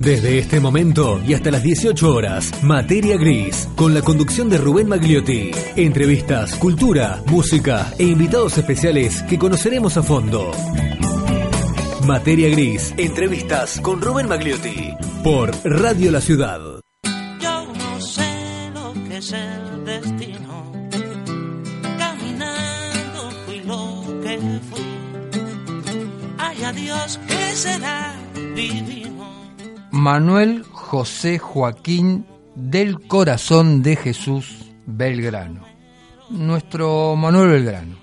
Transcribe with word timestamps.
Desde 0.00 0.38
este 0.38 0.60
momento 0.60 1.20
y 1.26 1.34
hasta 1.34 1.50
las 1.50 1.62
18 1.62 2.10
horas, 2.10 2.50
Materia 2.62 3.18
Gris, 3.18 3.68
con 3.76 3.92
la 3.92 4.00
conducción 4.00 4.48
de 4.48 4.56
Rubén 4.56 4.88
Magliotti. 4.88 5.50
Entrevistas, 5.76 6.54
cultura, 6.54 7.22
música 7.26 7.92
e 7.98 8.04
invitados 8.04 8.56
especiales 8.56 9.22
que 9.24 9.38
conoceremos 9.38 9.98
a 9.98 10.02
fondo. 10.02 10.52
Materia 12.06 12.48
Gris, 12.48 12.94
entrevistas 12.96 13.78
con 13.82 14.00
Rubén 14.00 14.26
Magliotti 14.26 14.94
por 15.22 15.50
Radio 15.64 16.10
La 16.10 16.22
Ciudad. 16.22 16.60
Yo 17.38 17.66
no 17.66 18.00
sé 18.00 18.70
lo 18.72 18.94
que 19.06 19.18
es 19.18 19.32
el 19.32 19.84
destino. 19.84 20.72
Caminando 21.98 23.30
fui 23.44 23.60
lo 23.66 24.20
que 24.22 24.38
fui. 24.70 24.80
Ay, 26.38 26.62
adiós, 26.64 27.20
¿qué 27.28 27.54
será 27.54 28.14
divino? 28.56 28.99
Manuel 30.00 30.64
José 30.72 31.38
Joaquín 31.38 32.24
del 32.54 33.00
Corazón 33.06 33.82
de 33.82 33.96
Jesús 33.96 34.72
Belgrano. 34.86 35.60
Nuestro 36.30 37.16
Manuel 37.16 37.50
Belgrano. 37.50 37.96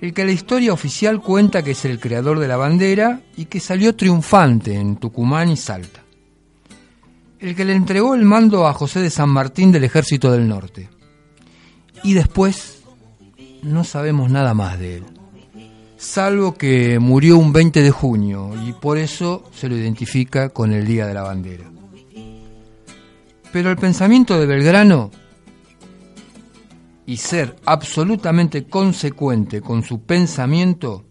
El 0.00 0.14
que 0.14 0.24
la 0.24 0.32
historia 0.32 0.72
oficial 0.72 1.20
cuenta 1.20 1.62
que 1.62 1.72
es 1.72 1.84
el 1.84 2.00
creador 2.00 2.38
de 2.38 2.48
la 2.48 2.56
bandera 2.56 3.20
y 3.36 3.44
que 3.44 3.60
salió 3.60 3.94
triunfante 3.94 4.74
en 4.74 4.96
Tucumán 4.96 5.50
y 5.50 5.58
Salta. 5.58 6.00
El 7.38 7.54
que 7.54 7.66
le 7.66 7.74
entregó 7.74 8.14
el 8.14 8.24
mando 8.24 8.66
a 8.66 8.72
José 8.72 9.00
de 9.00 9.10
San 9.10 9.28
Martín 9.28 9.72
del 9.72 9.84
Ejército 9.84 10.32
del 10.32 10.48
Norte. 10.48 10.88
Y 12.02 12.14
después 12.14 12.82
no 13.62 13.84
sabemos 13.84 14.30
nada 14.30 14.54
más 14.54 14.78
de 14.78 14.96
él 14.96 15.04
salvo 16.02 16.54
que 16.54 16.98
murió 16.98 17.38
un 17.38 17.52
20 17.52 17.80
de 17.80 17.90
junio 17.92 18.50
y 18.66 18.72
por 18.72 18.98
eso 18.98 19.44
se 19.54 19.68
lo 19.68 19.76
identifica 19.76 20.48
con 20.48 20.72
el 20.72 20.84
Día 20.84 21.06
de 21.06 21.14
la 21.14 21.22
Bandera. 21.22 21.70
Pero 23.52 23.70
el 23.70 23.76
pensamiento 23.76 24.38
de 24.38 24.46
Belgrano 24.46 25.12
y 27.06 27.18
ser 27.18 27.54
absolutamente 27.64 28.64
consecuente 28.64 29.60
con 29.60 29.84
su 29.84 30.02
pensamiento 30.02 31.04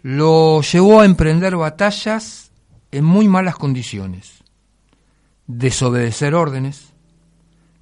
lo 0.00 0.60
llevó 0.62 1.00
a 1.00 1.04
emprender 1.04 1.54
batallas 1.56 2.50
en 2.90 3.04
muy 3.04 3.28
malas 3.28 3.54
condiciones, 3.54 4.42
desobedecer 5.46 6.34
órdenes 6.34 6.92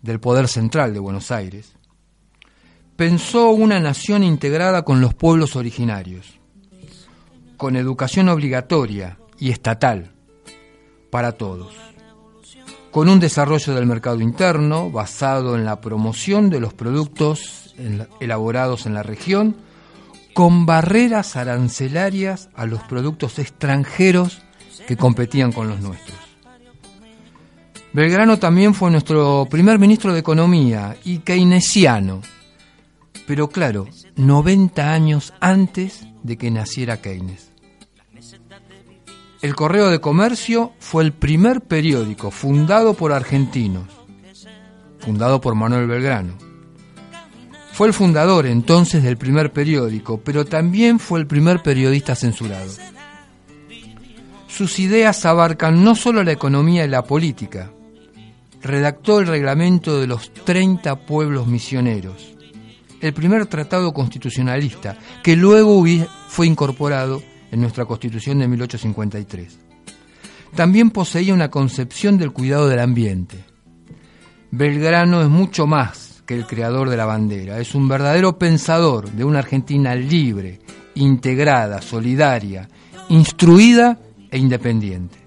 del 0.02 0.20
poder 0.20 0.48
central 0.48 0.92
de 0.92 1.00
Buenos 1.00 1.30
Aires, 1.30 1.76
pensó 3.00 3.48
una 3.48 3.80
nación 3.80 4.22
integrada 4.22 4.82
con 4.82 5.00
los 5.00 5.14
pueblos 5.14 5.56
originarios, 5.56 6.38
con 7.56 7.76
educación 7.76 8.28
obligatoria 8.28 9.16
y 9.38 9.50
estatal 9.50 10.12
para 11.08 11.32
todos, 11.32 11.72
con 12.90 13.08
un 13.08 13.18
desarrollo 13.18 13.74
del 13.74 13.86
mercado 13.86 14.20
interno 14.20 14.90
basado 14.90 15.56
en 15.56 15.64
la 15.64 15.80
promoción 15.80 16.50
de 16.50 16.60
los 16.60 16.74
productos 16.74 17.74
elaborados 18.20 18.84
en 18.84 18.92
la 18.92 19.02
región, 19.02 19.56
con 20.34 20.66
barreras 20.66 21.36
arancelarias 21.36 22.50
a 22.54 22.66
los 22.66 22.82
productos 22.82 23.38
extranjeros 23.38 24.42
que 24.86 24.98
competían 24.98 25.52
con 25.52 25.68
los 25.68 25.80
nuestros. 25.80 26.18
Belgrano 27.94 28.38
también 28.38 28.74
fue 28.74 28.90
nuestro 28.90 29.48
primer 29.50 29.78
ministro 29.78 30.12
de 30.12 30.20
Economía 30.20 30.98
y 31.02 31.20
keynesiano, 31.20 32.20
pero 33.30 33.48
claro, 33.48 33.86
90 34.16 34.92
años 34.92 35.32
antes 35.38 36.04
de 36.24 36.36
que 36.36 36.50
naciera 36.50 37.00
Keynes. 37.00 37.52
El 39.40 39.54
Correo 39.54 39.88
de 39.88 40.00
Comercio 40.00 40.72
fue 40.80 41.04
el 41.04 41.12
primer 41.12 41.60
periódico 41.60 42.32
fundado 42.32 42.94
por 42.94 43.12
argentinos, 43.12 43.86
fundado 44.98 45.40
por 45.40 45.54
Manuel 45.54 45.86
Belgrano. 45.86 46.38
Fue 47.72 47.86
el 47.86 47.94
fundador 47.94 48.46
entonces 48.46 49.04
del 49.04 49.16
primer 49.16 49.52
periódico, 49.52 50.20
pero 50.20 50.44
también 50.44 50.98
fue 50.98 51.20
el 51.20 51.28
primer 51.28 51.62
periodista 51.62 52.16
censurado. 52.16 52.72
Sus 54.48 54.80
ideas 54.80 55.24
abarcan 55.24 55.84
no 55.84 55.94
solo 55.94 56.24
la 56.24 56.32
economía 56.32 56.84
y 56.84 56.88
la 56.88 57.04
política, 57.04 57.70
redactó 58.60 59.20
el 59.20 59.28
reglamento 59.28 60.00
de 60.00 60.08
los 60.08 60.34
30 60.34 61.06
pueblos 61.06 61.46
misioneros, 61.46 62.39
el 63.00 63.12
primer 63.12 63.46
tratado 63.46 63.92
constitucionalista, 63.92 64.96
que 65.22 65.36
luego 65.36 65.82
fue 66.28 66.46
incorporado 66.46 67.22
en 67.50 67.60
nuestra 67.60 67.84
Constitución 67.84 68.38
de 68.38 68.48
1853. 68.48 69.58
También 70.54 70.90
poseía 70.90 71.34
una 71.34 71.50
concepción 71.50 72.18
del 72.18 72.32
cuidado 72.32 72.68
del 72.68 72.80
ambiente. 72.80 73.44
Belgrano 74.50 75.22
es 75.22 75.28
mucho 75.28 75.66
más 75.66 76.22
que 76.26 76.34
el 76.34 76.46
creador 76.46 76.90
de 76.90 76.96
la 76.96 77.06
bandera, 77.06 77.58
es 77.58 77.74
un 77.74 77.88
verdadero 77.88 78.38
pensador 78.38 79.10
de 79.10 79.24
una 79.24 79.40
Argentina 79.40 79.94
libre, 79.94 80.60
integrada, 80.94 81.80
solidaria, 81.82 82.68
instruida 83.08 83.98
e 84.30 84.38
independiente. 84.38 85.18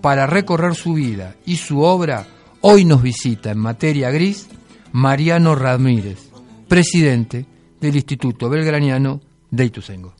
Para 0.00 0.26
recorrer 0.26 0.74
su 0.74 0.94
vida 0.94 1.36
y 1.46 1.56
su 1.56 1.80
obra, 1.80 2.26
hoy 2.60 2.84
nos 2.84 3.02
visita 3.02 3.50
en 3.50 3.58
materia 3.58 4.10
gris 4.10 4.48
Mariano 4.92 5.54
Ramírez, 5.54 6.30
presidente 6.68 7.46
del 7.80 7.96
Instituto 7.96 8.48
Belgraniano 8.48 9.20
de 9.50 9.64
Ituzaingó. 9.64 10.14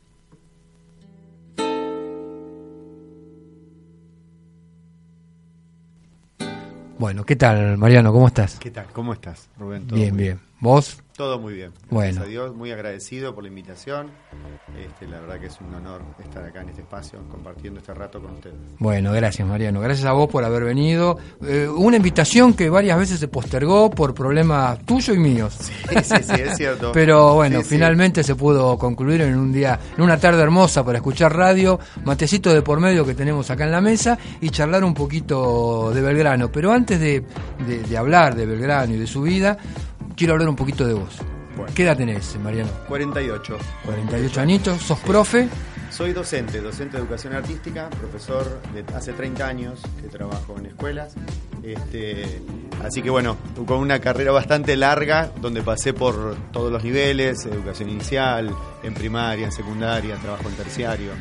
Bueno, 6.98 7.24
¿qué 7.24 7.36
tal, 7.36 7.76
Mariano? 7.76 8.12
¿Cómo 8.12 8.28
estás? 8.28 8.58
¿Qué 8.58 8.70
tal? 8.70 8.86
¿Cómo 8.92 9.12
estás, 9.12 9.48
Rubén? 9.58 9.86
bien, 9.88 10.16
bien. 10.16 10.40
¿Vos? 10.60 11.03
Todo 11.16 11.38
muy 11.38 11.54
bien. 11.54 11.70
Gracias 11.90 12.18
a 12.18 12.26
Dios, 12.26 12.56
muy 12.56 12.72
agradecido 12.72 13.36
por 13.36 13.44
la 13.44 13.48
invitación. 13.48 14.10
Este, 14.76 15.06
la 15.06 15.20
verdad 15.20 15.38
que 15.38 15.46
es 15.46 15.60
un 15.60 15.72
honor 15.72 16.02
estar 16.20 16.44
acá 16.44 16.62
en 16.62 16.70
este 16.70 16.82
espacio 16.82 17.20
compartiendo 17.30 17.78
este 17.78 17.94
rato 17.94 18.20
con 18.20 18.32
ustedes. 18.32 18.56
Bueno, 18.80 19.12
gracias 19.12 19.46
Mariano. 19.46 19.80
Gracias 19.80 20.08
a 20.08 20.12
vos 20.12 20.28
por 20.28 20.42
haber 20.42 20.64
venido. 20.64 21.16
Eh, 21.46 21.68
una 21.68 21.98
invitación 21.98 22.54
que 22.54 22.68
varias 22.68 22.98
veces 22.98 23.20
se 23.20 23.28
postergó 23.28 23.90
por 23.90 24.12
problemas 24.12 24.84
tuyos 24.84 25.16
y 25.16 25.20
míos. 25.20 25.56
Sí, 25.60 25.72
sí, 26.02 26.16
sí, 26.24 26.32
es 26.32 26.54
cierto. 26.56 26.90
Pero 26.90 27.34
bueno, 27.34 27.62
finalmente 27.62 28.24
se 28.24 28.34
pudo 28.34 28.76
concluir 28.76 29.20
en 29.20 29.38
un 29.38 29.52
día, 29.52 29.78
en 29.96 30.02
una 30.02 30.18
tarde 30.18 30.42
hermosa 30.42 30.84
para 30.84 30.98
escuchar 30.98 31.32
radio, 31.36 31.78
matecito 32.04 32.52
de 32.52 32.62
por 32.62 32.80
medio 32.80 33.06
que 33.06 33.14
tenemos 33.14 33.48
acá 33.52 33.62
en 33.62 33.70
la 33.70 33.80
mesa 33.80 34.18
y 34.40 34.50
charlar 34.50 34.82
un 34.82 34.94
poquito 34.94 35.92
de 35.94 36.00
Belgrano. 36.00 36.50
Pero 36.50 36.72
antes 36.72 36.98
de, 36.98 37.24
de 37.88 37.96
hablar 37.96 38.34
de 38.34 38.46
Belgrano 38.46 38.94
y 38.94 38.98
de 38.98 39.06
su 39.06 39.22
vida, 39.22 39.56
quiero 40.16 40.34
hablar 40.34 40.48
un 40.48 40.56
poquito 40.56 40.86
de 40.86 40.94
vos. 40.94 41.18
¿Qué 41.74 41.84
edad 41.84 41.96
tenés, 41.96 42.36
Mariano? 42.42 42.70
48. 42.88 43.58
48 43.84 44.40
añitos, 44.40 44.82
sos 44.82 44.98
profe. 45.00 45.48
Soy 45.90 46.12
docente, 46.12 46.60
docente 46.60 46.96
de 46.96 47.04
educación 47.04 47.34
artística, 47.34 47.88
profesor 47.90 48.60
de 48.74 48.84
hace 48.94 49.12
30 49.12 49.46
años 49.46 49.80
que 50.00 50.08
trabajo 50.08 50.56
en 50.58 50.66
escuelas. 50.66 51.14
Este, 51.62 52.42
así 52.84 53.00
que 53.00 53.10
bueno, 53.10 53.36
con 53.66 53.78
una 53.78 54.00
carrera 54.00 54.32
bastante 54.32 54.76
larga 54.76 55.30
donde 55.40 55.62
pasé 55.62 55.94
por 55.94 56.36
todos 56.52 56.72
los 56.72 56.82
niveles, 56.82 57.46
educación 57.46 57.88
inicial, 57.90 58.50
en 58.82 58.94
primaria, 58.94 59.46
en 59.46 59.52
secundaria, 59.52 60.16
trabajo 60.16 60.48
en 60.48 60.56
terciario. 60.56 61.12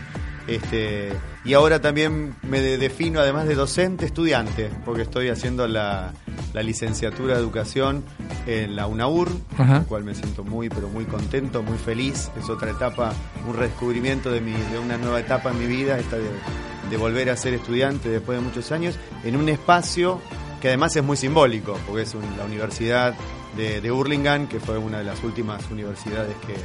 Este, 0.47 1.13
y 1.45 1.53
ahora 1.53 1.79
también 1.79 2.35
me 2.41 2.59
defino, 2.61 3.21
además 3.21 3.47
de 3.47 3.55
docente, 3.55 4.05
estudiante, 4.05 4.69
porque 4.83 5.03
estoy 5.03 5.29
haciendo 5.29 5.67
la, 5.67 6.13
licenciatura 6.53 7.35
de 7.35 7.39
educación 7.39 8.03
en 8.45 8.75
la 8.75 8.85
UNAUR, 8.87 9.29
con 9.57 9.73
lo 9.73 9.83
cual 9.85 10.03
me 10.03 10.13
siento 10.13 10.43
muy, 10.43 10.69
pero 10.69 10.87
muy 10.87 11.05
contento, 11.05 11.63
muy 11.63 11.77
feliz. 11.77 12.29
Es 12.37 12.49
otra 12.49 12.71
etapa, 12.71 13.13
un 13.47 13.55
redescubrimiento 13.55 14.31
de, 14.31 14.41
mi, 14.41 14.51
de 14.51 14.79
una 14.79 14.97
nueva 14.97 15.19
etapa 15.19 15.51
en 15.51 15.59
mi 15.59 15.65
vida, 15.65 15.97
esta 15.97 16.17
de, 16.17 16.97
volver 16.97 17.31
a 17.31 17.37
ser 17.37 17.55
estudiante 17.55 18.07
después 18.07 18.37
de 18.37 18.45
muchos 18.45 18.71
años, 18.71 18.99
en 19.23 19.35
un 19.35 19.49
espacio 19.49 20.21
que 20.61 20.67
además 20.67 20.95
es 20.95 21.03
muy 21.03 21.17
simbólico, 21.17 21.75
porque 21.87 22.03
es 22.03 22.13
la 22.37 22.45
Universidad 22.45 23.15
de, 23.57 23.81
de 23.81 23.91
Hurlingham, 23.91 24.47
que 24.47 24.59
fue 24.59 24.77
una 24.77 24.99
de 24.99 25.03
las 25.03 25.23
últimas 25.23 25.69
universidades 25.71 26.35
que, 26.45 26.55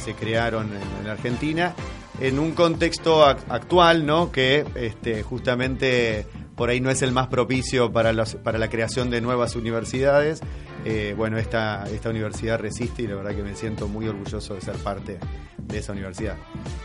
se 0.00 0.14
crearon 0.14 0.70
en, 1.02 1.08
Argentina, 1.08 1.74
en 2.20 2.38
un 2.38 2.52
contexto 2.52 3.24
actual, 3.24 4.06
¿no? 4.06 4.32
Que 4.32 4.64
este, 4.74 5.22
justamente 5.22 6.26
por 6.56 6.70
ahí 6.70 6.80
no 6.80 6.90
es 6.90 7.02
el 7.02 7.12
más 7.12 7.28
propicio 7.28 7.92
para, 7.92 8.12
para 8.42 8.58
la 8.58 8.68
creación 8.68 9.10
de 9.10 9.20
nuevas 9.20 9.54
universidades. 9.56 10.40
Eh, 10.84 11.14
bueno, 11.16 11.36
esta, 11.36 11.84
esta 11.92 12.10
universidad 12.10 12.58
resiste 12.58 13.02
y 13.02 13.06
la 13.08 13.16
verdad 13.16 13.34
que 13.34 13.42
me 13.42 13.54
siento 13.54 13.88
muy 13.88 14.08
orgulloso 14.08 14.54
de 14.54 14.60
ser 14.60 14.76
parte 14.76 15.18
de 15.58 15.78
esa 15.78 15.92
universidad. 15.92 16.36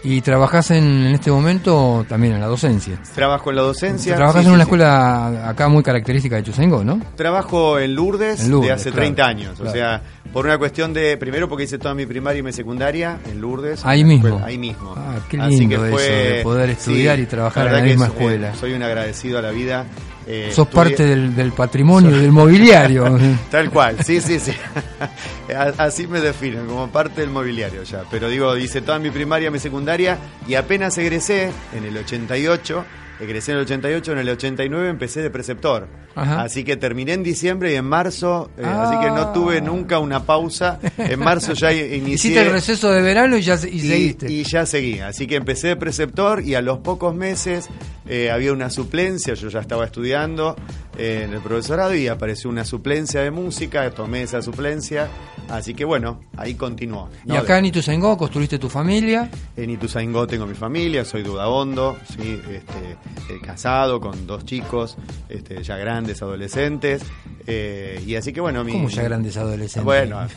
¿Y 0.03 0.21
trabajás 0.21 0.71
en, 0.71 0.83
en 0.83 1.13
este 1.13 1.29
momento 1.29 2.03
también 2.09 2.33
en 2.33 2.41
la 2.41 2.47
docencia? 2.47 2.99
Trabajo 3.13 3.51
en 3.51 3.55
la 3.57 3.61
docencia. 3.61 4.15
Trabajas 4.15 4.41
sí, 4.41 4.47
en 4.47 4.53
una 4.53 4.63
sí, 4.63 4.67
escuela 4.69 5.47
acá 5.49 5.67
muy 5.67 5.83
característica 5.83 6.35
de 6.35 6.43
Chusengo, 6.43 6.83
¿no? 6.83 6.99
Trabajo 7.15 7.77
en 7.79 7.93
Lourdes, 7.93 8.43
En 8.43 8.51
Lourdes, 8.51 8.69
de 8.69 8.73
hace 8.73 8.89
claro, 8.89 9.03
30 9.03 9.25
años. 9.25 9.59
O 9.59 9.69
sea, 9.69 10.01
por 10.33 10.45
una 10.45 10.57
cuestión 10.57 10.93
de. 10.93 11.17
Primero 11.17 11.47
porque 11.49 11.63
hice 11.65 11.77
toda 11.77 11.93
mi 11.93 12.05
primaria 12.05 12.39
y 12.39 12.43
mi 12.43 12.53
secundaria 12.53 13.19
en 13.29 13.41
Lourdes. 13.41 13.85
Ahí 13.85 14.01
en 14.01 14.07
mismo. 14.07 14.27
escuela- 14.27 14.45
ahí 14.47 14.57
mismo. 14.57 14.93
Ah, 14.97 15.19
qué 15.29 15.39
Así 15.39 15.59
lindo 15.59 15.81
que 15.81 15.87
eso, 15.87 15.97
fue- 15.97 16.03
de 16.37 16.43
poder 16.43 16.69
estudiar 16.71 17.19
y 17.19 17.25
trabajar 17.25 17.65
la 17.65 17.71
en 17.71 17.75
la 17.77 17.83
que 17.83 17.89
misma 17.89 18.05
es- 18.07 18.11
escuela. 18.13 18.55
soy 18.55 18.73
un 18.73 18.83
agradecido 18.83 19.39
a 19.39 19.41
la 19.41 19.51
vida. 19.51 19.85
Eh, 20.27 20.51
Sos 20.53 20.67
estudié- 20.67 20.73
parte 20.75 21.03
del, 21.05 21.35
del 21.35 21.51
patrimonio 21.51 22.15
y 22.15 22.19
del 22.19 22.31
mobiliario. 22.31 23.17
Tal 23.51 23.69
cual, 23.71 23.97
sí, 24.05 24.21
sí, 24.21 24.39
sí. 24.39 24.51
Así 25.77 26.07
me 26.07 26.21
definen, 26.21 26.67
como 26.67 26.87
parte 26.89 27.21
del 27.21 27.29
mobiliario 27.31 27.83
ya. 27.83 28.03
Pero 28.09 28.29
digo, 28.29 28.55
hice 28.57 28.81
toda 28.81 28.99
mi 28.99 29.09
primaria, 29.09 29.49
mi 29.51 29.59
secundaria 29.59 30.17
y 30.47 30.53
apenas 30.55 30.97
egresé 30.97 31.51
en 31.75 31.85
el 31.85 31.97
88, 31.97 32.85
egresé 33.21 33.51
en 33.51 33.57
el 33.59 33.63
88, 33.63 34.11
en 34.13 34.17
el 34.17 34.29
89 34.29 34.89
empecé 34.89 35.21
de 35.21 35.29
preceptor. 35.29 35.87
Ajá. 36.15 36.41
Así 36.41 36.63
que 36.63 36.75
terminé 36.75 37.13
en 37.13 37.23
diciembre 37.23 37.71
y 37.71 37.75
en 37.75 37.85
marzo, 37.85 38.51
eh, 38.57 38.63
Ah. 38.65 38.83
así 38.89 38.99
que 38.99 39.11
no 39.11 39.31
tuve 39.31 39.61
nunca 39.61 39.99
una 39.99 40.25
pausa. 40.25 40.79
En 40.97 41.19
marzo 41.19 41.53
ya 41.53 41.71
inicié. 41.73 42.13
Hiciste 42.31 42.41
el 42.41 42.51
receso 42.51 42.91
de 42.91 43.01
verano 43.01 43.37
y 43.37 43.41
ya 43.41 43.55
y, 43.63 43.67
y, 43.75 43.79
seguiste. 43.79 44.31
y 44.31 44.43
ya 44.43 44.65
seguí. 44.65 44.99
Así 44.99 45.27
que 45.27 45.35
empecé 45.35 45.67
de 45.69 45.75
preceptor 45.77 46.41
y 46.43 46.55
a 46.55 46.61
los 46.61 46.79
pocos 46.79 47.15
meses 47.15 47.69
eh, 48.07 48.29
había 48.31 48.51
una 48.51 48.69
suplencia. 48.69 49.33
Yo 49.35 49.47
ya 49.49 49.59
estaba 49.61 49.85
estudiando 49.85 50.55
eh, 50.97 51.23
en 51.25 51.33
el 51.33 51.39
profesorado 51.41 51.95
y 51.95 52.07
apareció 52.07 52.49
una 52.49 52.65
suplencia 52.65 53.21
de 53.21 53.31
música. 53.31 53.89
Tomé 53.91 54.23
esa 54.23 54.41
suplencia. 54.41 55.07
Así 55.51 55.73
que 55.73 55.83
bueno, 55.85 56.21
ahí 56.37 56.55
continuó. 56.55 57.09
y 57.25 57.29
¿no? 57.29 57.35
acá 57.37 57.59
en 57.59 57.65
Ituzaingó 57.65 58.17
construiste 58.17 58.57
tu 58.59 58.69
familia. 58.69 59.29
En 59.57 59.69
Ituzaingó 59.69 60.25
tengo 60.27 60.45
mi 60.47 60.55
familia, 60.55 61.03
soy 61.05 61.23
dudabondo, 61.23 61.97
¿sí? 62.09 62.39
este, 62.49 62.91
eh, 63.33 63.39
casado 63.43 63.99
con 63.99 64.25
dos 64.25 64.45
chicos, 64.45 64.97
este, 65.29 65.61
ya 65.63 65.77
grandes, 65.77 66.21
adolescentes. 66.21 67.03
eh, 67.47 68.01
y 68.05 68.15
así 68.15 68.31
que 68.33 68.39
bueno, 68.41 68.63
mi, 68.63 68.71
Como 68.73 68.89
ya 68.89 69.03
grandes 69.03 69.35
adolescentes. 69.37 69.83
bueno, 69.83 70.27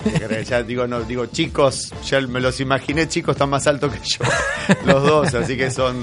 ya 0.47 0.63
digo, 0.63 0.87
no, 0.87 1.03
digo 1.03 1.27
chicos, 1.27 1.93
ya 2.07 2.21
me 2.23 2.41
los 2.41 2.61
imaginé 2.61 3.09
chicos, 3.09 3.35
están 3.35 3.51
más 3.51 3.67
altos 3.67 3.93
que 3.93 4.01
yo, 4.05 4.25
los 4.87 5.03
dos, 5.03 5.35
así 5.35 5.57
que 5.57 5.71
son 5.71 5.97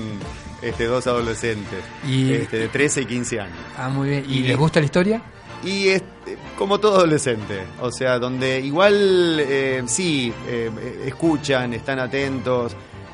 este, 0.62 0.86
dos 0.86 1.08
adolescentes, 1.08 1.84
Y- 2.08 2.34
este, 2.34 2.58
de 2.60 2.68
13 2.68 3.02
y 3.02 3.06
15 3.06 3.40
años. 3.42 3.58
Ah, 3.78 3.90
muy 3.90 4.10
bien. 4.10 4.26
¿Y 4.30 4.38
Y- 4.40 4.44
les 4.44 4.58
gusta 4.58 4.80
la 4.80 4.86
historia? 4.86 5.22
Y 5.64 5.90
este, 5.90 6.38
como 6.58 6.80
todo 6.80 6.98
adolescente, 6.98 7.60
o 7.82 7.92
sea, 7.92 8.18
donde 8.20 8.60
igual 8.60 9.38
eh, 9.40 9.84
sí, 9.86 10.34
eh, 10.48 11.04
escuchan, 11.06 11.74
están 11.74 12.00
atentos. 12.00 12.74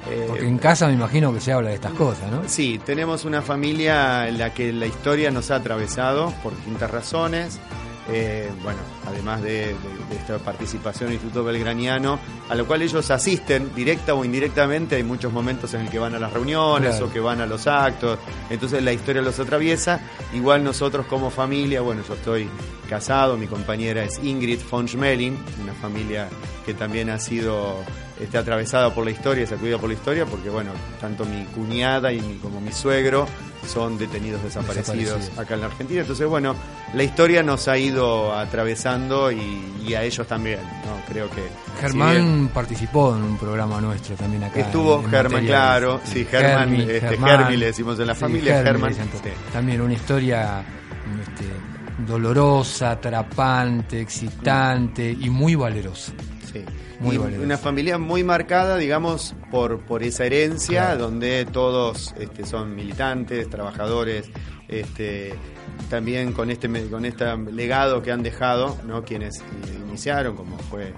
eh, 0.09 0.25
Porque 0.29 0.47
en 0.47 0.57
casa 0.57 0.87
me 0.87 0.93
imagino 0.93 1.33
que 1.33 1.41
se 1.41 1.51
habla 1.51 1.69
de 1.69 1.75
estas 1.75 1.91
cosas, 1.93 2.31
¿no? 2.31 2.43
Sí, 2.47 2.79
tenemos 2.85 3.25
una 3.25 3.41
familia 3.41 4.27
en 4.29 4.37
la 4.37 4.53
que 4.53 4.71
la 4.71 4.85
historia 4.85 5.29
nos 5.31 5.51
ha 5.51 5.55
atravesado 5.55 6.33
por 6.41 6.55
distintas 6.55 6.89
razones. 6.89 7.59
Eh, 8.09 8.49
bueno, 8.63 8.79
además 9.05 9.41
de, 9.41 9.49
de- 9.51 9.73
de 10.09 10.15
esta 10.15 10.37
participación 10.39 11.07
en 11.09 11.09
el 11.09 11.13
Instituto 11.15 11.43
Belgraniano, 11.43 12.17
a 12.47 12.55
lo 12.55 12.65
cual 12.65 12.81
ellos 12.81 13.11
asisten 13.11 13.73
directa 13.75 14.13
o 14.13 14.23
indirectamente, 14.23 14.95
hay 14.95 15.03
muchos 15.03 15.33
momentos 15.33 15.73
en 15.73 15.81
el 15.81 15.89
que 15.89 15.99
van 15.99 16.15
a 16.15 16.19
las 16.19 16.31
reuniones 16.31 16.91
Claro. 16.91 17.07
o 17.07 17.11
que 17.11 17.19
van 17.19 17.41
a 17.41 17.45
los 17.45 17.67
actos, 17.67 18.17
entonces 18.49 18.81
la 18.81 18.93
historia 18.93 19.21
los 19.21 19.37
atraviesa. 19.39 19.99
Igual 20.33 20.63
nosotros 20.63 21.05
como 21.07 21.29
familia, 21.29 21.81
bueno, 21.81 22.01
yo 22.07 22.13
estoy 22.13 22.47
casado, 22.89 23.35
mi 23.37 23.47
compañera 23.47 24.03
es 24.05 24.19
Ingrid 24.23 24.59
von 24.71 24.87
Schmeling, 24.87 25.37
una 25.61 25.73
familia 25.73 26.29
que 26.65 26.73
también 26.73 27.09
ha 27.09 27.19
sido 27.19 27.83
este, 28.21 28.37
atravesada 28.37 28.93
por 28.93 29.05
la 29.05 29.11
historia, 29.11 29.45
sacudida 29.45 29.77
por 29.77 29.89
la 29.89 29.95
historia, 29.95 30.25
porque 30.25 30.49
bueno, 30.49 30.71
tanto 30.99 31.25
mi 31.25 31.43
cuñada 31.45 32.11
y 32.11 32.19
mi- 32.21 32.37
como 32.37 32.59
mi 32.61 32.71
suegro 32.71 33.27
son 33.67 33.97
detenidos 33.97 34.41
desaparecidos, 34.43 34.97
Desaparecidos. 34.97 35.39
acá 35.39 35.53
en 35.55 35.59
la 35.59 35.65
Argentina. 35.67 36.01
Entonces, 36.01 36.27
bueno, 36.27 36.55
la 36.93 37.03
historia 37.03 37.43
nos 37.43 37.67
ha 37.67 37.77
ido 37.77 38.33
atravesando 38.33 39.31
y, 39.31 39.73
y 39.85 39.93
a 39.93 40.03
ellos 40.03 40.25
también, 40.27 40.59
¿no? 40.61 41.01
Creo 41.11 41.29
que... 41.29 41.43
Germán 41.81 42.49
participó 42.53 43.15
en 43.15 43.23
un 43.23 43.37
programa 43.37 43.81
nuestro 43.81 44.15
también 44.15 44.43
acá. 44.43 44.59
Estuvo 44.61 45.01
en- 45.03 45.09
Germán, 45.09 45.45
claro, 45.45 45.99
sí, 46.05 46.25
Germán, 46.29 46.69
Germi, 46.69 46.81
este, 46.91 47.01
Germán. 47.01 47.29
Germi 47.39 47.57
le 47.57 47.65
decimos 47.67 47.99
en 47.99 48.07
la 48.07 48.13
Sí, 48.15 48.21
familia, 48.21 48.63
Germán. 48.63 48.93
sí. 48.93 48.99
También 49.51 49.81
una 49.81 49.93
historia 49.93 50.63
este, 51.21 51.45
dolorosa, 52.05 52.91
atrapante, 52.91 53.99
excitante 54.01 55.11
y 55.11 55.29
muy 55.29 55.55
valerosa. 55.55 56.13
Sí. 56.65 56.97
Muy 56.99 57.15
Y 57.15 57.17
valeroso. 57.17 57.43
una 57.45 57.57
familia 57.57 57.97
muy 57.97 58.23
marcada, 58.23 58.77
digamos, 58.77 59.35
por, 59.51 59.79
por 59.81 60.03
esa 60.03 60.25
herencia, 60.25 60.85
Claro. 60.87 61.03
donde 61.05 61.45
todos 61.45 62.13
este, 62.19 62.45
son 62.45 62.75
militantes, 62.75 63.49
trabajadores, 63.49 64.29
este, 64.67 65.33
también 65.89 66.33
con 66.33 66.49
este 66.49 66.67
con 66.89 67.05
este 67.05 67.25
legado 67.51 68.01
que 68.01 68.11
han 68.11 68.23
dejado, 68.23 68.77
¿no? 68.85 69.03
quienes 69.03 69.39
eh, 69.39 69.43
iniciaron, 69.87 70.35
como 70.35 70.57
fue 70.57 70.93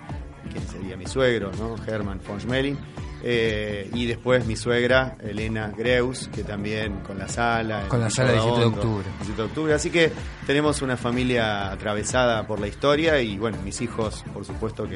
quien 0.52 0.68
sería 0.68 0.98
mi 0.98 1.06
suegro, 1.06 1.52
¿no? 1.60 1.76
Hermann 1.86 2.20
von 2.28 2.40
Schmeling, 2.42 2.76
eh, 3.22 3.88
y 3.94 4.08
después 4.08 4.46
mi 4.48 4.56
suegra, 4.56 5.16
Elena 5.22 5.72
Greus, 5.78 6.28
que 6.30 6.44
también 6.44 7.02
con 7.02 7.20
la 7.20 7.28
sala. 7.28 7.84
Con 7.88 8.00
la 8.00 8.10
sala 8.10 8.32
17 8.32 8.60
de 8.62 8.66
octubre. 8.66 9.06
17 9.20 9.36
de 9.42 9.48
octubre. 9.48 9.74
Así 9.76 9.92
que 9.92 10.12
tenemos 10.48 10.82
una 10.82 10.98
familia 10.98 11.72
atravesada 11.72 12.48
por 12.48 12.60
la 12.60 12.68
historia 12.68 13.22
y 13.22 13.38
bueno, 13.38 13.58
mis 13.64 13.80
hijos, 13.82 14.24
por 14.34 14.44
supuesto 14.46 14.88
que, 14.88 14.96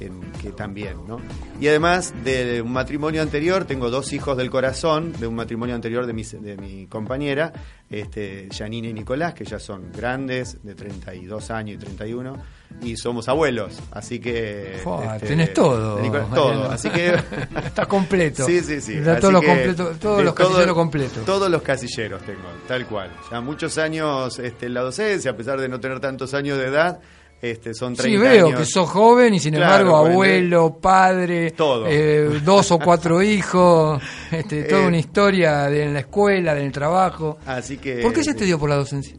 que, 0.00 0.10
que 0.40 0.50
también, 0.52 0.96
¿no? 1.06 1.20
Y 1.60 1.68
además 1.68 2.14
de 2.24 2.62
un 2.62 2.72
matrimonio 2.72 3.20
anterior, 3.20 3.66
tengo 3.66 3.90
dos 3.90 4.12
hijos 4.14 4.36
del 4.36 4.48
corazón, 4.50 5.12
de 5.12 5.26
un 5.26 5.34
matrimonio 5.34 5.74
anterior 5.74 6.06
de 6.06 6.12
mi, 6.14 6.24
de 6.24 6.56
mi 6.56 6.86
compañera, 6.86 7.52
este, 7.90 8.48
Janine 8.56 8.88
y 8.88 8.92
Nicolás, 8.94 9.34
que 9.34 9.44
ya 9.44 9.58
son 9.58 9.92
grandes, 9.92 10.58
de 10.62 10.74
32 10.74 11.50
años 11.50 11.74
y 11.76 11.78
31, 11.78 12.36
y 12.82 12.96
somos 12.96 13.28
abuelos, 13.28 13.78
así 13.90 14.20
que... 14.20 14.78
Fua, 14.82 15.16
este, 15.16 15.28
tenés 15.28 15.52
todo. 15.52 16.00
Nicolás, 16.00 16.30
todo, 16.32 16.70
así 16.70 16.88
que... 16.88 17.14
Está 17.64 17.84
completo. 17.86 18.46
Sí, 18.46 18.60
sí, 18.60 18.80
sí. 18.80 18.96
Así 18.98 19.20
todo 19.20 19.32
lo 19.32 19.42
completo, 19.42 19.92
todos 20.00 20.24
los 20.24 20.34
todo- 20.34 20.48
casilleros 20.48 20.74
completos. 20.74 21.24
Todos 21.26 21.50
los 21.50 21.62
casilleros 21.62 22.22
tengo, 22.22 22.48
tal 22.66 22.86
cual. 22.86 23.10
Ya 23.30 23.40
muchos 23.40 23.76
años 23.76 24.38
este, 24.38 24.66
en 24.66 24.74
la 24.74 24.80
docencia, 24.82 25.32
a 25.32 25.36
pesar 25.36 25.60
de 25.60 25.68
no 25.68 25.78
tener 25.80 26.00
tantos 26.00 26.32
años 26.32 26.56
de 26.58 26.66
edad, 26.66 27.00
este, 27.42 27.74
son 27.74 27.94
30 27.94 28.02
Sí, 28.02 28.16
veo 28.22 28.46
años. 28.48 28.60
que 28.60 28.66
sos 28.66 28.88
joven 28.88 29.34
y 29.34 29.40
sin 29.40 29.54
Claro, 29.54 29.84
embargo 29.86 29.96
abuelo, 30.12 30.78
padre, 30.80 31.50
Todo. 31.52 31.86
eh, 31.88 32.40
dos 32.44 32.70
o 32.72 32.78
cuatro 32.78 33.22
hijos, 33.22 34.02
este, 34.30 34.64
toda 34.64 34.82
Eh, 34.82 34.86
una 34.86 34.98
historia 34.98 35.62
de, 35.70 35.84
en 35.84 35.94
la 35.94 36.00
escuela, 36.00 36.54
del 36.54 36.70
trabajo. 36.72 37.38
Así 37.46 37.78
que... 37.78 37.96
¿Por 38.02 38.12
qué 38.12 38.22
se 38.24 38.34
te 38.34 38.44
dio 38.44 38.58
por 38.58 38.68
la 38.68 38.76
docencia? 38.76 39.14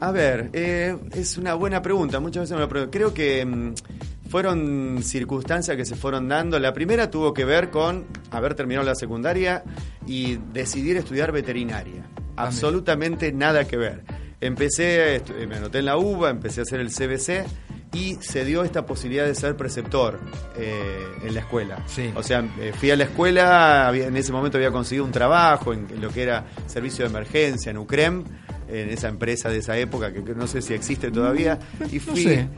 A 0.00 0.10
ver, 0.10 0.50
eh, 0.52 0.96
es 1.14 1.36
una 1.38 1.54
buena 1.54 1.80
pregunta. 1.80 2.18
Muchas 2.18 2.42
veces 2.42 2.54
me 2.56 2.60
lo 2.62 2.68
pregunto. 2.68 2.90
Creo 2.90 3.14
que 3.14 3.44
mm, 3.44 3.74
fueron 4.28 4.98
circunstancias 5.02 5.76
que 5.76 5.84
se 5.84 5.94
fueron 5.94 6.26
dando. 6.28 6.58
La 6.58 6.72
primera 6.72 7.08
tuvo 7.08 7.32
que 7.32 7.44
ver 7.44 7.70
con 7.70 8.06
haber 8.32 8.54
terminado 8.56 8.84
la 8.84 8.96
secundaria 8.96 9.62
y 10.06 10.38
decidir 10.52 10.96
estudiar 10.96 11.30
veterinaria. 11.30 12.04
Absolutamente 12.34 13.30
nada 13.32 13.64
que 13.68 13.76
ver. 13.76 14.02
Empecé, 14.46 15.22
estu- 15.24 15.46
me 15.46 15.56
anoté 15.56 15.78
en 15.78 15.86
la 15.86 15.96
UBA, 15.96 16.30
empecé 16.30 16.60
a 16.60 16.62
hacer 16.64 16.80
el 16.80 16.90
CBC 16.90 17.44
y 17.94 18.16
se 18.20 18.44
dio 18.44 18.64
esta 18.64 18.84
posibilidad 18.86 19.24
de 19.26 19.34
ser 19.34 19.56
preceptor 19.56 20.18
eh, 20.56 21.04
en 21.24 21.34
la 21.34 21.40
escuela. 21.40 21.78
Sí. 21.86 22.10
O 22.14 22.22
sea, 22.22 22.44
eh, 22.60 22.72
fui 22.78 22.90
a 22.90 22.96
la 22.96 23.04
escuela, 23.04 23.86
había- 23.86 24.06
en 24.08 24.16
ese 24.16 24.32
momento 24.32 24.56
había 24.58 24.70
conseguido 24.70 25.04
un 25.04 25.12
trabajo 25.12 25.72
en, 25.72 25.86
lo 26.00 26.08
que 26.10 26.22
era 26.24 26.46
servicio 26.66 27.04
de 27.04 27.10
emergencia 27.10 27.70
en 27.70 27.78
UCREM, 27.78 28.24
en 28.68 28.88
esa 28.88 29.08
empresa 29.08 29.48
de 29.50 29.58
esa 29.58 29.76
época 29.76 30.12
que, 30.12 30.24
que 30.24 30.34
no 30.34 30.46
sé 30.46 30.62
si 30.62 30.72
existe 30.74 31.10
todavía, 31.10 31.58
y 31.90 31.98
fui, 31.98 32.22
sé. 32.24 32.48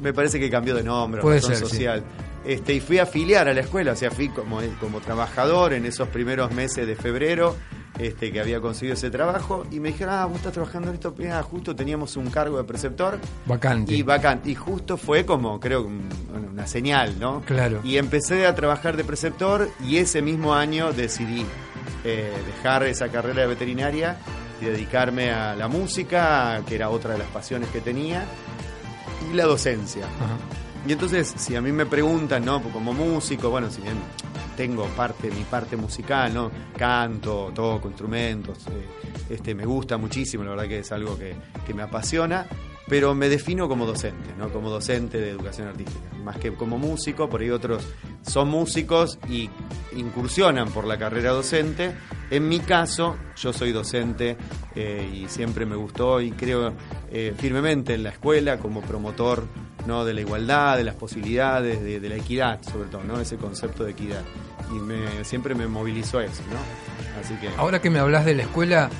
me 0.00 0.12
parece 0.12 0.40
que 0.40 0.50
cambió 0.50 0.74
de 0.74 0.82
nombre, 0.82 1.22
Puede 1.22 1.36
razón 1.36 1.54
ser, 1.54 1.64
sí. 1.66 1.70
social. 1.76 2.02
Este, 2.44 2.74
y 2.74 2.80
fui 2.80 2.98
a 2.98 3.04
afiliar 3.04 3.48
a 3.48 3.54
la 3.54 3.60
escuela, 3.60 3.92
o 3.92 3.96
sea, 3.96 4.10
fui 4.10 4.28
como, 4.30 4.60
como 4.80 5.00
trabajador 5.00 5.72
en 5.74 5.86
esos 5.86 6.08
primeros 6.08 6.52
meses 6.52 6.86
de 6.88 6.96
febrero, 6.96 7.54
este, 8.00 8.32
que 8.32 8.40
había 8.40 8.60
conseguido 8.60 8.94
ese 8.94 9.10
trabajo, 9.10 9.64
y 9.70 9.80
me 9.80 9.88
dijeron, 9.88 10.14
ah, 10.14 10.24
vos 10.26 10.36
estás 10.38 10.52
trabajando 10.52 10.88
en 10.88 10.94
esto, 10.94 11.14
Mirá, 11.18 11.42
justo 11.42 11.74
teníamos 11.76 12.16
un 12.16 12.30
cargo 12.30 12.56
de 12.56 12.64
preceptor, 12.64 13.18
Vacante. 13.46 13.92
y 13.94 14.02
vacante. 14.02 14.50
Y 14.50 14.54
justo 14.54 14.96
fue 14.96 15.24
como, 15.26 15.58
creo, 15.60 15.82
un- 15.82 16.08
una 16.52 16.66
señal, 16.66 17.18
¿no? 17.18 17.40
Claro. 17.42 17.80
Y 17.84 17.96
empecé 17.98 18.46
a 18.46 18.54
trabajar 18.54 18.96
de 18.96 19.04
preceptor 19.04 19.68
y 19.86 19.96
ese 19.98 20.22
mismo 20.22 20.54
año 20.54 20.92
decidí 20.92 21.44
eh, 22.04 22.32
dejar 22.46 22.84
esa 22.84 23.08
carrera 23.08 23.42
de 23.42 23.46
veterinaria 23.48 24.16
y 24.60 24.64
dedicarme 24.64 25.30
a 25.30 25.54
la 25.54 25.68
música, 25.68 26.62
que 26.66 26.74
era 26.74 26.88
otra 26.90 27.12
de 27.12 27.18
las 27.18 27.28
pasiones 27.28 27.68
que 27.70 27.80
tenía, 27.80 28.24
y 29.30 29.34
la 29.34 29.44
docencia. 29.44 30.04
Ajá. 30.04 30.36
Y 30.86 30.92
entonces, 30.92 31.32
si 31.36 31.56
a 31.56 31.60
mí 31.60 31.72
me 31.72 31.84
preguntan, 31.84 32.44
¿no? 32.44 32.62
Como 32.62 32.94
músico, 32.94 33.50
bueno, 33.50 33.68
si 33.70 33.82
bien 33.82 33.96
tengo 34.60 34.84
parte, 34.88 35.30
mi 35.30 35.44
parte 35.44 35.74
musical, 35.74 36.34
¿no? 36.34 36.50
Canto, 36.76 37.50
toco 37.54 37.88
instrumentos, 37.88 38.66
eh, 38.66 39.30
este, 39.30 39.54
me 39.54 39.64
gusta 39.64 39.96
muchísimo, 39.96 40.44
la 40.44 40.50
verdad 40.50 40.68
que 40.68 40.80
es 40.80 40.92
algo 40.92 41.16
que, 41.16 41.34
que 41.66 41.72
me 41.72 41.80
apasiona. 41.80 42.46
pero 42.86 43.14
me 43.14 43.28
defino 43.28 43.68
como 43.68 43.86
docente, 43.86 44.34
¿no? 44.36 44.52
Como 44.52 44.68
docente 44.68 45.18
de 45.18 45.30
educación 45.30 45.68
artística. 45.68 46.00
Más 46.24 46.36
que 46.38 46.52
como 46.52 46.76
músico, 46.76 47.30
por 47.30 47.40
ahí 47.40 47.48
otros 47.48 47.86
son 48.20 48.48
músicos 48.48 49.18
y 49.28 49.48
incursionan 49.96 50.68
por 50.70 50.84
la 50.86 50.98
carrera 50.98 51.30
docente. 51.30 51.92
En 52.30 52.48
mi 52.48 52.58
caso, 52.58 53.16
yo 53.36 53.52
soy 53.52 53.70
docente 53.70 54.36
eh, 54.74 55.08
y 55.10 55.28
siempre 55.28 55.66
me 55.66 55.76
gustó 55.76 56.20
y 56.20 56.32
creo 56.32 56.74
eh, 57.10 57.32
firmemente 57.38 57.94
en 57.94 58.02
la 58.02 58.10
escuela 58.10 58.58
como 58.58 58.82
promotor 58.82 59.46
¿no? 59.86 60.04
de 60.04 60.14
la 60.14 60.20
igualdad, 60.20 60.76
de 60.76 60.84
las 60.84 60.94
posibilidades, 60.94 61.82
de, 61.82 62.08
la 62.08 62.16
equidad, 62.16 62.60
sobre 62.62 62.88
todo, 62.88 63.04
¿no? 63.04 63.20
ese 63.20 63.36
concepto 63.36 63.84
de 63.84 63.92
equidad. 63.92 64.22
Y 64.70 64.74
me, 64.74 65.24
siempre 65.24 65.54
me 65.54 65.66
movilizó 65.66 66.20
eso. 66.20 66.42
¿no? 66.50 67.20
Así 67.20 67.34
que... 67.34 67.48
Ahora 67.56 67.80
que 67.80 67.90
me 67.90 67.98
hablas 67.98 68.24
de 68.24 68.34
la 68.34 68.42
escuela, 68.42 68.90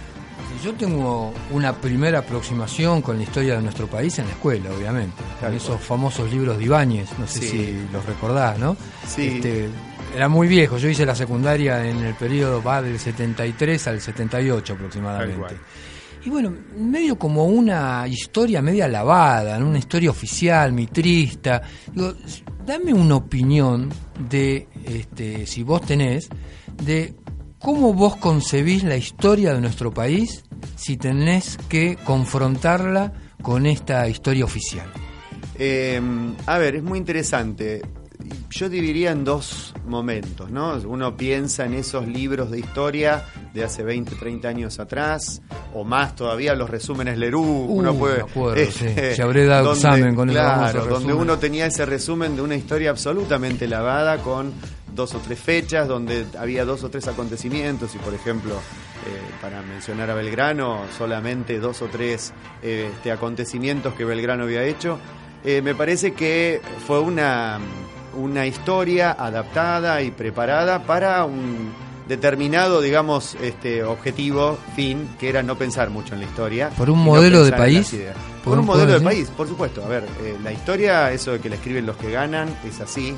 yo 0.63 0.75
tengo 0.75 1.33
una 1.51 1.75
primera 1.75 2.21
aproximación 2.21 3.03
con 3.03 3.17
la 3.17 3.23
historia 3.23 3.57
de 3.57 3.63
nuestro 3.63 3.87
país 3.87 4.19
en 4.19 4.27
la 4.27 4.33
escuela, 4.33 4.71
obviamente. 4.71 5.23
Con 5.41 5.55
esos 5.55 5.81
famosos 5.81 6.31
libros 6.31 6.59
de 6.59 6.65
Ibáñez, 6.65 7.19
no 7.19 7.27
sé 7.27 7.41
si 7.41 7.89
los 7.93 8.05
recordás, 8.05 8.59
¿no? 8.59 8.77
Sí. 9.07 9.37
Este, 9.37 9.69
era 10.15 10.29
muy 10.29 10.49
viejo, 10.49 10.77
yo 10.77 10.89
hice 10.89 11.07
la 11.07 11.15
secundaria 11.15 11.87
en 11.87 11.99
el 12.03 12.15
periodo 12.15 12.63
va 12.63 12.83
del 12.83 12.99
73 12.99 13.87
al 13.87 14.01
78 14.01 14.73
aproximadamente. 14.73 15.57
Y 16.25 16.29
bueno, 16.31 16.55
medio 16.77 17.19
como 17.19 17.47
una 17.47 18.07
historia 18.07 18.61
media 18.61 18.87
lavada, 18.89 19.59
una 19.59 19.79
historia 19.79 20.11
oficial, 20.11 20.73
mitrista. 20.73 21.63
Digo, 21.93 22.15
dame 22.67 22.93
una 22.93 23.17
opinión 23.17 23.89
de, 24.29 24.69
este, 24.85 25.47
si 25.47 25.63
vos 25.63 25.81
tenés, 25.83 26.29
de 26.83 27.15
cómo 27.59 27.95
vos 27.95 28.17
concebís 28.17 28.85
la 28.85 28.97
historia 28.97 29.55
de 29.55 29.61
nuestro 29.61 29.93
país 29.93 30.45
si 30.77 30.99
tenés 30.99 31.57
que 31.69 31.97
confrontarla 32.05 33.13
con 33.41 33.65
esta 33.65 34.07
historia 34.09 34.45
oficial. 34.45 34.87
Eh, 35.59 36.01
a 36.47 36.59
ver, 36.59 36.77
es 36.77 36.83
muy 36.83 36.99
interesante 36.99 37.83
yo 38.51 38.69
dividiría 38.69 39.13
en 39.13 39.25
dos 39.25 39.75
momentos, 39.87 40.51
¿no? 40.51 40.75
Uno 40.87 41.17
piensa 41.17 41.65
en 41.65 41.75
esos 41.75 42.07
libros 42.07 42.51
de 42.51 42.61
historia 42.61 43.25
de 43.55 43.65
hace 43.65 43.83
20, 43.83 44.17
30 44.17 44.49
años 44.49 44.81
atrás, 44.81 45.41
o 45.75 45.85
más 45.85 46.17
todavía 46.17 46.55
los 46.55 46.69
resúmenes 46.69 47.19
Lerú, 47.19 47.43
uh, 47.43 47.73
uno 47.73 47.95
puede... 47.95 48.23
Acuerdo, 48.23 48.55
este, 48.57 49.15
sí. 49.15 49.23
habré 49.23 49.47
dado 49.47 49.73
examen 49.73 50.15
con 50.15 50.29
Claro, 50.29 50.87
donde 50.87 51.13
uno 51.13 51.39
tenía 51.39 51.67
ese 51.67 51.87
resumen 51.87 52.37
de 52.37 52.43
una 52.43 52.57
historia 52.57 52.91
absolutamente 52.91 53.67
lavada 53.67 54.19
con 54.19 54.53
dos 54.95 55.15
o 55.15 55.19
tres 55.19 55.39
fechas, 55.39 55.89
donde 55.89 56.27
había 56.39 56.65
dos 56.65 56.85
o 56.85 56.91
tres 56.91 57.07
acontecimientos, 57.09 57.95
y 57.95 57.99
por 57.99 58.13
ejemplo, 58.13 58.55
eh, 58.55 59.21
para 59.41 59.63
mencionar 59.63 60.11
a 60.11 60.15
Belgrano, 60.15 60.83
solamente 60.97 61.59
dos 61.59 61.83
o 61.83 61.87
tres 61.87 62.33
eh, 62.63 62.91
este, 62.93 63.13
acontecimientos 63.13 63.95
que 63.95 64.05
Belgrano 64.05 64.45
había 64.45 64.65
hecho, 64.65 64.99
eh, 65.45 65.63
me 65.63 65.75
parece 65.75 66.13
que 66.13 66.61
fue 66.87 67.01
una 67.01 67.59
una 68.13 68.45
historia 68.45 69.13
adaptada 69.13 70.03
y 70.03 70.11
preparada 70.11 70.83
para 70.83 71.25
un 71.25 71.73
determinado, 72.11 72.81
digamos, 72.81 73.37
este 73.41 73.85
objetivo, 73.85 74.59
fin, 74.75 75.09
que 75.17 75.29
era 75.29 75.45
no 75.45 75.57
pensar 75.57 75.91
mucho 75.91 76.15
en 76.15 76.21
la 76.21 76.27
historia. 76.27 76.71
¿Por 76.71 76.91
un 76.91 76.99
modelo 76.99 77.45
de 77.45 77.53
país? 77.53 77.97
Por, 78.43 78.59
un 78.59 78.67
modelo 78.67 78.95
de 78.95 79.01
país, 79.01 79.31
por 79.31 79.47
supuesto. 79.47 79.85
A 79.85 79.87
ver, 79.87 80.03
eh, 80.21 80.37
la 80.43 80.53
historia, 80.53 81.13
eso 81.13 81.31
de 81.31 81.39
que 81.39 81.49
la 81.49 81.55
escriben 81.55 81.87
los 81.87 81.97
que 81.97 82.11
ganan, 82.11 82.53
es 82.65 82.81
así, 82.81 83.15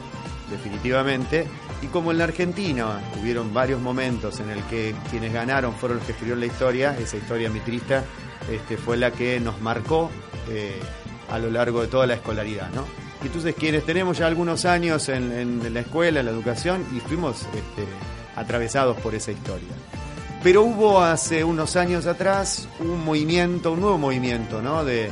definitivamente. 0.51 1.47
Y 1.81 1.87
como 1.87 2.13
en 2.13 2.19
la 2.19 2.25
Argentina 2.25 3.01
hubieron 3.19 3.55
varios 3.55 3.81
momentos 3.81 4.41
en 4.41 4.51
el 4.51 4.63
que 4.65 4.95
quienes 5.11 5.33
ganaron 5.33 5.73
fueron 5.73 5.97
los 5.97 6.07
que 6.07 6.13
escribieron 6.13 6.41
la 6.41 6.47
historia, 6.47 6.95
esa 6.99 7.17
historia 7.17 7.49
mitrista 7.49 8.05
este, 8.51 8.77
fue 8.77 8.99
la 8.99 9.11
que 9.11 9.41
nos 9.41 9.59
marcó 9.63 10.11
eh, 10.51 10.79
a 11.31 11.39
lo 11.39 11.51
largo 11.51 11.81
de 11.81 11.87
toda 11.87 12.07
la 12.07 12.13
escolaridad, 12.13 12.69
¿no? 12.75 12.85
Entonces 13.25 13.55
quienes 13.55 13.87
tenemos 13.87 14.19
ya 14.19 14.27
algunos 14.27 14.67
años 14.67 15.09
en, 15.09 15.73
la 15.73 15.81
escuela, 15.81 16.21
en 16.21 16.27
la 16.27 16.33
educación, 16.33 16.85
y 16.95 17.01
fuimos 17.01 17.43
este, 17.43 17.87
atravesados 18.37 18.97
por 18.99 19.15
esa 19.15 19.33
historia. 19.33 19.69
Pero 20.43 20.63
hubo 20.63 21.01
hace 21.01 21.45
unos 21.45 21.77
años 21.77 22.07
atrás 22.07 22.69
un 22.81 23.05
movimiento, 23.05 23.73
un 23.73 23.81
nuevo 23.81 23.99
movimiento, 23.99 24.61
¿no? 24.61 24.85
De, 24.85 25.11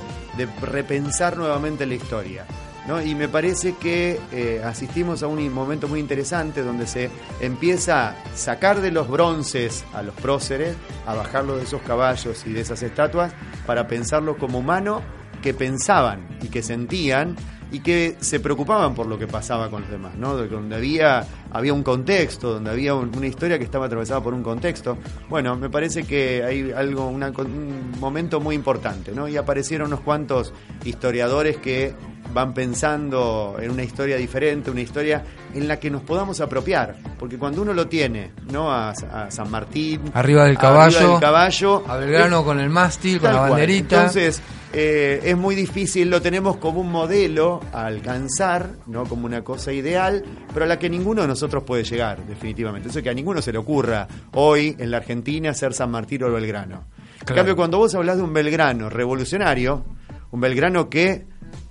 repensar 0.63 1.37
nuevamente 1.37 1.85
la 1.85 1.95
historia. 1.95 2.47
¿no? 2.89 3.03
Y 3.03 3.15
me 3.15 3.29
parece 3.29 3.75
que 3.75 4.19
eh, 4.33 4.63
asistimos 4.65 5.23
a 5.23 5.27
un 5.27 5.53
momento 5.53 5.87
muy 5.87 6.01
interesante 6.01 6.63
donde 6.63 6.87
se 6.87 7.11
empieza 7.41 8.09
a 8.09 8.15
sacar 8.35 8.81
de 8.81 8.91
los 8.91 9.07
bronces 9.09 9.85
a 9.93 10.03
los 10.03 10.15
próceres, 10.15 10.77
a 11.07 11.15
bajarlo 11.15 11.59
de 11.59 11.65
esos 11.65 11.83
caballos 11.83 12.47
y 12.47 12.53
de 12.53 12.61
esas 12.63 12.83
estatuas, 12.83 13.35
para 13.67 13.87
pensarlo 13.87 14.39
como 14.39 14.61
humano 14.61 15.03
que 15.43 15.53
pensaban 15.53 16.27
y 16.41 16.49
que 16.49 16.63
sentían 16.63 17.37
y 17.73 17.81
que 17.81 18.17
se 18.21 18.41
preocupaban 18.41 18.95
por 18.95 19.07
lo 19.07 19.19
que 19.19 19.27
pasaba 19.27 19.71
con 19.71 19.83
los 19.83 19.91
demás, 19.91 20.17
¿no? 20.17 20.37
Donde 20.37 20.77
había, 20.77 21.27
había 21.51 21.73
un 21.73 21.83
contexto, 21.83 22.55
donde 22.55 22.71
había 22.71 22.95
una 22.95 23.27
historia 23.27 23.59
que 23.59 23.65
estaba 23.65 23.87
atravesada 23.87 24.23
por 24.23 24.35
un 24.35 24.43
contexto. 24.43 24.99
Bueno, 25.29 25.57
me 25.57 25.71
parece 25.71 26.05
que 26.05 26.43
hay 26.43 26.73
algo, 26.73 27.09
un 27.09 27.91
momento 28.01 28.41
muy 28.41 28.55
importante, 28.55 29.13
¿no? 29.13 29.29
Y 29.29 29.37
aparecieron 29.37 29.89
unos 29.89 30.01
cuantos 30.01 30.53
historiadores 30.85 31.59
que 31.59 31.95
van 32.33 32.55
pensando 32.55 33.57
en 33.61 33.71
una 33.71 33.83
historia 33.83 34.17
diferente, 34.17 34.71
una 34.71 34.81
historia 34.81 35.23
en 35.55 35.67
la 35.67 35.79
que 35.79 35.91
nos 35.91 36.03
podamos 36.03 36.41
apropiar, 36.41 36.97
porque 37.19 37.39
cuando 37.39 37.63
uno 37.63 37.73
lo 37.73 37.87
tiene, 37.89 38.33
¿no? 38.51 38.73
A, 38.73 38.95
San 39.31 39.51
Martín, 39.51 40.03
arriba 40.15 40.45
del 40.45 40.59
caballo, 40.59 40.97
arriba 40.97 41.13
del 41.13 41.21
caballo 41.21 41.85
a 41.87 41.97
Belgrano 41.97 42.45
con 42.45 42.61
el 42.61 42.71
mástil, 42.71 43.21
con 43.21 43.33
la 43.33 43.41
banderita. 43.41 43.97
Entonces, 43.97 44.43
eh, 44.73 45.21
es 45.25 45.37
muy 45.37 45.55
difícil, 45.55 46.09
lo 46.09 46.23
tenemos 46.23 46.57
como 46.59 46.81
un 46.81 46.91
modelo 46.91 47.61
a 47.73 47.87
alcanzar, 47.87 48.71
¿no? 48.87 49.05
Como 49.05 49.27
una 49.27 49.43
cosa 49.43 49.73
ideal, 49.73 50.25
pero 50.53 50.65
a 50.65 50.69
la 50.69 50.79
que 50.79 50.89
ninguno 50.89 51.23
de 51.23 51.29
nosotros 51.29 51.65
puede 51.65 51.83
llegar, 51.83 52.25
definitivamente. 52.27 52.89
Eso 52.89 53.03
que 53.03 53.11
a 53.11 53.15
ninguno 53.15 53.43
se 53.43 53.53
le 53.53 53.59
ocurra 53.59 54.07
hoy 54.33 54.77
en 54.79 54.91
la 54.91 54.99
Argentina 54.99 55.53
ser 55.55 55.75
San 55.75 55.91
Martín 55.91 56.23
o 56.23 56.31
Belgrano. 56.31 56.85
En 57.29 57.35
cambio, 57.35 57.57
cuando 57.57 57.79
vos 57.79 57.95
hablas 57.95 58.17
de 58.17 58.23
un 58.23 58.33
Belgrano 58.33 58.89
revolucionario, 58.89 59.85
un 60.31 60.41
Belgrano 60.41 60.89
que 60.89 61.27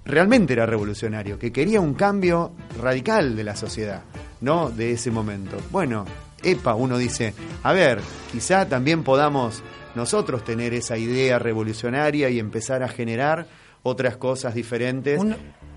realmente 0.05 0.53
era 0.53 0.65
revolucionario, 0.65 1.37
que 1.37 1.51
quería 1.51 1.81
un 1.81 1.93
cambio 1.93 2.53
radical 2.81 3.35
de 3.35 3.43
la 3.43 3.55
sociedad, 3.55 4.03
¿no? 4.41 4.69
De 4.69 4.91
ese 4.91 5.11
momento. 5.11 5.57
Bueno, 5.71 6.05
EPA, 6.43 6.75
uno 6.75 6.97
dice, 6.97 7.33
a 7.63 7.73
ver, 7.73 7.99
quizá 8.31 8.67
también 8.67 9.03
podamos 9.03 9.63
nosotros 9.95 10.43
tener 10.43 10.73
esa 10.73 10.97
idea 10.97 11.39
revolucionaria 11.39 12.29
y 12.29 12.39
empezar 12.39 12.83
a 12.83 12.87
generar 12.87 13.47
otras 13.83 14.17
cosas 14.17 14.55
diferentes. 14.55 15.21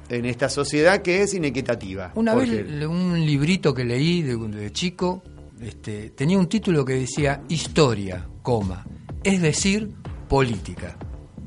en 0.09 0.27
esta 0.27 0.51
sociedad 0.51 1.01
que 1.01 1.23
es 1.23 1.33
inequitativa. 1.33 2.13
Una 2.17 2.35
vez 2.35 2.51
un 2.87 3.25
librito 3.25 3.73
que 3.73 3.83
leí 3.85 4.21
de, 4.21 4.71
chico 4.73 5.23
este, 5.63 6.11
tenía 6.11 6.39
un 6.39 6.49
título 6.49 6.85
que 6.85 6.95
decía 6.95 7.41
Historia, 7.49 8.27
coma, 8.43 8.85
es 9.23 9.41
decir, 9.41 9.91
política. 10.29 10.99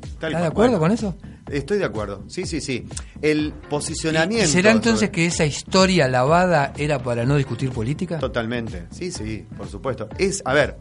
¿Estás 0.02 0.32
de 0.32 0.46
acuerdo 0.46 0.80
con 0.80 0.90
eso? 0.90 1.14
Estoy 1.50 1.78
de 1.78 1.84
acuerdo, 1.84 2.24
sí, 2.26 2.44
sí, 2.44 2.60
sí. 2.60 2.86
El 3.22 3.52
posicionamiento... 3.68 4.48
¿Será 4.48 4.72
entonces 4.72 5.10
que 5.10 5.26
esa 5.26 5.46
historia 5.46 6.08
lavada 6.08 6.72
era 6.76 6.98
para 6.98 7.24
no 7.24 7.36
discutir 7.36 7.70
política? 7.70 8.18
Totalmente, 8.18 8.86
sí, 8.90 9.12
sí, 9.12 9.46
por 9.56 9.68
supuesto. 9.68 10.08
Es, 10.18 10.42
a 10.44 10.52
ver, 10.52 10.76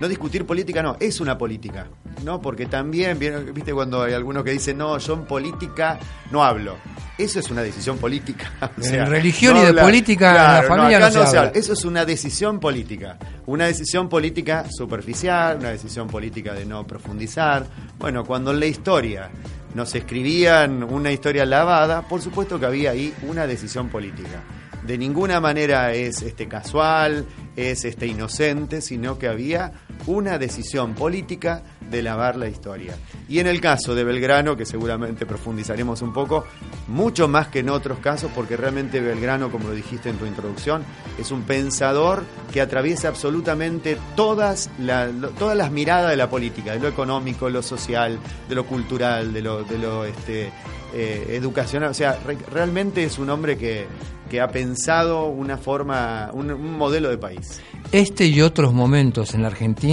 no 0.00 0.08
discutir 0.08 0.46
política 0.46 0.82
no, 0.82 0.96
es 1.00 1.20
una 1.20 1.36
política, 1.36 1.88
¿no? 2.24 2.40
Porque 2.40 2.66
también, 2.66 3.18
viste 3.52 3.74
cuando 3.74 4.02
hay 4.02 4.14
algunos 4.14 4.42
que 4.42 4.52
dicen, 4.52 4.78
no, 4.78 4.96
yo 4.98 5.14
en 5.14 5.24
política 5.26 5.98
no 6.30 6.42
hablo. 6.42 6.76
Eso 7.18 7.40
es 7.40 7.50
una 7.50 7.62
decisión 7.62 7.96
política. 7.96 8.52
de 8.76 9.04
religión 9.04 9.56
y 9.56 9.60
de 9.60 9.72
política 9.72 10.60
la 10.60 10.62
familia 10.68 10.98
no, 10.98 11.10
se, 11.10 11.38
habla. 11.38 11.52
Eso 11.54 11.72
es 11.72 11.84
una 11.84 12.04
decisión 12.04 12.60
política. 12.60 13.18
Una 13.46 13.66
decisión 13.66 14.08
política 14.08 14.66
superficial, 14.70 15.58
una 15.58 15.70
decisión 15.70 16.08
política 16.08 16.52
de 16.52 16.66
no 16.66 16.86
profundizar. 16.86 17.66
Bueno, 17.98 18.24
cuando 18.24 18.50
en 18.50 18.60
la 18.60 18.66
historia 18.66 19.30
nos 19.76 19.94
escribían 19.94 20.82
una 20.82 21.12
historia 21.12 21.44
lavada, 21.44 22.08
por 22.08 22.22
supuesto 22.22 22.58
que 22.58 22.64
había 22.64 22.92
ahí 22.92 23.12
una 23.28 23.46
decisión 23.46 23.90
política. 23.90 24.42
De 24.82 24.96
ninguna 24.96 25.38
manera 25.38 25.92
es 25.92 26.22
este 26.22 26.48
casual, 26.48 27.26
es 27.56 27.84
este 27.84 28.06
inocente, 28.06 28.80
sino 28.80 29.18
que 29.18 29.28
había 29.28 29.72
una 30.06 30.38
decisión 30.38 30.94
política 30.94 31.62
de 31.90 32.02
lavar 32.02 32.36
la 32.36 32.48
historia. 32.48 32.94
Y 33.28 33.38
en 33.38 33.46
el 33.46 33.60
caso 33.60 33.94
de 33.94 34.04
Belgrano, 34.04 34.56
que 34.56 34.64
seguramente 34.64 35.26
profundizaremos 35.26 36.02
un 36.02 36.12
poco, 36.12 36.44
mucho 36.88 37.28
más 37.28 37.48
que 37.48 37.60
en 37.60 37.70
otros 37.70 37.98
casos, 37.98 38.30
porque 38.34 38.56
realmente 38.56 39.00
Belgrano, 39.00 39.50
como 39.50 39.68
lo 39.68 39.74
dijiste 39.74 40.08
en 40.08 40.16
tu 40.16 40.26
introducción, 40.26 40.84
es 41.18 41.30
un 41.30 41.42
pensador 41.42 42.22
que 42.52 42.60
atraviesa 42.60 43.08
absolutamente 43.08 43.98
todas, 44.14 44.70
las 44.78 45.70
miradas 45.70 46.10
de 46.10 46.16
la 46.16 46.28
política, 46.28 46.72
de 46.72 46.80
lo 46.80 46.88
económico, 46.88 47.48
lo 47.48 47.62
social, 47.62 48.18
de 48.48 48.54
lo 48.54 48.66
cultural, 48.66 49.32
de 49.32 49.42
lo, 49.42 49.64
de 49.64 50.10
este, 50.10 50.52
eh, 50.94 51.26
educacional. 51.30 51.90
O 51.90 51.94
sea, 51.94 52.18
realmente 52.52 53.04
es 53.04 53.18
un 53.18 53.30
hombre 53.30 53.56
que, 53.56 53.86
que 54.30 54.40
ha 54.40 54.48
pensado 54.48 55.26
una 55.26 55.56
forma, 55.56 56.30
un 56.32 56.76
modelo 56.76 57.08
de 57.08 57.18
país. 57.18 57.60
Este 57.92 58.26
y 58.26 58.40
otros 58.42 58.72
momentos 58.72 59.34
en 59.34 59.42
la 59.42 59.48
Argentina 59.48 59.85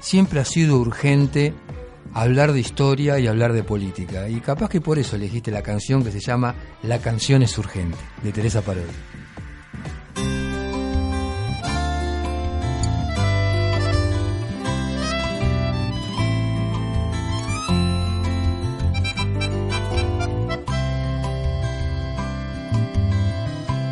siempre 0.00 0.40
ha 0.40 0.44
sido 0.44 0.78
urgente 0.78 1.54
hablar 2.14 2.52
de 2.52 2.60
historia 2.60 3.18
y 3.18 3.26
hablar 3.26 3.52
de 3.52 3.62
política. 3.62 4.28
Y 4.28 4.40
capaz 4.40 4.68
que 4.68 4.80
por 4.80 4.98
eso 4.98 5.16
elegiste 5.16 5.50
la 5.50 5.62
canción 5.62 6.02
que 6.02 6.10
se 6.10 6.20
llama 6.20 6.54
La 6.82 6.98
canción 6.98 7.42
es 7.42 7.56
urgente, 7.58 7.98
de 8.22 8.32
Teresa 8.32 8.62
Parodi. 8.62 8.86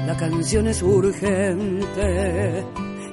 La 0.06 0.16
canción 0.16 0.66
es 0.68 0.82
urgente, 0.82 2.64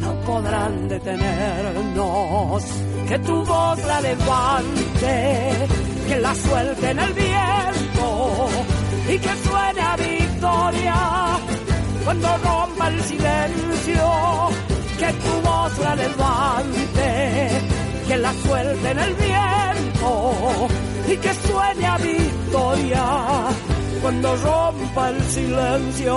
no 0.00 0.14
podrán 0.26 0.88
detenernos, 0.88 2.64
que 3.08 3.18
tu 3.18 3.44
voz 3.44 3.78
la 3.84 4.00
levante, 4.00 5.68
que 6.08 6.20
la 6.20 6.34
suelte 6.34 6.90
en 6.90 6.98
el 6.98 7.12
viento 7.12 8.48
y 9.08 9.18
que 9.18 9.36
suene 9.46 9.80
a 9.80 9.96
victoria 9.96 10.94
cuando 12.04 12.28
rompa 12.38 12.88
el 12.88 13.00
silencio, 13.02 14.48
que 14.98 15.12
tu 15.12 15.40
voz 15.48 15.78
la 15.78 15.96
levante, 15.96 17.50
que 18.08 18.16
la 18.16 18.32
suelte 18.32 18.90
en 18.90 18.98
el 18.98 19.14
viento 19.14 20.34
y 21.08 21.16
que 21.16 21.34
suene 21.34 21.86
a 21.86 21.98
victoria 21.98 23.04
cuando 24.00 24.36
rompa 24.36 25.10
el 25.10 25.22
silencio. 25.24 26.16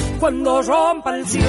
Cuando 0.21 0.61
rompa 0.61 1.17
el 1.17 1.25
silencio. 1.25 1.41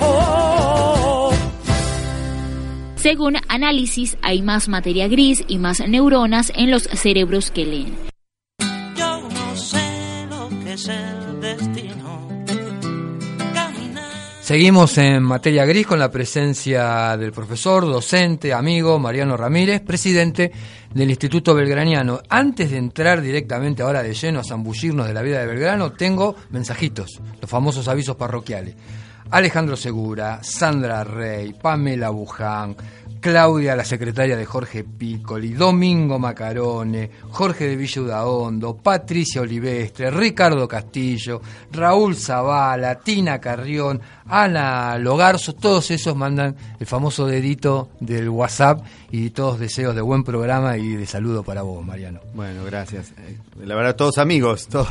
Oh, 0.00 1.30
Según 2.96 3.36
análisis, 3.48 4.16
hay 4.22 4.40
más 4.40 4.68
materia 4.68 5.08
gris 5.08 5.44
y 5.46 5.58
más 5.58 5.86
neuronas 5.86 6.50
en 6.56 6.70
los 6.70 6.84
cerebros 6.84 7.50
que 7.50 7.66
leen. 7.66 8.15
Seguimos 14.46 14.96
en 14.98 15.24
materia 15.24 15.64
gris 15.64 15.88
con 15.88 15.98
la 15.98 16.08
presencia 16.08 17.16
del 17.16 17.32
profesor, 17.32 17.84
docente, 17.84 18.54
amigo 18.54 18.96
Mariano 18.96 19.36
Ramírez, 19.36 19.80
presidente 19.80 20.52
del 20.94 21.10
Instituto 21.10 21.52
Belgraniano. 21.52 22.20
Antes 22.28 22.70
de 22.70 22.76
entrar 22.76 23.20
directamente 23.20 23.82
ahora 23.82 24.04
de 24.04 24.14
lleno 24.14 24.38
a 24.38 24.44
zambullirnos 24.44 25.08
de 25.08 25.14
la 25.14 25.22
vida 25.22 25.40
de 25.40 25.48
Belgrano, 25.48 25.94
tengo 25.94 26.36
mensajitos, 26.50 27.20
los 27.40 27.50
famosos 27.50 27.88
avisos 27.88 28.14
parroquiales. 28.14 28.76
Alejandro 29.32 29.76
Segura, 29.76 30.38
Sandra 30.44 31.02
Rey, 31.02 31.52
Pamela 31.52 32.10
Buján, 32.10 32.76
Claudia, 33.26 33.74
la 33.74 33.84
secretaria 33.84 34.36
de 34.36 34.44
Jorge 34.46 34.84
Piccoli, 34.84 35.52
Domingo 35.52 36.16
Macarone, 36.16 37.10
Jorge 37.30 37.66
de 37.66 37.74
Villaudahondo, 37.74 38.76
Patricia 38.76 39.40
Olivestre, 39.40 40.12
Ricardo 40.12 40.68
Castillo, 40.68 41.42
Raúl 41.72 42.14
Zavala, 42.14 43.00
Tina 43.00 43.40
Carrión, 43.40 44.00
Ana 44.28 44.96
Logarzo, 44.98 45.54
todos 45.54 45.90
esos 45.90 46.14
mandan 46.14 46.54
el 46.78 46.86
famoso 46.86 47.26
dedito 47.26 47.88
del 47.98 48.28
WhatsApp 48.28 48.86
y 49.10 49.30
todos 49.30 49.58
deseos 49.58 49.96
de 49.96 50.02
buen 50.02 50.22
programa 50.22 50.76
y 50.76 50.94
de 50.94 51.06
saludo 51.06 51.42
para 51.42 51.62
vos, 51.62 51.84
Mariano. 51.84 52.20
Bueno, 52.32 52.64
gracias. 52.64 53.12
Eh, 53.18 53.38
La 53.64 53.74
verdad, 53.74 53.96
todos 53.96 54.18
amigos, 54.18 54.66
todos, 54.70 54.88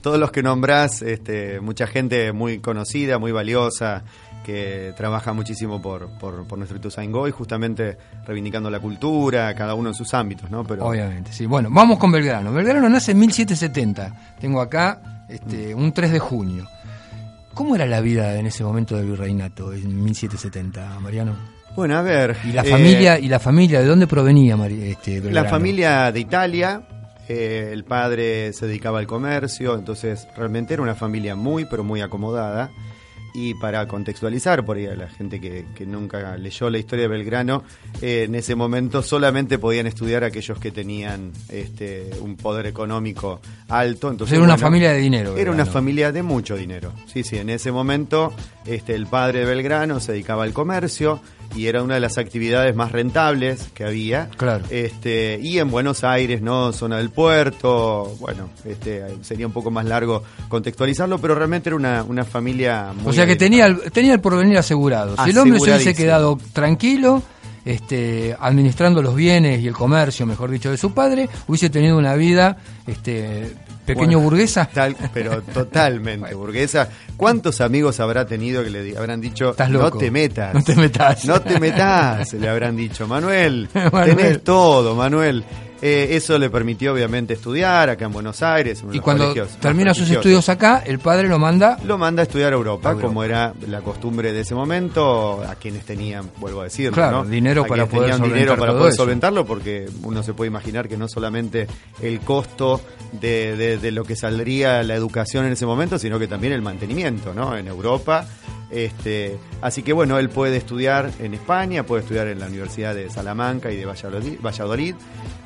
todos 0.00 0.18
los 0.18 0.30
que 0.30 0.42
nombrás, 0.42 1.02
este, 1.02 1.60
mucha 1.60 1.86
gente 1.86 2.32
muy 2.32 2.60
conocida, 2.60 3.18
muy 3.18 3.32
valiosa, 3.32 4.04
que 4.48 4.94
trabaja 4.96 5.34
muchísimo 5.34 5.82
por, 5.82 6.08
por, 6.18 6.46
por 6.46 6.56
nuestro 6.56 6.78
Ituzaingó 6.78 7.28
y 7.28 7.32
justamente 7.32 7.98
reivindicando 8.26 8.70
la 8.70 8.80
cultura, 8.80 9.54
cada 9.54 9.74
uno 9.74 9.90
en 9.90 9.94
sus 9.94 10.14
ámbitos, 10.14 10.50
¿no? 10.50 10.64
Pero 10.64 10.86
Obviamente, 10.86 11.34
sí. 11.34 11.44
Bueno, 11.44 11.68
vamos 11.70 11.98
con 11.98 12.10
Belgrano. 12.10 12.50
Belgrano 12.50 12.88
nace 12.88 13.10
en 13.10 13.18
1770. 13.18 14.36
Tengo 14.40 14.62
acá 14.62 15.26
este, 15.28 15.74
un 15.74 15.92
3 15.92 16.12
de 16.12 16.18
junio. 16.18 16.66
¿Cómo 17.52 17.74
era 17.74 17.84
la 17.84 18.00
vida 18.00 18.38
en 18.38 18.46
ese 18.46 18.64
momento 18.64 18.96
del 18.96 19.10
virreinato, 19.10 19.74
en 19.74 20.02
1770, 20.02 20.98
Mariano? 21.00 21.36
Bueno, 21.76 21.98
a 21.98 22.00
ver. 22.00 22.34
Y 22.44 22.52
la 22.52 22.62
eh, 22.62 22.70
familia, 22.70 23.18
y 23.18 23.28
la 23.28 23.40
familia, 23.40 23.80
¿de 23.80 23.86
dónde 23.86 24.06
provenía 24.06 24.56
este, 24.66 25.20
La 25.30 25.44
familia 25.44 26.10
de 26.10 26.20
Italia, 26.20 26.80
eh, 27.28 27.68
el 27.70 27.84
padre 27.84 28.54
se 28.54 28.66
dedicaba 28.66 28.98
al 28.98 29.06
comercio, 29.06 29.74
entonces 29.74 30.26
realmente 30.34 30.72
era 30.72 30.82
una 30.82 30.94
familia 30.94 31.36
muy, 31.36 31.66
pero 31.66 31.84
muy 31.84 32.00
acomodada. 32.00 32.70
Y 33.34 33.54
para 33.54 33.86
contextualizar 33.86 34.64
por 34.64 34.76
ahí 34.76 34.86
a 34.86 34.94
la 34.94 35.08
gente 35.08 35.40
que, 35.40 35.66
que 35.74 35.86
nunca 35.86 36.36
leyó 36.36 36.70
la 36.70 36.78
historia 36.78 37.04
de 37.04 37.08
Belgrano, 37.08 37.62
eh, 38.00 38.24
en 38.24 38.34
ese 38.34 38.54
momento 38.54 39.02
solamente 39.02 39.58
podían 39.58 39.86
estudiar 39.86 40.24
aquellos 40.24 40.58
que 40.58 40.70
tenían 40.70 41.32
este, 41.48 42.10
un 42.20 42.36
poder 42.36 42.66
económico 42.66 43.40
alto. 43.68 44.10
Entonces, 44.10 44.34
Era 44.34 44.44
una 44.44 44.54
bueno, 44.54 44.66
familia 44.66 44.92
de 44.92 44.98
dinero. 44.98 45.36
Era 45.36 45.50
una 45.50 45.66
familia 45.66 46.12
de 46.12 46.22
mucho 46.22 46.56
dinero. 46.56 46.92
Sí, 47.06 47.22
sí, 47.22 47.36
en 47.36 47.50
ese 47.50 47.72
momento 47.72 48.32
este, 48.66 48.94
el 48.94 49.06
padre 49.06 49.40
de 49.40 49.44
Belgrano 49.46 50.00
se 50.00 50.12
dedicaba 50.12 50.44
al 50.44 50.52
comercio 50.52 51.20
y 51.56 51.66
era 51.66 51.82
una 51.82 51.94
de 51.94 52.00
las 52.00 52.18
actividades 52.18 52.74
más 52.74 52.92
rentables 52.92 53.68
que 53.74 53.84
había. 53.84 54.28
Claro. 54.36 54.64
Este, 54.70 55.38
y 55.42 55.58
en 55.58 55.70
Buenos 55.70 56.04
Aires, 56.04 56.42
¿no? 56.42 56.72
Zona 56.72 56.98
del 56.98 57.10
puerto, 57.10 58.16
bueno, 58.20 58.50
este, 58.64 59.02
sería 59.22 59.46
un 59.46 59.52
poco 59.52 59.70
más 59.70 59.84
largo 59.86 60.22
contextualizarlo, 60.48 61.18
pero 61.18 61.34
realmente 61.34 61.68
era 61.68 61.76
una, 61.76 62.02
una 62.02 62.24
familia 62.24 62.92
muy... 62.94 63.10
O 63.10 63.12
sea 63.12 63.26
que 63.26 63.36
tenía 63.36 63.66
el, 63.66 63.90
tenía 63.92 64.14
el 64.14 64.20
porvenir 64.20 64.58
asegurado. 64.58 65.16
Si 65.24 65.30
el 65.30 65.38
hombre 65.38 65.58
se 65.58 65.70
hubiese 65.70 65.94
quedado 65.94 66.38
tranquilo, 66.52 67.22
este, 67.64 68.36
administrando 68.38 69.02
los 69.02 69.14
bienes 69.14 69.60
y 69.60 69.66
el 69.66 69.74
comercio, 69.74 70.26
mejor 70.26 70.50
dicho, 70.50 70.70
de 70.70 70.76
su 70.76 70.92
padre, 70.92 71.28
hubiese 71.46 71.70
tenido 71.70 71.98
una 71.98 72.14
vida 72.14 72.56
este, 72.86 73.54
pequeño 73.88 74.18
Bueno, 74.18 74.30
burguesa. 74.30 74.68
Tal, 74.72 74.96
pero 75.12 75.42
totalmente 75.54 76.34
burguesa. 76.34 76.88
¿Cuántos 77.16 77.60
amigos 77.60 77.98
habrá 78.00 78.26
tenido 78.26 78.62
que 78.62 78.70
le 78.70 78.96
habrán 78.96 79.20
dicho, 79.20 79.50
Estás 79.50 79.70
no 79.70 79.90
te 79.90 80.10
metas? 80.10 80.54
No 80.54 80.62
te 80.62 80.76
metas. 80.76 81.24
No 81.24 81.40
te 81.40 81.58
metas, 81.58 82.32
le 82.34 82.48
habrán 82.48 82.76
dicho. 82.76 83.06
Manuel, 83.08 83.68
Manuel. 83.74 84.16
tenés 84.16 84.44
todo, 84.44 84.94
Manuel. 84.94 85.44
Eh, 85.80 86.08
eso 86.16 86.36
le 86.38 86.50
permitió 86.50 86.92
obviamente 86.92 87.34
estudiar 87.34 87.88
acá 87.90 88.04
en 88.06 88.12
Buenos 88.12 88.42
Aires. 88.42 88.82
de 88.84 88.96
Y 88.96 89.00
cuando 89.00 89.32
termina 89.60 89.94
sus 89.94 90.10
estudios 90.10 90.48
acá, 90.48 90.82
el 90.84 90.98
padre 90.98 91.28
lo 91.28 91.38
manda 91.38 91.78
Lo 91.84 91.96
manda 91.98 92.22
a 92.22 92.24
estudiar 92.24 92.52
a 92.52 92.56
Europa, 92.56 92.88
A 92.88 92.92
Europa. 92.92 93.06
como 93.08 93.22
era 93.22 93.54
la 93.68 93.80
costumbre 93.80 94.32
de 94.32 94.40
ese 94.40 94.54
momento, 94.56 95.40
a 95.48 95.54
quienes 95.54 95.84
tenían, 95.84 96.28
vuelvo 96.38 96.62
a 96.62 96.64
decirlo, 96.64 96.94
Claro, 96.94 97.22
¿no? 97.22 97.30
dinero 97.30 97.62
A 97.62 97.66
para 97.68 97.86
quienes 97.86 97.94
poder 97.94 98.10
tenían 98.16 98.32
dinero 98.34 98.56
para 98.56 98.72
poder 98.72 98.88
eso. 98.92 98.96
solventarlo, 99.02 99.46
porque 99.46 99.88
uno 100.02 100.22
se 100.24 100.34
puede 100.34 100.48
imaginar 100.48 100.88
que 100.88 100.96
no 100.96 101.06
solamente 101.08 101.68
el 102.02 102.20
costo 102.20 102.80
de, 103.12 103.56
de- 103.56 103.78
de 103.78 103.92
lo 103.92 104.04
que 104.04 104.16
saldría 104.16 104.82
la 104.82 104.94
educación 104.96 105.46
en 105.46 105.52
ese 105.52 105.64
momento, 105.64 105.98
sino 105.98 106.18
que 106.18 106.26
también 106.26 106.52
el 106.54 106.62
mantenimiento, 106.62 107.32
¿no? 107.32 107.56
En 107.56 107.68
Europa. 107.68 108.26
Este, 108.70 109.38
así 109.62 109.82
que 109.82 109.94
bueno, 109.94 110.18
él 110.18 110.28
puede 110.28 110.58
estudiar 110.58 111.10
en 111.20 111.32
España, 111.32 111.84
puede 111.84 112.02
estudiar 112.02 112.26
en 112.28 112.38
la 112.38 112.46
Universidad 112.46 112.94
de 112.94 113.08
Salamanca 113.08 113.70
y 113.70 113.76
de 113.76 113.86
Valladolid, 113.86 114.38
Valladolid, 114.44 114.94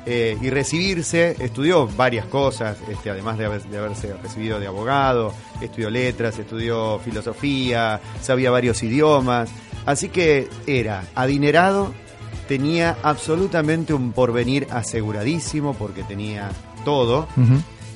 eh, 0.05 0.37
y 0.41 0.49
recibirse, 0.49 1.35
estudió 1.39 1.87
varias 1.87 2.25
cosas, 2.25 2.77
este, 2.89 3.09
además 3.09 3.37
de, 3.37 3.45
haber- 3.45 3.63
de 3.63 3.77
haberse 3.77 4.13
recibido 4.21 4.59
de 4.59 4.67
abogado, 4.67 5.33
estudió 5.61 5.89
letras, 5.89 6.37
estudió 6.39 6.99
filosofía, 6.99 8.01
sabía 8.21 8.51
varios 8.51 8.83
idiomas, 8.83 9.49
así 9.85 10.09
que 10.09 10.47
era 10.67 11.03
adinerado, 11.15 11.93
tenía 12.47 12.97
absolutamente 13.03 13.93
un 13.93 14.11
porvenir 14.11 14.67
aseguradísimo 14.71 15.73
porque 15.73 16.03
tenía 16.03 16.49
todo, 16.83 17.27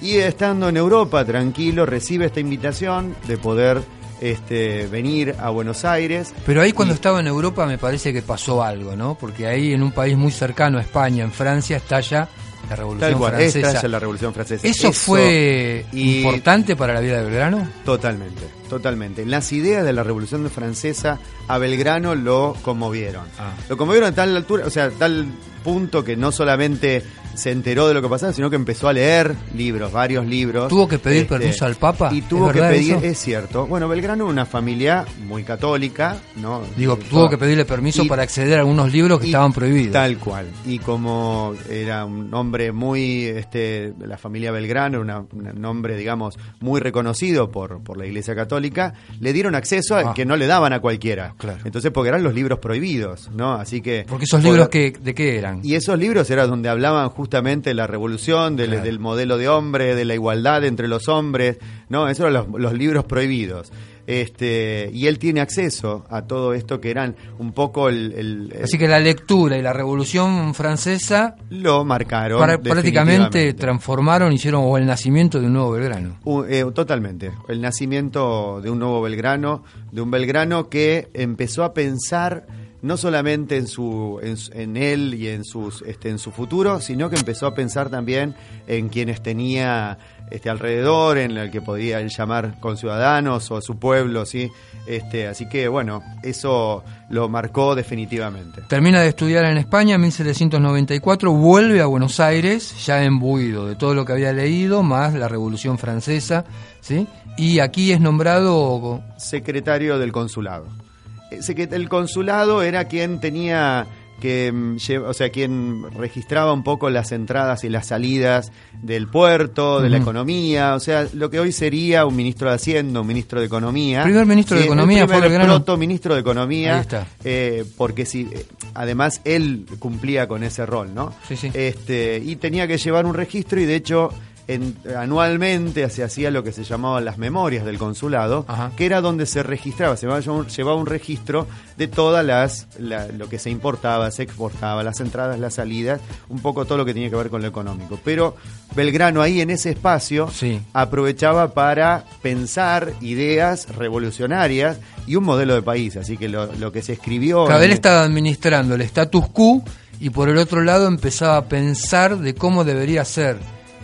y 0.02 0.18
estando 0.18 0.70
en 0.70 0.78
Europa 0.78 1.26
tranquilo, 1.26 1.86
recibe 1.86 2.26
esta 2.28 2.40
invitación 2.40 3.16
de 3.28 3.38
poder 3.38 3.82
este, 4.22 4.88
venir 4.88 5.36
a 5.40 5.50
Buenos 5.50 5.86
Aires. 5.86 6.34
Pero 6.46 6.62
ahí 6.62 6.72
cuando 6.74 6.94
Y- 6.94 6.96
estaba 6.96 7.20
en 7.20 7.28
Europa 7.28 7.66
me 7.66 7.78
parece 7.78 8.12
que 8.14 8.22
pasó 8.22 8.64
algo, 8.64 8.96
¿no? 8.96 9.16
Porque 9.16 9.48
ahí 9.48 9.74
en 9.74 9.84
un 9.84 9.92
país 9.92 10.18
muy 10.18 10.32
cercano 10.32 10.78
a 10.78 10.82
España, 10.82 11.24
en 11.24 11.32
Francia, 11.32 11.78
estalla 11.78 12.28
la 12.70 12.76
Revolución 12.76 13.12
Tal 13.12 13.18
cual, 13.20 13.32
Francesa. 13.36 13.68
esta 13.72 13.86
es 13.86 13.92
la 13.92 14.00
Revolución 14.00 14.34
Francesa. 14.34 14.68
¿Eso, 14.68 14.92
fue 14.92 15.86
y- 15.94 16.18
importante 16.18 16.76
para 16.76 16.94
la 16.94 17.00
vida 17.00 17.18
de 17.18 17.24
Belgrano? 17.24 17.68
Totalmente, 17.86 18.44
totalmente. 18.70 19.26
Las 19.26 19.54
ideas 19.54 19.86
de 19.86 19.94
la 19.94 20.04
Revolución 20.04 20.50
Francesa 20.50 21.18
a 21.48 21.58
Belgrano 21.60 22.14
lo 22.16 22.56
conmovieron. 22.64 23.26
Ah. 23.40 23.54
Lo 23.70 23.78
conmovieron 23.78 24.10
a 24.12 24.16
tal 24.16 24.36
altura, 24.36 24.66
o 24.66 24.70
sea, 24.70 24.86
a 24.86 24.90
tal 24.90 25.28
punto 25.64 26.04
que 26.04 26.18
no 26.18 26.32
solamente 26.34 27.04
se 27.38 27.52
enteró 27.52 27.88
de 27.88 27.94
lo 27.94 28.02
que 28.02 28.10
pasaba, 28.10 28.34
sino 28.34 28.50
que 28.50 28.56
empezó 28.56 28.88
a 28.90 28.94
leer 28.94 29.36
libros, 29.56 29.92
varios 29.92 30.26
libros. 30.26 30.68
¿Tuvo 30.68 30.88
que 30.88 31.00
pedir 31.00 31.22
Este, 31.24 31.38
permiso 31.38 31.66
al 31.66 31.76
Papa? 31.76 32.10
Y 32.12 32.20
¿Es 32.20 32.28
tuvo 32.28 32.52
que 32.52 32.60
pedir, 32.60 32.96
eso? 32.96 33.06
es 33.06 33.18
cierto. 33.20 33.66
Bueno, 33.68 33.88
Belgrano 33.88 34.24
era 34.26 34.32
una 34.34 34.46
familia 34.46 35.06
muy 35.28 35.44
católica, 35.44 36.18
¿no? 36.38 36.62
Digo, 36.76 36.98
tuvo 36.98 37.30
que 37.30 37.38
pedirle 37.38 37.64
permiso 37.66 38.04
y- 38.04 38.08
para 38.10 38.24
acceder 38.24 38.56
a 38.58 38.60
algunos 38.62 38.92
libros 38.92 39.20
que 39.20 39.28
y 39.28 39.30
estaban 39.30 39.54
prohibidos. 39.54 39.94
Tal 39.94 40.18
cual. 40.18 40.48
Y 40.66 40.80
como 40.80 41.54
era 41.70 42.06
un 42.06 42.34
hombre 42.34 42.72
muy, 42.72 43.26
este, 43.26 43.94
la 44.00 44.18
familia 44.18 44.52
Belgrano, 44.52 45.00
una- 45.00 45.20
un 45.20 45.62
nombre, 45.62 45.96
digamos, 45.96 46.38
muy 46.60 46.80
reconocido 46.82 47.52
por, 47.52 47.84
por 47.84 47.98
la 47.98 48.06
Iglesia 48.08 48.36
Católica, 48.36 48.94
le 49.20 49.32
dieron 49.34 49.54
acceso 49.56 49.96
al 49.96 50.08
Ah. 50.10 50.14
que 50.16 50.26
no 50.26 50.36
le 50.36 50.48
daban 50.48 50.74
a 50.74 50.80
cualquiera. 50.80 51.36
Claro. 51.38 51.60
Entonces, 51.66 51.92
porque 51.92 52.10
eran 52.10 52.24
los 52.24 52.34
libros 52.34 52.60
prohibidos, 52.60 53.30
¿no? 53.36 53.54
Así 53.54 53.82
que... 53.82 54.06
Porque 54.08 54.26
esos 54.26 54.42
por- 54.42 54.50
libros, 54.50 54.70
que, 54.70 54.92
¿de 55.00 55.14
qué 55.14 55.38
eran? 55.38 55.62
Y 55.64 55.76
esos 55.76 55.98
libros 56.00 56.30
eran 56.32 56.50
donde 56.50 56.68
hablaban 56.70 57.10
justamente 57.10 57.27
de 57.30 57.74
la 57.74 57.88
revolución, 57.88 58.56
del, 58.56 58.70
Claro. 58.72 58.84
del 58.86 59.00
modelo 59.00 59.38
de 59.38 59.50
hombre, 59.50 59.96
de 59.96 60.06
la 60.06 60.14
igualdad 60.14 60.64
entre 60.66 60.88
los 60.88 61.08
hombres, 61.08 61.58
¿no? 61.90 62.08
Esos 62.08 62.22
eran 62.30 62.34
los, 62.34 62.48
los 62.62 62.74
libros 62.74 63.06
prohibidos. 63.06 63.72
Este, 64.12 64.90
y 64.94 65.08
él 65.08 65.20
tiene 65.20 65.42
acceso 65.42 66.06
a 66.10 66.22
todo 66.22 66.54
esto 66.54 66.80
que 66.80 66.90
eran 66.90 67.18
un 67.40 67.52
poco 67.52 67.90
el, 67.90 68.14
el- 68.14 68.54
el- 68.56 68.64
Así 68.64 68.78
que 68.78 68.88
la 68.88 69.02
lectura 69.02 69.58
y 69.58 69.62
la 69.62 69.74
Revolución 69.74 70.54
Francesa 70.54 71.36
lo 71.50 71.84
marcaron. 71.84 72.40
para- 72.40 72.58
prácticamente 72.58 73.54
transformaron, 73.54 74.32
hicieron 74.32 74.62
o 74.64 74.78
el 74.78 74.86
nacimiento 74.86 75.42
de 75.42 75.48
un 75.48 75.54
nuevo 75.54 75.72
Belgrano. 75.72 76.18
Eh, 76.48 76.64
totalmente. 76.74 77.34
El 77.50 77.60
nacimiento 77.60 78.62
de 78.62 78.70
un 78.70 78.80
nuevo 78.80 79.02
Belgrano, 79.02 79.64
de 79.92 80.00
un 80.02 80.10
Belgrano 80.10 80.70
que 80.70 81.10
empezó 81.14 81.66
a 81.66 81.74
pensar 81.74 82.48
no 82.82 82.98
solamente 82.98 83.58
en 83.58 83.68
su, 83.68 84.20
en, 84.22 84.38
en 84.60 84.78
él 84.78 85.14
y 85.14 85.28
en 85.30 85.44
sus, 85.44 85.82
este, 85.82 86.10
en 86.10 86.20
su 86.20 86.32
futuro, 86.32 86.80
sino 86.80 87.10
que 87.10 87.16
empezó 87.16 87.48
a 87.48 87.56
pensar 87.56 87.90
también 87.90 88.36
en 88.68 88.90
quienes 88.90 89.22
tenía 89.22 89.98
este, 90.30 90.50
alrededor, 90.50 91.18
en 91.18 91.38
el 91.38 91.50
que 91.52 91.62
podía 91.62 92.00
él 92.00 92.10
llamar 92.10 92.60
conciudadanos 92.60 93.50
o 93.50 93.58
a 93.58 93.62
su 93.62 93.78
pueblo, 93.78 94.26
sí. 94.26 94.50
Este, 94.86 95.28
así 95.28 95.48
que 95.50 95.68
bueno, 95.68 96.02
eso 96.24 96.84
lo 97.10 97.30
marcó 97.30 97.76
definitivamente. 97.76 98.62
Termina 98.68 99.02
de 99.02 99.10
estudiar 99.10 99.46
en 99.46 99.58
España 99.58 99.96
en 99.96 100.02
1794, 100.02 101.32
vuelve 101.32 101.82
a 101.82 101.86
Buenos 101.86 102.20
Aires, 102.20 102.86
ya 102.86 103.04
embuido 103.04 103.68
de 103.68 103.76
todo 103.76 103.94
lo 103.94 104.06
que 104.06 104.14
había 104.14 104.34
leído, 104.34 104.84
más 104.84 105.14
la 105.14 105.28
Revolución 105.28 105.78
Francesa, 105.78 106.46
¿sí? 106.82 107.08
Y 107.38 107.60
aquí 107.60 107.92
es 107.92 108.00
nombrado 108.00 109.02
secretario 109.18 110.00
del 110.00 110.12
consulado. 110.12 110.87
Que- 111.30 111.70
El 111.72 111.90
consulado 111.90 112.62
era 112.62 112.86
quien 112.86 113.20
tenía 113.20 113.86
que, 114.20 114.52
mm, 114.52 114.78
o 115.06 115.14
sea, 115.14 115.30
quien 115.30 115.84
registraba 115.96 116.52
un 116.52 116.64
poco 116.64 116.90
las 116.90 117.12
entradas 117.12 117.64
y 117.64 117.70
las 117.70 117.86
salidas 117.86 118.52
del 118.82 119.08
puerto, 119.08 119.80
de 119.80 119.90
la 119.92 119.98
economía, 119.98 120.74
o 120.74 120.80
sea, 120.80 121.06
lo 121.14 121.30
que 121.30 121.40
hoy 121.40 121.52
sería 121.52 122.04
un 122.08 122.16
ministro 122.16 122.50
de 122.50 122.56
Hacienda, 122.56 123.00
un 123.02 123.06
ministro 123.06 123.40
de 123.40 123.46
Economía. 123.46 124.02
Primer 124.04 124.26
ministro 124.26 124.58
de 124.58 124.64
Economía 124.66 125.04
el 125.04 125.08
primer 125.08 125.30
proto 125.60 125.78
ministro 125.78 126.16
de 126.16 126.22
Economía. 126.22 126.76
Ahí 126.76 126.82
está. 126.82 127.06
eh, 127.24 127.64
porque 127.78 128.08
si, 128.08 128.22
eh, 128.22 128.46
además 128.74 129.22
él 129.24 129.68
cumplía 129.78 130.28
con 130.28 130.44
ese 130.44 130.66
rol, 130.66 130.96
¿no? 130.96 131.14
Sí, 131.28 131.36
sí. 131.36 131.52
Este, 131.54 132.20
y 132.26 132.38
tenía 132.38 132.68
que 132.68 132.80
llevar 132.80 133.06
un 133.06 133.14
registro 133.14 133.60
y 133.62 133.66
de 133.66 133.76
hecho 133.76 134.10
en- 134.48 134.76
anualmente 134.98 135.90
se 135.90 136.04
hacía 136.04 136.32
lo 136.32 136.44
que 136.44 136.52
se 136.52 136.64
llamaban 136.64 137.04
las 137.06 137.18
memorias 137.18 137.66
del 137.66 137.78
consulado, 137.78 138.46
Ajá. 138.48 138.72
que 138.76 138.86
era 138.86 139.02
donde 139.02 139.26
se 139.26 139.44
registraba, 139.44 139.98
se 139.98 140.08
llevaba 140.08 140.76
un, 140.76 140.86
registro 140.86 141.48
de 141.78 141.88
todas 141.88 142.26
las, 142.26 142.68
la- 142.80 143.08
lo 143.08 143.28
que 143.30 143.40
se 143.40 143.50
importaba, 143.50 144.10
se 144.12 144.24
exportaba, 144.24 144.84
las 144.84 145.00
entradas, 145.00 145.40
las 145.40 145.56
salidas, 145.56 146.00
un 146.30 146.40
poco 146.40 146.66
todo 146.66 146.78
lo 146.78 146.86
que 146.86 146.94
tenía 146.94 147.10
que 147.10 147.16
ver 147.16 147.30
con 147.30 147.42
lo 147.42 147.48
económico. 147.48 148.00
Pero 148.04 148.36
Belgrano 148.76 149.22
ahí 149.22 149.42
en 149.42 149.50
ese 149.50 149.72
espacio 149.72 150.30
Sí. 150.32 150.62
aprovechaba 150.74 151.54
para 151.54 152.06
pensar 152.22 152.94
ideas 153.02 153.68
revolucionarias 153.76 154.78
y 155.08 155.16
un 155.16 155.24
modelo 155.24 155.56
de 155.56 155.62
país, 155.62 155.96
así 155.98 156.18
que 156.18 156.28
lo, 156.30 156.48
lo 156.54 156.72
que 156.72 156.82
se 156.82 156.94
escribió... 156.94 157.46
Claro, 157.46 157.64
él 157.64 157.72
estaba 157.72 158.04
administrando 158.04 158.76
el 158.76 158.82
status 158.82 159.28
quo 159.30 159.62
y 160.00 160.10
por 160.10 160.30
el 160.30 160.38
otro 160.38 160.62
lado 160.64 160.88
empezaba 160.88 161.38
a 161.38 161.46
pensar 161.46 162.18
de 162.20 162.36
cómo 162.36 162.64
debería 162.64 163.04
ser 163.06 163.38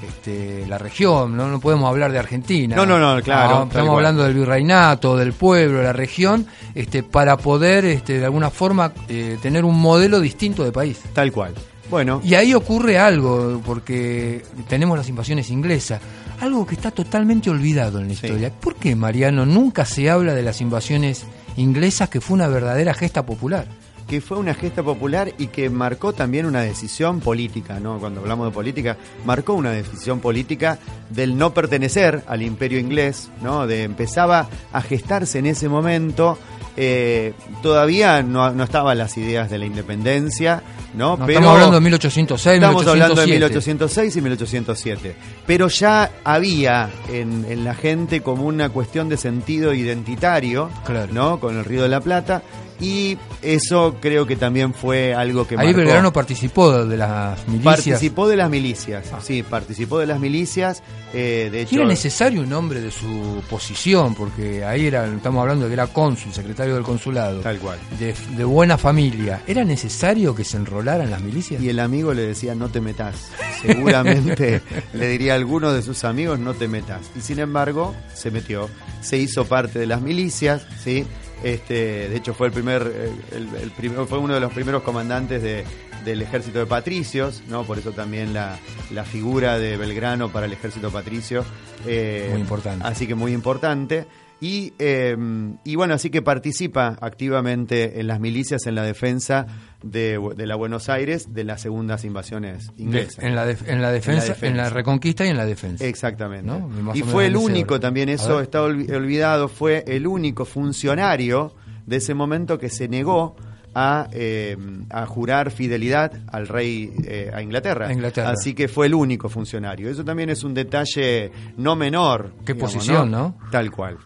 este, 0.08 0.66
la 0.68 0.78
región, 0.78 1.36
¿no? 1.36 1.48
no 1.48 1.60
podemos 1.60 1.90
hablar 1.90 2.12
de 2.12 2.20
Argentina. 2.20 2.76
No, 2.76 2.86
no, 2.86 2.98
no, 3.00 3.22
claro, 3.22 3.58
tal 3.60 3.68
estamos 3.70 3.96
hablando 3.96 4.24
del 4.24 4.34
virreinato, 4.34 5.16
del 5.18 5.34
pueblo, 5.34 5.80
de 5.80 5.84
la 5.86 5.94
región, 5.94 6.46
este, 6.76 7.04
para 7.04 7.38
poder 7.38 7.86
este, 7.86 8.20
de 8.20 8.26
alguna 8.26 8.50
forma 8.50 8.92
eh, 9.10 9.38
tener 9.42 9.66
un 9.66 9.80
modelo 9.80 10.20
distinto 10.20 10.64
de 10.64 10.72
país. 10.72 11.00
Tal 11.14 11.32
cual. 11.32 11.54
Bueno, 11.90 12.22
Y 12.24 12.34
ahí 12.36 12.54
ocurre 12.54 12.98
algo, 12.98 13.62
porque 13.66 14.42
tenemos 14.68 14.98
las 14.98 15.10
invasiones 15.10 15.50
inglesas, 15.52 16.02
algo 16.40 16.66
que 16.66 16.76
está 16.76 16.90
totalmente 16.92 17.50
olvidado 17.50 18.00
en 18.00 18.08
la 18.08 18.16
Sí. 18.16 18.26
historia. 18.26 18.52
¿Por 18.52 18.76
qué, 18.76 18.96
Mariano, 18.96 19.46
nunca 19.46 19.86
se 19.86 20.10
habla 20.10 20.34
de 20.34 20.42
las 20.42 20.60
invasiones 20.62 21.26
inglesas 21.58 22.10
que 22.10 22.20
fue 22.22 22.34
una 22.36 22.48
verdadera 22.48 22.94
gesta 22.96 23.26
popular? 23.26 23.68
Que 24.08 24.22
fue 24.22 24.38
una 24.38 24.54
gesta 24.54 24.84
popular 24.84 25.34
y 25.38 25.48
que 25.48 25.70
marcó 25.70 26.14
también 26.14 26.46
una 26.46 26.62
decisión 26.62 27.20
política, 27.20 27.80
¿no? 27.80 28.00
Cuando 28.00 28.20
hablamos 28.22 28.48
de 28.48 28.52
política, 28.54 28.98
marcó 29.26 29.54
una 29.54 29.72
decisión 29.72 30.20
política 30.20 30.78
del 31.10 31.38
no 31.38 31.54
pertenecer 31.54 32.24
al 32.28 32.42
imperio 32.42 32.80
inglés, 32.80 33.30
¿no? 33.42 33.66
De 33.68 33.84
empezaba 33.84 34.48
a 34.72 34.82
gestarse 34.82 35.40
en 35.40 35.46
ese 35.48 35.70
momento. 35.70 36.38
eh, 36.76 37.34
todavía 37.62 38.24
no, 38.24 38.50
no 38.52 38.64
estaban 38.64 38.98
las 38.98 39.16
ideas 39.18 39.50
de 39.52 39.60
la 39.60 39.66
independencia, 39.66 40.64
¿no? 40.96 41.18
No, 41.18 41.28
estamos 41.28 41.52
hablando 41.52 41.76
de 41.76 41.82
1806, 41.82 42.56
Estamos 42.56 42.88
hablando 42.88 43.22
de 43.22 43.28
1807. 43.28 43.38
1806 43.38 44.16
y 44.16 44.22
1807. 44.22 45.16
Pero 45.46 45.68
ya 45.68 46.12
había 46.24 46.90
en, 47.12 47.46
en 47.48 47.64
la 47.64 47.76
gente 47.76 48.22
como 48.22 48.44
una 48.46 48.70
cuestión 48.70 49.08
de 49.08 49.18
sentido 49.18 49.72
identitario, 49.74 50.70
Claro. 50.84 51.14
¿no? 51.14 51.40
Con 51.40 51.58
el 51.58 51.64
Río 51.66 51.84
de 51.84 51.90
la 51.90 52.02
Plata. 52.02 52.42
Y 52.80 53.18
eso 53.42 53.96
creo 54.02 54.26
que 54.26 54.36
también 54.36 54.74
fue 54.74 55.14
algo 55.14 55.48
que 55.48 55.56
Ahí 55.56 55.68
marcó. 55.68 55.78
Belgrano 55.78 56.12
participó 56.14 56.86
de 56.86 56.98
las 56.98 57.48
milicias. 57.48 57.76
Participó 57.76 58.28
de 58.28 58.36
las 58.36 58.50
milicias, 58.50 59.06
Ah. 59.14 59.20
sí, 59.22 59.44
participó 59.44 60.00
de 60.00 60.08
las 60.08 60.20
milicias. 60.20 60.82
eh, 61.16 61.50
de 61.52 61.60
Y 61.60 61.62
hecho, 61.62 61.76
era 61.76 61.86
necesario 61.86 62.42
un 62.42 62.52
hombre 62.54 62.82
de 62.82 62.90
su 62.90 63.42
posición, 63.50 64.16
porque 64.16 64.66
ahí 64.66 64.88
era, 64.88 65.06
estamos 65.06 65.42
hablando 65.42 65.66
de 65.66 65.70
que 65.70 65.74
era 65.76 65.86
cónsul, 65.88 66.34
secretario 66.34 66.74
del 66.74 66.84
consulado, 66.84 67.42
tal 67.42 67.60
cual. 67.60 67.78
de, 68.00 68.16
de 68.36 68.44
buena 68.44 68.78
familia. 68.80 69.42
¿Era 69.46 69.64
necesario 69.64 70.34
que 70.34 70.44
se 70.44 70.58
enrolaran 70.58 71.12
las 71.12 71.22
milicias? 71.22 71.62
Y 71.62 71.70
el 71.70 71.80
amigo 71.80 72.14
le 72.16 72.24
decía, 72.24 72.56
no 72.56 72.70
te 72.70 72.82
metas. 72.82 73.16
Seguramente 73.62 74.62
le 74.94 75.08
diría 75.08 75.34
a 75.34 75.36
alguno 75.36 75.72
de 75.74 75.82
sus 75.82 76.04
amigos, 76.04 76.40
no 76.40 76.54
te 76.54 76.68
metas. 76.68 77.02
Y 77.16 77.22
sin 77.22 77.40
embargo, 77.40 77.94
se 78.14 78.32
metió. 78.32 78.70
Se 79.02 79.18
hizo 79.18 79.46
parte 79.46 79.80
de 79.80 79.86
las 79.88 80.02
milicias, 80.02 80.66
¿sí? 80.84 81.06
Este, 81.44 82.08
de 82.10 82.16
hecho, 82.16 82.34
fue 82.34 82.48
el 82.48 82.54
primer, 82.54 82.82
eh, 82.96 83.12
el, 83.34 83.50
el 83.62 83.72
primero, 83.72 84.06
fue 84.08 84.18
uno 84.18 84.34
de 84.34 84.40
los 84.40 84.52
primeros 84.54 84.82
comandantes 84.84 85.42
de- 85.44 85.66
del 86.06 86.22
ejército 86.22 86.60
de 86.60 86.66
patricios, 86.66 87.44
¿no? 87.48 87.64
Por 87.64 87.78
eso 87.80 87.92
también 87.92 88.34
la, 88.34 88.58
la 88.92 89.04
figura 89.06 89.58
de 89.60 89.78
Belgrano 89.78 90.30
para 90.30 90.46
el 90.48 90.54
ejército 90.54 90.90
patricio. 90.92 91.46
eh, 91.86 92.28
Muy 92.32 92.42
importante. 92.42 92.86
Así 92.86 93.08
que 93.08 93.16
muy 93.16 93.32
importante. 93.34 94.06
Y, 94.42 94.74
eh, 94.78 95.16
y 95.64 95.76
bueno, 95.76 95.94
así 95.94 96.10
que 96.10 96.22
participa 96.22 96.98
activamente 97.00 98.00
en 98.02 98.08
las 98.08 98.20
milicias 98.20 98.66
en 98.68 98.76
la 98.76 98.84
defensa 98.84 99.48
de, 99.82 100.20
de 100.36 100.46
la 100.48 100.56
Buenos 100.56 100.90
Aires 100.90 101.34
de 101.34 101.44
las 101.46 101.62
segundas 101.62 102.04
invasiones 102.04 102.68
De- 102.76 102.84
inglesas. 102.84 103.24
en, 103.24 103.36
la 103.36 103.46
def- 103.46 103.68
en 103.68 103.82
la 103.82 103.92
defensa, 103.92 104.28
defensa. 104.28 104.48
en 104.48 104.58
la 104.58 104.70
reconquista 104.70 105.26
y 105.26 105.30
en 105.30 105.38
la 105.38 105.46
defensa. 105.46 105.86
Exactamente. 105.86 106.52
Y 106.94 107.04
fue 107.04 107.28
el 107.28 107.38
único 107.38 107.80
también, 107.80 108.10
eso 108.10 108.42
está 108.42 108.62
olvi- 108.62 108.94
olvidado, 108.94 109.48
fue 109.48 109.84
el 109.88 110.08
único 110.08 110.44
funcionario 110.44 111.56
de 111.86 111.98
ese 111.98 112.14
momento 112.14 112.58
que 112.58 112.70
se 112.70 112.88
negó 112.90 113.36
a, 113.76 114.08
eh, 114.12 114.56
a 114.90 115.06
jurar 115.06 115.52
fidelidad 115.52 116.12
al 116.28 116.48
rey 116.48 116.94
eh, 117.06 117.32
a 117.34 117.42
Inglaterra. 117.42 117.88
A 117.88 117.94
Inglaterra. 117.94 118.30
Así 118.30 118.54
que 118.54 118.68
fue 118.68 118.86
el 118.88 118.94
único 118.94 119.30
funcionario. 119.30 119.90
Eso 119.90 120.04
también 120.06 120.30
es 120.30 120.44
un 120.44 120.54
detalle 120.54 121.32
no 121.58 121.76
menor. 121.76 122.34
Qué 122.46 122.54
digamos, 122.54 122.74
posición, 122.76 123.10
¿no? 123.12 123.38
Tal 123.52 123.72
cual. 123.72 123.98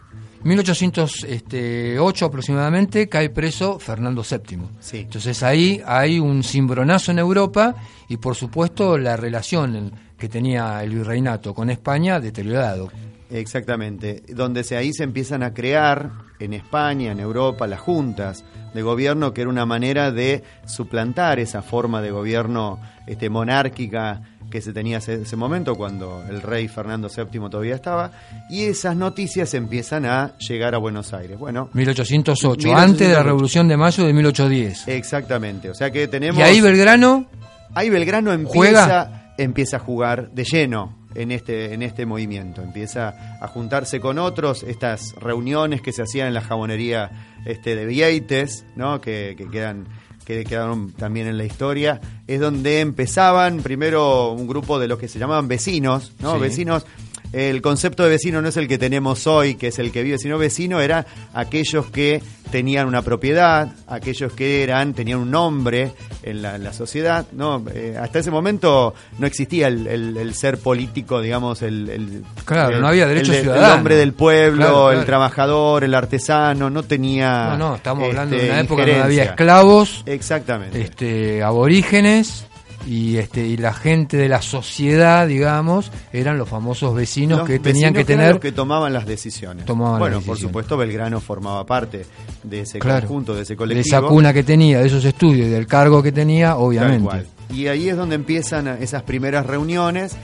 1808 0.48 2.26
aproximadamente 2.26 3.08
cae 3.08 3.30
preso 3.30 3.80
Fernando 3.80 4.24
VII. 4.24 4.60
Sí. 4.80 4.98
Entonces 5.00 5.44
ahí 5.44 5.82
hay 5.86 6.20
un 6.20 6.44
cimbronazo 6.44 7.12
en 7.12 7.20
Europa 7.20 7.76
y 8.08 8.18
por 8.18 8.36
supuesto 8.36 8.98
la 8.98 9.18
relación 9.18 9.92
que 10.18 10.30
tenía 10.30 10.82
el 10.84 10.96
virreinato 10.96 11.54
con 11.54 11.70
España 11.70 12.20
deteriorado. 12.20 12.90
Exactamente, 13.30 14.24
donde 14.30 14.64
se, 14.64 14.78
ahí 14.78 14.94
se 14.94 15.04
empiezan 15.04 15.44
a 15.44 15.54
crear 15.54 16.12
en 16.40 16.54
España, 16.54 17.12
en 17.12 17.20
Europa, 17.20 17.68
las 17.68 17.82
juntas 17.82 18.46
de 18.74 18.82
gobierno, 18.82 19.34
que 19.34 19.42
era 19.42 19.50
una 19.50 19.66
manera 19.66 20.12
de 20.12 20.44
suplantar 20.66 21.40
esa 21.40 21.62
forma 21.62 22.02
de 22.02 22.12
gobierno 22.12 22.80
este, 23.06 23.30
monárquica 23.30 24.22
que 24.50 24.62
se 24.62 24.74
tenía 24.74 24.98
ese, 25.00 25.22
ese 25.22 25.36
momento 25.36 25.76
cuando 25.76 26.24
el 26.30 26.42
rey 26.42 26.68
Fernando 26.68 27.10
VII 27.10 27.50
todavía 27.50 27.76
estaba, 27.76 28.12
y 28.50 28.64
esas 28.64 28.96
noticias 28.96 29.54
empiezan 29.54 30.06
a 30.06 30.38
llegar 30.38 30.76
a 30.76 30.78
Buenos 30.78 31.14
Aires. 31.14 31.38
Bueno, 31.38 31.70
1808, 31.74 32.68
1808. 32.68 32.78
antes 32.78 33.08
de 33.08 33.14
la 33.14 33.24
Revolución 33.24 33.68
de 33.68 33.78
Mayo 33.78 34.06
de 34.06 34.14
1810. 34.14 34.88
exactamente, 34.88 35.70
o 35.70 35.76
sea 35.76 35.92
que 35.92 36.08
tenemos... 36.08 36.40
y 36.40 36.42
ahí 36.44 36.62
Belgrano 36.62 37.28
Ahí 37.74 37.90
Belgrano 37.90 38.34
empieza, 38.34 38.56
¿Juega? 38.56 39.34
empieza 39.38 39.78
a 39.78 39.80
jugar 39.80 40.32
de 40.32 40.44
lleno 40.46 40.98
en 41.14 41.32
este, 41.32 41.74
en 41.74 41.84
este 41.84 42.06
movimiento. 42.06 42.62
Empieza 42.62 43.38
a 43.40 43.48
juntarse 43.48 44.00
con 44.00 44.18
otros, 44.20 44.64
estas 44.64 45.14
reuniones 45.20 45.82
que 45.82 45.92
se 45.92 46.02
hacían 46.02 46.28
en 46.28 46.34
la 46.34 46.42
jabonería 46.42 47.12
este, 47.46 47.76
de 47.76 47.86
Vieites, 47.86 48.66
¿no? 48.76 49.00
que, 49.02 49.36
que 49.38 49.48
quedan 49.50 49.88
que 50.28 50.44
quedaron 50.44 50.92
también 50.92 51.26
en 51.28 51.38
la 51.38 51.46
historia, 51.46 52.02
es 52.28 52.42
donde 52.42 52.82
empezaban 52.82 53.60
primero 53.60 54.34
un 54.34 54.46
grupo 54.46 54.78
de 54.78 54.90
los 54.90 55.00
que 55.00 55.08
se 55.08 55.20
llamaban 55.20 55.48
vecinos, 55.48 56.12
¿no? 56.20 56.34
Sí. 56.34 56.42
Vecinos 56.42 56.86
el 57.34 57.62
concepto 57.62 58.04
de 58.04 58.10
vecino 58.10 58.42
no 58.42 58.50
es 58.50 58.58
el 58.58 58.68
que 58.68 58.78
tenemos 58.78 59.28
hoy, 59.28 59.56
que 59.56 59.68
es 59.68 59.80
el 59.80 59.92
que 59.92 60.04
vive, 60.04 60.18
sino 60.18 60.38
vecino 60.38 60.80
era 60.82 61.06
aquellos 61.34 61.88
que 61.88 62.22
tenían 62.52 62.88
una 62.88 63.02
propiedad, 63.02 63.68
aquellos 63.88 64.32
que 64.32 64.64
eran 64.64 64.94
tenían 64.94 65.20
un 65.20 65.32
nombre 65.32 65.92
en 66.24 66.42
la, 66.42 66.56
en 66.56 66.64
la 66.64 66.72
sociedad. 66.72 67.26
No, 67.34 67.62
Eh, 67.74 67.98
hasta 68.00 68.20
ese 68.20 68.32
momento 68.32 68.94
no 69.20 69.28
existía 69.28 69.68
el, 69.68 69.86
el- 69.88 70.16
el 70.18 70.34
ser 70.34 70.58
político, 70.58 71.22
digamos, 71.22 71.62
el, 71.62 71.90
el- 71.90 72.24
Claro, 72.46 72.80
no 72.80 72.88
había 72.88 73.06
derecho 73.06 73.32
el, 73.32 73.38
de- 73.40 73.44
ciudadano. 73.44 73.68
el 73.74 73.78
hombre 73.80 73.96
del 73.98 74.14
pueblo, 74.14 74.58
Claro, 74.62 74.84
claro. 74.86 75.00
el 75.00 75.06
trabajador, 75.06 75.84
el 75.84 75.94
artesano, 75.94 76.70
no 76.70 76.84
tenía. 76.84 77.50
No, 77.50 77.58
no, 77.58 77.76
estamos 77.76 78.06
hablando 78.08 78.36
de 78.38 78.42
este, 78.44 78.52
una 78.52 78.60
época 78.62 78.82
donde 78.86 79.02
había 79.02 79.24
esclavos, 79.26 80.04
Exactamente. 80.06 80.80
este, 80.82 81.44
aborígenes 81.44 82.46
y 82.88 83.18
este 83.18 83.46
y 83.46 83.58
la 83.58 83.74
gente 83.74 84.16
de 84.18 84.30
la 84.30 84.42
sociedad, 84.42 85.28
digamos, 85.28 85.92
eran 86.14 86.38
los 86.38 86.48
famosos 86.48 86.96
vecinos 86.96 87.40
Los 87.40 87.48
que 87.48 87.60
tenían 87.60 87.94
vecinos 87.94 87.98
que 87.98 88.06
tener 88.06 88.32
los 88.32 88.40
que 88.40 88.52
tomaban 88.54 88.94
las 88.94 89.06
decisiones. 89.06 89.66
Tomaban 89.66 90.00
bueno, 90.00 90.18
las 90.18 90.26
por 90.26 90.38
supuesto, 90.38 90.78
Belgrano 90.78 91.20
formaba 91.20 91.66
parte 91.66 92.06
de 92.44 92.62
ese 92.62 92.80
claro, 92.80 93.02
conjunto, 93.02 93.36
de 93.36 93.42
ese 93.42 93.54
de 93.54 93.58
colectivo. 93.58 93.98
esa 93.98 94.02
cuna 94.02 94.32
que 94.34 94.44
tenía, 94.44 94.80
de 94.80 94.88
esos 94.88 95.04
estudios 95.04 95.48
y 95.48 95.50
del 95.50 95.68
cargo 95.68 96.02
que 96.02 96.14
tenía, 96.14 96.56
obviamente. 96.56 97.26
Y 97.54 97.68
ahí 97.68 97.90
es 97.90 97.98
donde 97.98 98.16
empiezan 98.16 98.68
esas 98.82 99.04
primeras 99.04 99.46
reuniones, 99.46 100.16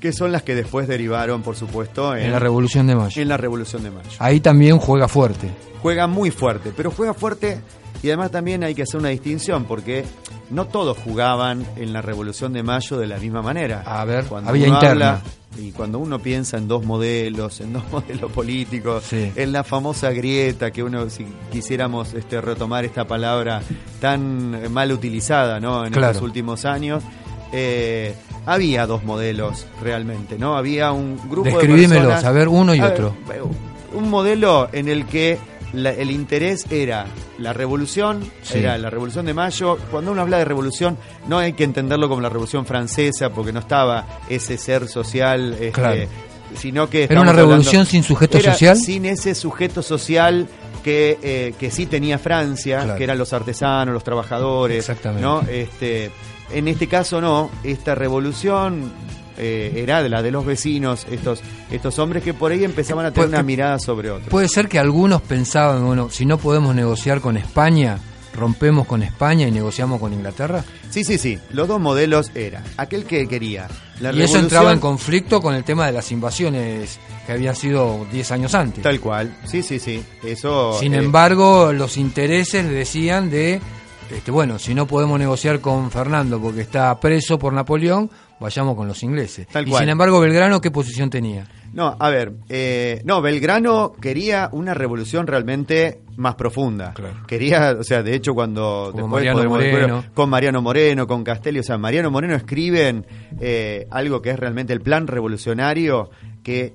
que 0.00 0.12
son 0.12 0.32
las 0.32 0.42
que 0.42 0.54
después 0.54 0.88
derivaron, 0.88 1.42
por 1.42 1.56
supuesto, 1.56 2.16
en, 2.16 2.24
En 2.24 2.32
la 2.32 2.38
Revolución 2.38 2.86
de 2.86 2.96
Mayo. 2.96 3.20
en 3.22 3.28
la 3.28 3.36
Revolución 3.36 3.82
de 3.82 3.90
Mayo. 3.90 4.10
Ahí 4.18 4.40
también 4.40 4.78
juega 4.78 5.08
fuerte. 5.08 5.50
Juega 5.82 6.06
muy 6.06 6.30
fuerte, 6.30 6.72
pero 6.74 6.90
juega 6.90 7.12
fuerte 7.12 7.58
y 8.04 8.08
además 8.08 8.30
también 8.30 8.62
hay 8.64 8.74
que 8.74 8.82
hacer 8.82 9.00
una 9.00 9.08
distinción, 9.08 9.64
porque 9.64 10.04
no 10.50 10.66
todos 10.66 10.98
jugaban 10.98 11.64
en 11.76 11.92
la 11.92 12.02
Revolución 12.02 12.52
de 12.52 12.62
Mayo 12.62 12.98
de 12.98 13.06
la 13.06 13.16
misma 13.18 13.40
manera. 13.42 13.82
A 13.86 14.04
ver, 14.04 14.24
Cuando 14.26 14.50
había 14.50 14.66
uno 14.66 14.74
interna. 14.74 15.08
habla- 15.16 15.22
y 15.56 15.70
cuando 15.70 16.00
uno 16.00 16.18
piensa 16.18 16.56
en 16.58 16.66
dos 16.66 16.84
modelos, 16.84 17.60
en 17.60 17.72
dos 17.74 17.84
modelos 17.92 18.30
políticos, 18.32 19.04
Sí. 19.08 19.32
en 19.36 19.52
la 19.52 19.62
famosa 19.64 20.10
grieta 20.10 20.70
que 20.72 20.82
uno, 20.82 21.08
si 21.08 21.24
quisiéramos 21.52 22.12
este, 22.14 22.40
retomar 22.40 22.84
esta 22.84 23.06
palabra 23.06 23.62
tan 24.00 24.54
eh, 24.64 24.68
mal 24.68 24.90
utilizada 24.92 25.60
¿no? 25.60 25.86
en 25.86 25.92
Claro. 25.92 26.08
estos 26.12 26.24
últimos 26.24 26.64
años, 26.64 27.02
eh, 27.52 28.14
había 28.46 28.86
dos 28.86 29.04
modelos 29.04 29.66
realmente, 29.80 30.38
¿no? 30.38 30.56
Había 30.56 30.92
un 30.92 31.16
grupo 31.30 31.44
de 31.48 31.52
Describímelos, 31.52 31.90
personas... 32.04 32.24
a 32.24 32.32
ver, 32.32 32.48
uno 32.48 32.74
y 32.74 32.80
A 32.80 32.88
otro. 32.88 33.14
ver, 33.28 33.40
un 33.94 34.10
modelo 34.10 34.68
en 34.72 34.88
el 34.88 35.06
que 35.06 35.38
la- 35.72 35.92
el 35.92 36.10
interés 36.10 36.66
era 36.70 37.06
la 37.38 37.52
revolución, 37.52 38.30
Sí. 38.42 38.58
era 38.58 38.78
la 38.78 38.90
revolución 38.90 39.26
de 39.26 39.34
mayo. 39.34 39.78
Cuando 39.90 40.12
uno 40.12 40.22
habla 40.22 40.38
de 40.38 40.44
revolución, 40.44 40.96
no 41.28 41.38
hay 41.38 41.52
que 41.54 41.64
entenderlo 41.64 42.08
como 42.08 42.20
la 42.20 42.28
revolución 42.28 42.64
francesa, 42.66 43.30
porque 43.30 43.52
no 43.52 43.60
estaba 43.60 44.06
ese 44.28 44.56
ser 44.58 44.86
social, 44.88 45.52
este, 45.54 45.72
Claro. 45.72 46.02
sino 46.56 46.88
que 46.88 47.04
Era 47.04 47.20
una 47.20 47.32
revolución 47.32 47.68
hablando- 47.80 47.90
sin 47.90 48.02
sujeto 48.04 48.38
era 48.38 48.52
social. 48.52 48.76
sin 48.76 49.04
ese 49.06 49.34
sujeto 49.34 49.82
social 49.82 50.46
que, 50.84 51.18
eh, 51.22 51.54
que 51.58 51.70
sí 51.70 51.86
tenía 51.86 52.18
Francia, 52.18 52.82
Claro. 52.82 52.98
que 52.98 53.04
eran 53.04 53.18
los 53.18 53.32
artesanos, 53.32 53.92
los 53.94 54.04
trabajadores. 54.04 54.78
Exactamente. 54.78 55.22
¿no? 55.22 55.40
Este, 55.48 56.10
en 56.52 56.68
este 56.68 56.86
caso 56.86 57.20
no, 57.20 57.50
esta 57.64 57.94
revolución 57.94 58.92
eh, 59.36 59.72
era 59.76 60.02
de 60.02 60.08
la 60.08 60.22
de 60.22 60.30
los 60.30 60.44
vecinos, 60.44 61.06
estos, 61.10 61.40
estos 61.70 61.98
hombres 61.98 62.22
que 62.22 62.34
por 62.34 62.52
ahí 62.52 62.64
empezaban 62.64 63.06
a 63.06 63.12
tener 63.12 63.28
una 63.28 63.42
mirada 63.42 63.78
sobre 63.78 64.10
otros. 64.10 64.28
Puede 64.28 64.48
ser 64.48 64.68
que 64.68 64.78
algunos 64.78 65.22
pensaban, 65.22 65.84
bueno, 65.84 66.10
si 66.10 66.26
no 66.26 66.38
podemos 66.38 66.74
negociar 66.74 67.20
con 67.20 67.36
España, 67.36 67.98
rompemos 68.34 68.86
con 68.86 69.02
España 69.02 69.48
y 69.48 69.50
negociamos 69.50 70.00
con 70.00 70.12
Inglaterra. 70.12 70.64
Sí, 70.90 71.04
sí, 71.04 71.18
sí, 71.18 71.38
los 71.50 71.68
dos 71.68 71.80
modelos 71.80 72.30
eran 72.34 72.62
aquel 72.76 73.04
que 73.04 73.26
quería 73.26 73.68
la 74.00 74.12
y 74.12 74.22
eso 74.22 74.38
entraba 74.38 74.72
en 74.72 74.80
conflicto 74.80 75.40
con 75.40 75.54
el 75.54 75.64
tema 75.64 75.86
de 75.86 75.92
las 75.92 76.10
invasiones 76.12 76.98
que 77.26 77.32
habían 77.32 77.56
sido 77.56 78.06
10 78.12 78.32
años 78.32 78.54
antes. 78.54 78.82
tal 78.82 79.00
cual, 79.00 79.36
sí, 79.44 79.62
sí, 79.62 79.78
sí, 79.78 80.04
eso... 80.22 80.76
Sin 80.78 80.94
eh, 80.94 80.98
embargo, 80.98 81.72
los 81.72 81.96
intereses 81.96 82.68
decían 82.68 83.30
de, 83.30 83.60
este, 84.10 84.30
bueno, 84.30 84.58
si 84.58 84.74
no 84.74 84.86
podemos 84.86 85.18
negociar 85.18 85.60
con 85.60 85.90
Fernando 85.90 86.40
porque 86.40 86.60
está 86.60 86.98
preso 87.00 87.38
por 87.38 87.52
Napoleón, 87.52 88.10
vayamos 88.44 88.76
con 88.76 88.86
los 88.86 89.02
ingleses. 89.02 89.46
Tal 89.48 89.66
y 89.66 89.70
cual. 89.70 89.82
sin 89.82 89.88
embargo, 89.88 90.20
Belgrano, 90.20 90.60
¿qué 90.60 90.70
posición 90.70 91.08
tenía? 91.10 91.46
No, 91.72 91.96
a 91.98 92.08
ver, 92.10 92.34
eh, 92.48 93.00
no, 93.04 93.20
Belgrano 93.20 93.92
quería 94.00 94.48
una 94.52 94.74
revolución 94.74 95.26
realmente 95.26 96.02
más 96.16 96.36
profunda. 96.36 96.92
Claro. 96.94 97.16
Quería, 97.26 97.76
o 97.80 97.82
sea, 97.82 98.02
de 98.04 98.14
hecho 98.14 98.32
cuando 98.34 98.90
Como 98.92 99.16
después 99.18 99.24
Mariano 99.34 99.36
podemos- 99.50 99.58
Moreno. 99.72 100.04
con 100.14 100.30
Mariano 100.30 100.62
Moreno, 100.62 101.06
con 101.08 101.24
Castelli, 101.24 101.58
o 101.58 101.62
sea, 101.64 101.76
Mariano 101.78 102.10
Moreno 102.12 102.34
escriben 102.36 103.04
eh, 103.40 103.88
algo 103.90 104.22
que 104.22 104.30
es 104.30 104.38
realmente 104.38 104.72
el 104.72 104.82
plan 104.82 105.06
revolucionario 105.08 106.10
que 106.44 106.74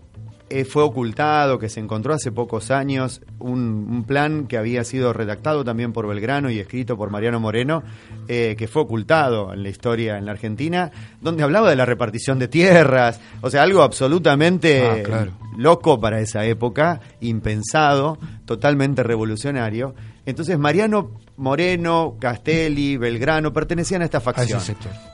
eh, 0.49 0.65
fue 0.65 0.83
ocultado, 0.83 1.59
que 1.59 1.69
se 1.69 1.79
encontró 1.79 2.13
hace 2.13 2.31
pocos 2.31 2.71
años, 2.71 3.21
un, 3.39 3.87
un, 3.89 4.03
plan 4.03 4.47
que 4.47 4.57
había 4.57 4.83
sido 4.83 5.13
redactado 5.13 5.63
también 5.63 5.93
por 5.93 6.07
Belgrano 6.07 6.49
y 6.49 6.59
escrito 6.59 6.97
por 6.97 7.09
Mariano 7.09 7.39
Moreno, 7.39 7.83
eh, 8.27 8.55
que 8.57 8.67
fue 8.67 8.81
ocultado 8.81 9.53
en 9.53 9.63
la 9.63 9.69
historia 9.69 10.17
en 10.17 10.25
la 10.25 10.31
Argentina, 10.31 10.91
donde 11.21 11.43
hablaba 11.43 11.69
de 11.69 11.75
la 11.75 11.85
repartición 11.85 12.39
de 12.39 12.47
tierras, 12.47 13.19
o 13.41 13.49
sea, 13.49 13.63
algo 13.63 13.81
absolutamente 13.81 14.85
Ah, 14.85 15.03
claro. 15.03 15.31
loco 15.57 15.99
para 15.99 16.19
esa 16.19 16.45
época, 16.45 16.99
impensado, 17.21 18.17
totalmente 18.45 19.03
revolucionario. 19.03 19.93
Entonces 20.25 20.57
Mariano 20.57 21.11
Moreno, 21.37 22.17
Castelli, 22.19 22.97
Belgrano 22.97 23.53
pertenecían 23.53 24.01
a 24.01 24.05
esta 24.05 24.19
facción. 24.19 24.61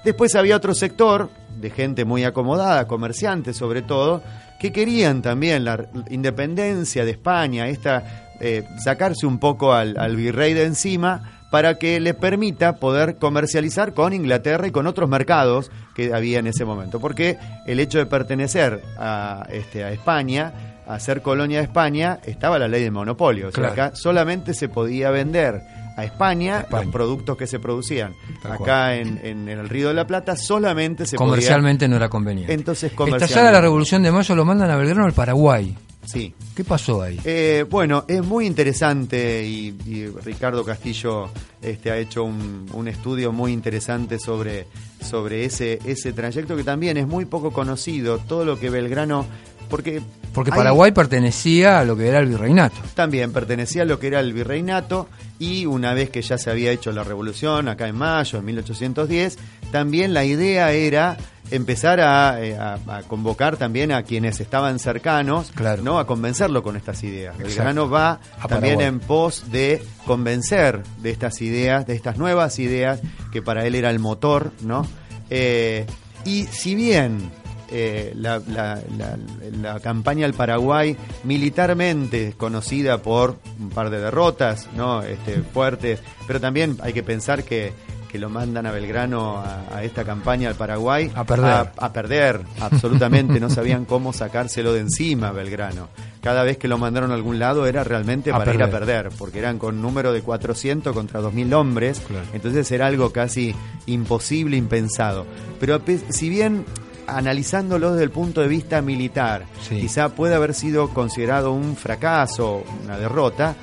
Después 0.03 0.35
había 0.35 0.55
otro 0.57 0.73
sector 0.73 1.29
de 1.59 1.69
gente 1.69 2.03
muy 2.03 2.23
acomodada, 2.23 2.87
comerciantes 2.87 3.55
sobre 3.55 3.81
todo, 3.81 4.21
que 4.59 4.71
querían 4.71 5.21
también 5.21 5.65
la 5.65 5.85
independencia 6.09 7.05
de 7.05 7.11
España, 7.11 7.67
esta 7.67 8.31
eh, 8.39 8.63
sacarse 8.83 9.25
un 9.25 9.39
poco 9.39 9.73
al, 9.73 9.97
al 9.97 10.15
virrey 10.15 10.53
de 10.53 10.65
encima 10.65 11.31
para 11.51 11.77
que 11.77 11.99
le 11.99 12.13
permita 12.13 12.77
poder 12.77 13.15
comercializar 13.17 13.93
con 13.93 14.11
Inglaterra 14.13 14.67
y 14.67 14.71
con 14.71 14.87
otros 14.87 15.09
mercados 15.09 15.71
que 15.95 16.13
había 16.13 16.39
en 16.39 16.47
ese 16.47 16.65
momento. 16.65 16.99
Porque 16.99 17.37
el 17.65 17.79
hecho 17.79 17.97
de 17.97 18.05
pertenecer 18.07 18.81
a, 18.97 19.45
este, 19.51 19.83
a 19.85 19.91
España, 19.91 20.51
a 20.87 20.99
ser 20.99 21.21
colonia 21.21 21.59
de 21.59 21.63
España, 21.65 22.19
estaba 22.25 22.59
la 22.59 22.67
ley 22.67 22.83
de 22.83 22.91
monopolio. 22.91 23.47
O 23.47 23.51
sea, 23.51 23.69
Claro. 23.69 23.73
acá 23.73 23.95
solamente 23.95 24.53
se 24.53 24.67
podía 24.67 25.11
vender 25.11 25.61
a 25.95 26.03
España, 26.03 26.59
España. 26.61 26.83
los 26.83 26.91
productos 26.93 27.37
que 27.37 27.47
se 27.47 27.59
producían. 27.59 28.13
Tal 28.41 28.53
acá 28.53 28.95
en, 28.95 29.19
en- 29.23 29.47
en 29.49 29.59
el 29.59 29.69
Río 29.69 29.87
de 29.89 29.93
la 29.93 30.05
Plata 30.07 30.35
solamente 30.35 31.05
se 31.05 31.15
Comercialmente 31.15 31.87
no 31.87 31.95
era 31.95 32.09
conveniente. 32.09 32.53
Entonces 32.53 32.91
comercialmente. 32.93 33.51
la 33.53 33.61
Revolución 33.61 34.03
de 34.03 34.11
Mayo 34.11 34.35
lo 34.35 34.45
mandan 34.45 34.69
a 34.71 34.75
Belgrano 34.75 35.05
al 35.05 35.13
Paraguay. 35.13 35.75
Sí. 36.05 36.33
¿Qué 36.55 36.63
pasó 36.63 37.01
ahí? 37.01 37.19
Eh, 37.23 37.65
bueno, 37.67 38.05
es 38.07 38.23
muy 38.23 38.45
interesante 38.45 39.43
y, 39.43 39.75
y 39.87 40.05
Ricardo 40.23 40.63
Castillo 40.63 41.29
este, 41.61 41.89
ha 41.89 41.97
hecho 41.97 42.23
un, 42.23 42.67
un 42.73 42.87
estudio 42.87 43.31
muy 43.31 43.51
interesante 43.51 44.19
sobre, 44.19 44.67
sobre 45.01 45.45
ese, 45.45 45.79
ese 45.83 46.13
trayecto 46.13 46.55
que 46.55 46.63
también 46.63 46.97
es 46.97 47.07
muy 47.07 47.25
poco 47.25 47.51
conocido, 47.51 48.19
todo 48.19 48.45
lo 48.45 48.59
que 48.59 48.69
Belgrano... 48.69 49.25
Porque, 49.69 50.01
Porque 50.33 50.51
hay- 50.51 50.57
Paraguay 50.57 50.91
pertenecía 50.91 51.79
a 51.79 51.85
lo 51.85 51.95
que 51.97 52.07
era 52.07 52.19
el 52.19 52.27
virreinato. 52.27 52.75
también 52.93 53.31
pertenecía 53.33 53.81
a 53.83 53.85
lo 53.85 53.99
que 53.99 54.07
era 54.07 54.19
el 54.19 54.33
virreinato 54.33 55.07
y 55.39 55.65
una 55.65 55.93
vez 55.93 56.09
que 56.09 56.21
ya 56.21 56.37
se 56.37 56.49
había 56.49 56.71
hecho 56.71 56.91
la 56.91 57.03
revolución 57.03 57.67
acá 57.67 57.87
en 57.87 57.95
mayo 57.97 58.39
de 58.39 58.45
1810, 58.45 59.37
también 59.71 60.13
la 60.13 60.23
idea 60.23 60.71
era 60.71 61.17
empezar 61.51 61.99
a, 61.99 62.43
eh, 62.43 62.57
a- 62.57 62.79
a 62.87 63.03
convocar 63.03 63.55
también 63.57 63.91
a 63.91 64.01
quienes 64.03 64.39
estaban 64.39 64.79
cercanos, 64.79 65.51
Claro. 65.53 65.83
¿no? 65.83 65.99
a 65.99 66.07
convencerlo 66.07 66.63
con 66.63 66.75
estas 66.75 67.03
ideas. 67.03 67.35
Exacto. 67.35 67.49
Belgrano 67.49 67.89
va 67.89 68.19
A 68.39 68.47
también 68.47 68.75
Paraguay. 68.77 68.85
en 68.87 68.99
pos 68.99 69.51
de 69.51 69.83
convencer 70.07 70.81
de 71.03 71.11
estas 71.11 71.41
ideas, 71.41 71.85
de 71.85 71.93
estas 71.95 72.17
nuevas 72.17 72.57
ideas 72.59 72.99
que 73.31 73.41
para 73.43 73.65
él 73.67 73.75
era 73.75 73.91
el 73.91 73.99
motor, 73.99 74.51
¿no? 74.61 74.87
Eh, 75.29 75.85
y 76.23 76.45
si 76.45 76.73
bien 76.73 77.29
eh, 77.71 78.13
la, 78.15 78.39
la- 78.47 78.81
la- 78.97 79.17
la 79.61 79.79
campaña 79.79 80.25
al 80.25 80.33
Paraguay 80.33 80.95
militarmente 81.23 82.33
conocida 82.37 82.97
por 83.01 83.37
un 83.59 83.69
par 83.69 83.89
de 83.89 83.99
derrotas, 83.99 84.67
¿no? 84.75 85.01
Este, 85.03 85.41
fuertes, 85.41 85.99
pero 86.27 86.39
también 86.41 86.77
hay 86.81 86.93
que 86.93 87.03
pensar 87.03 87.43
que 87.43 87.73
que 88.11 88.19
lo 88.19 88.29
mandan 88.29 88.65
a 88.65 88.71
Belgrano 88.71 89.39
a, 89.39 89.65
a 89.75 89.83
esta 89.83 90.05
campaña 90.05 90.47
al 90.47 90.55
Paraguay 90.55 91.11
A 91.15 91.25
perder. 91.25 91.45
a, 91.51 91.71
a 91.77 91.91
perder, 91.91 92.39
absolutamente, 92.61 93.41
no 93.41 93.49
sabían 93.49 93.83
cómo 93.89 94.13
sacárselo 94.13 94.71
de 94.71 94.79
encima 94.79 95.33
Belgrano. 95.33 95.89
Cada 96.21 96.43
vez 96.43 96.57
que 96.57 96.69
lo 96.69 96.77
mandaron 96.77 97.11
a 97.11 97.15
algún 97.15 97.39
lado 97.39 97.65
era 97.67 97.83
realmente 97.83 98.31
A 98.31 98.37
para 98.37 98.53
ir 98.53 98.63
a 98.63 98.69
perder. 98.69 99.03
perder, 99.09 99.17
porque 99.19 99.39
eran 99.39 99.59
con 99.59 99.81
número 99.81 100.13
de 100.13 100.21
400 100.21 100.93
contra 100.95 101.19
2.000 101.19 101.53
hombres, 101.55 101.99
Claro. 102.07 102.25
entonces 102.31 102.71
era 102.71 102.87
algo 102.87 103.11
casi 103.11 103.53
imposible, 103.85 104.55
impensado. 104.55 105.25
Pero 105.59 105.81
pe- 105.81 105.99
si 106.07 106.29
bien 106.29 106.63
analizándolo 107.07 107.91
desde 107.91 108.03
el 108.03 108.11
punto 108.11 108.41
de 108.41 108.47
vista 108.47 108.81
militar, 108.81 109.45
Sí. 109.67 109.79
quizá 109.81 110.09
puede 110.09 110.35
haber 110.35 110.53
sido 110.53 110.89
considerado 110.89 111.51
un 111.51 111.75
fracaso, 111.75 112.63
una 112.83 112.97
derrota, 112.97 113.55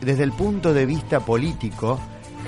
desde 0.00 0.22
el 0.24 0.32
punto 0.32 0.72
de 0.74 0.86
vista 0.86 1.20
político, 1.20 1.98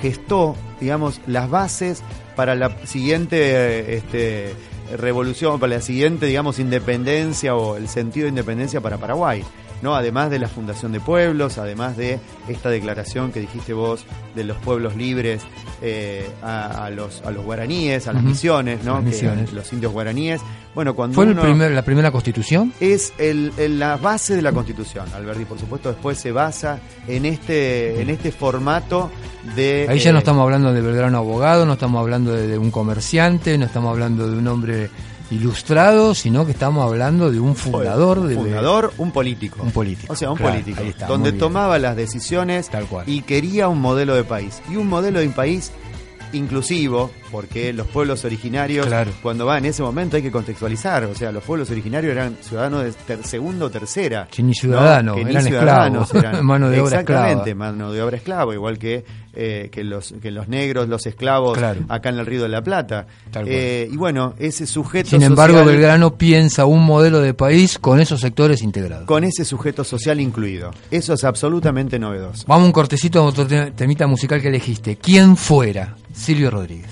gestó, 0.01 0.55
digamos, 0.79 1.19
las 1.27 1.49
bases 1.49 2.01
para 2.35 2.55
la 2.55 2.75
siguiente 2.85 3.37
eh, 3.39 3.95
este, 3.97 4.53
revolución, 4.97 5.59
para 5.59 5.75
la 5.75 5.81
siguiente, 5.81 6.25
digamos, 6.25 6.59
independencia 6.59 7.55
o 7.55 7.75
el 7.77 7.87
sentido 7.89 8.25
de 8.25 8.29
independencia 8.29 8.81
para 8.81 8.97
Paraguay. 8.97 9.43
¿No? 9.81 9.95
Además 9.95 10.29
de 10.29 10.39
la 10.39 10.47
fundación 10.47 10.91
de 10.91 10.99
pueblos, 10.99 11.57
además 11.57 11.95
de 11.97 12.19
esta 12.47 12.69
declaración 12.69 13.31
que 13.31 13.39
dijiste 13.39 13.73
vos 13.73 14.05
de 14.35 14.43
los 14.43 14.57
pueblos 14.57 14.95
libres 14.95 15.41
eh, 15.81 16.29
a, 16.41 16.85
a 16.85 16.89
los, 16.89 17.21
a 17.23 17.31
los 17.31 17.43
guaraníes, 17.45 18.07
a 18.07 18.13
las 18.13 18.23
misiones, 18.23 18.83
¿no? 18.83 18.95
Las 18.95 19.03
Que- 19.03 19.09
misiones. 19.11 19.53
los 19.53 19.71
indios 19.73 19.91
guaraníes. 19.93 20.41
Bueno, 20.75 20.93
cuando 20.95 21.15
¿Fue 21.15 21.25
el 21.25 21.31
uno- 21.31 21.41
primer- 21.41 21.71
la 21.71 21.81
primera 21.81 22.11
constitución? 22.11 22.71
es 22.79 23.11
el, 23.17 23.51
el- 23.57 23.79
la 23.79 23.97
base 23.97 24.35
de 24.35 24.41
la 24.41 24.51
Constitución, 24.51 25.05
Alberti. 25.15 25.45
Por 25.45 25.59
supuesto, 25.59 25.89
después 25.89 26.17
se 26.17 26.31
basa 26.31 26.79
en 27.07 27.25
este, 27.25 28.01
en 28.01 28.09
este 28.09 28.31
formato 28.31 29.09
de. 29.55 29.87
Ahí 29.89 29.99
ya 29.99 30.11
eh, 30.11 30.13
no 30.13 30.19
estamos 30.19 30.43
hablando 30.43 30.71
de 30.71 30.81
Belgrano 30.81 31.17
abogado, 31.17 31.65
no 31.65 31.73
estamos 31.73 31.99
hablando 31.99 32.33
de, 32.33 32.47
de 32.47 32.57
un 32.57 32.69
comerciante, 32.71 33.57
no 33.57 33.65
estamos 33.65 33.91
hablando 33.91 34.29
de 34.29 34.37
un 34.37 34.47
hombre 34.47 34.89
ilustrado, 35.31 36.15
sino 36.15 36.45
que 36.45 36.51
estamos 36.53 36.83
hablando 36.85 37.31
de 37.31 37.39
un 37.39 37.55
fundador 37.55 38.23
de 38.27 38.35
fundador, 38.35 38.93
un 38.97 39.11
político. 39.11 39.61
Un 39.61 39.71
político, 39.71 40.11
O 40.11 40.15
sea, 40.15 40.31
un 40.31 40.37
claro, 40.37 40.53
político. 40.53 40.81
está, 40.83 41.07
donde 41.07 41.31
tomaba 41.31 41.77
las 41.79 41.95
decisiones 41.95 42.69
Tal 42.69 42.85
cual. 42.85 43.07
y 43.07 43.21
quería 43.21 43.67
un 43.67 43.79
modelo 43.79 44.15
de 44.15 44.23
país. 44.23 44.61
Y 44.71 44.75
un 44.75 44.87
modelo 44.87 45.19
de 45.19 45.27
un 45.27 45.33
país 45.33 45.71
inclusivo, 46.33 47.11
porque 47.31 47.71
los 47.73 47.87
pueblos 47.87 48.25
originarios, 48.25 48.85
Claro. 48.87 49.11
cuando 49.21 49.45
va 49.45 49.57
en 49.57 49.65
ese 49.65 49.81
momento 49.83 50.17
hay 50.17 50.23
que 50.23 50.31
contextualizar, 50.31 51.03
o 51.05 51.15
sea, 51.15 51.31
los 51.31 51.43
pueblos 51.43 51.69
originarios 51.71 52.11
eran 52.11 52.37
ciudadanos 52.41 52.83
de 52.83 52.91
ter- 52.93 53.23
segundo 53.23 53.65
o 53.65 53.69
tercera. 53.69 54.27
Sí, 54.31 54.43
ni 54.43 54.53
ciudadanos, 54.53 55.15
ni 55.17 55.29
eran 55.31 55.43
ciudadanos 55.43 56.03
esclavos, 56.07 56.33
eran. 56.33 56.45
mano 56.45 56.69
de 56.69 56.79
obra 56.81 56.99
Exactamente, 57.01 57.49
esclava. 57.51 57.71
mano 57.71 57.91
de 57.91 58.01
obra 58.01 58.17
esclava, 58.17 58.53
igual 58.53 58.77
que, 58.77 59.03
eh, 59.33 59.69
que, 59.71 59.83
los, 59.83 60.13
que 60.21 60.31
los 60.31 60.47
negros, 60.47 60.87
los 60.89 61.05
esclavos 61.05 61.57
Claro. 61.57 61.81
acá 61.87 62.09
en 62.09 62.19
el 62.19 62.25
Río 62.25 62.41
de 62.43 62.49
la 62.49 62.61
Plata. 62.61 63.05
Eh, 63.45 63.87
y 63.91 63.95
bueno, 63.97 64.33
ese 64.39 64.65
sujeto 64.65 65.09
Sin 65.11 65.21
embargo, 65.23 65.57
social- 65.59 65.73
Belgrano 65.75 66.17
piensa 66.17 66.65
un 66.65 66.83
modelo 66.83 67.19
de 67.21 67.33
país 67.33 67.77
con 67.79 67.99
esos 67.99 68.19
sectores 68.21 68.61
integrados. 68.61 69.05
con 69.05 69.23
ese 69.23 69.45
sujeto 69.45 69.83
social 69.83 70.19
incluido. 70.19 70.71
Eso 70.91 71.13
es 71.13 71.23
absolutamente 71.23 71.99
novedoso. 71.99 72.45
Vamos 72.47 72.65
un 72.65 72.71
cortecito 72.71 73.19
a 73.19 73.23
otro 73.23 73.45
te- 73.47 73.71
temita 73.71 74.07
musical 74.07 74.41
que 74.41 74.47
elegiste. 74.49 74.97
¿Quién 74.97 75.37
fuera? 75.37 75.95
Silvio 76.13 76.49
Rodríguez. 76.51 76.89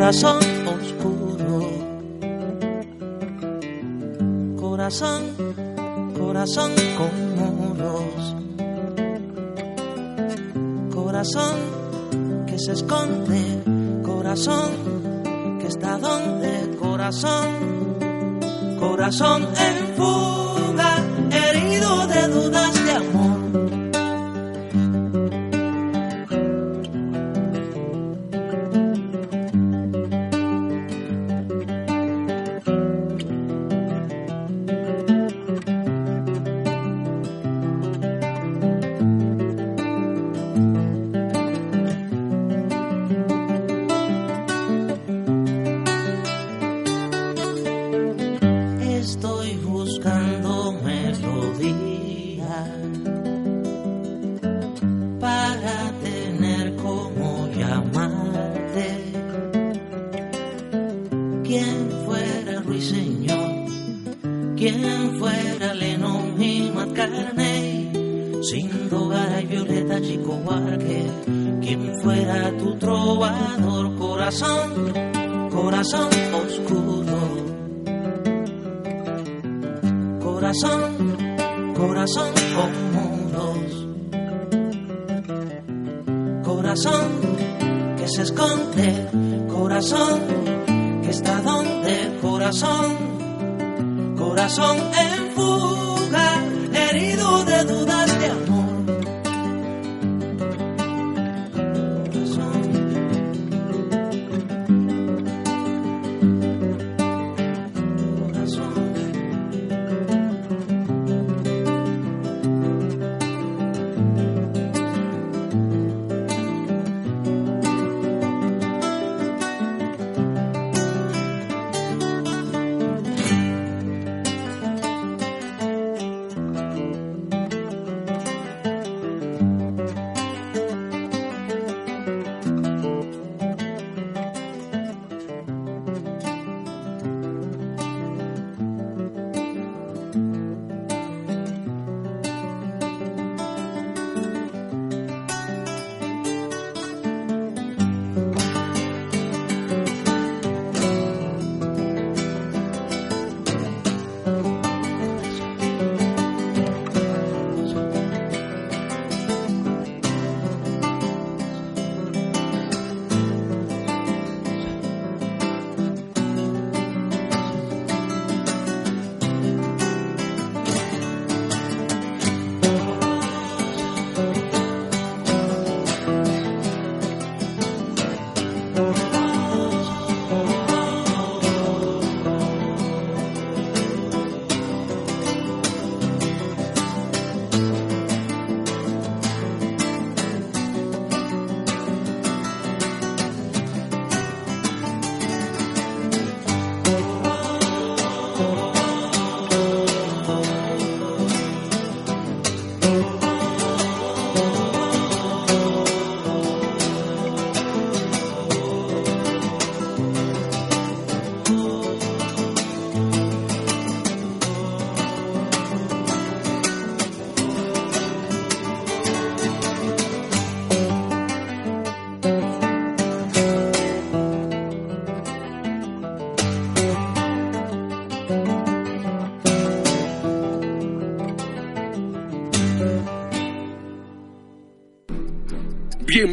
Corazón, 0.00 0.38
oscuro, 0.66 1.60
corazón, 4.58 5.22
corazón 6.18 6.72
con 6.96 7.12
muros, 7.36 8.34
corazón 10.94 11.56
que 12.46 12.58
se 12.58 12.72
esconde, 12.72 13.62
corazón 14.02 14.70
está 15.66 15.98
donde. 15.98 16.50
Corazón, 16.80 17.48
corazón 18.80 19.42
en 19.42 19.96
fuga, 19.96 20.96
herido 21.30 22.06
de 22.06 22.28
dudas 22.28 22.79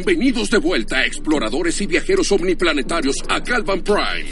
Bienvenidos 0.04 0.48
de 0.50 0.58
vuelta, 0.58 1.04
exploradores 1.04 1.80
y 1.80 1.86
viajeros 1.88 2.30
omniplanetarios, 2.30 3.16
a 3.28 3.40
Galvan 3.40 3.82
Prime, 3.82 4.28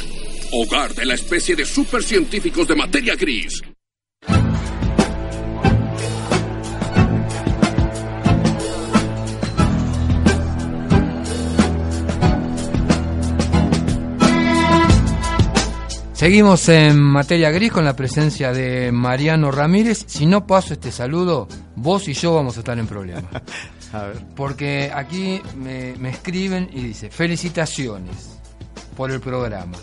hogar 0.52 0.94
de 0.94 1.04
la 1.04 1.14
especie 1.14 1.56
de 1.56 1.64
supercientíficos 1.64 2.68
de 2.68 2.76
materia 2.76 3.16
gris. 3.16 3.62
Seguimos 16.12 16.68
en 16.68 17.00
materia 17.00 17.50
gris 17.50 17.72
con 17.72 17.84
la 17.84 17.96
presencia 17.96 18.52
de 18.52 18.92
Mariano 18.92 19.50
Ramírez. 19.50 20.04
Si 20.06 20.26
no 20.26 20.46
paso 20.46 20.74
este 20.74 20.92
saludo, 20.92 21.48
vos 21.74 22.06
y 22.06 22.12
yo 22.12 22.34
vamos 22.34 22.56
a 22.56 22.60
estar 22.60 22.78
en 22.78 22.86
problemas. 22.86 23.24
Porque 24.34 24.90
aquí 24.94 25.40
me, 25.56 25.92
escriben 26.08 26.68
y 26.72 26.82
dice, 26.82 27.10
felicitaciones 27.10 28.38
por 28.96 29.10
el 29.10 29.20
programa. 29.20 29.78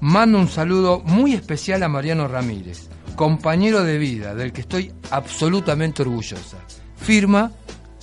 Mando 0.00 0.38
un 0.38 0.48
saludo 0.48 1.00
muy 1.00 1.34
especial 1.34 1.82
a 1.82 1.88
Mariano 1.88 2.28
Ramírez, 2.28 2.88
compañero 3.16 3.82
de 3.84 3.98
vida 3.98 4.34
del 4.34 4.52
que 4.52 4.62
estoy 4.62 4.92
absolutamente 5.10 6.02
orgullosa. 6.02 6.58
Firma 6.96 7.50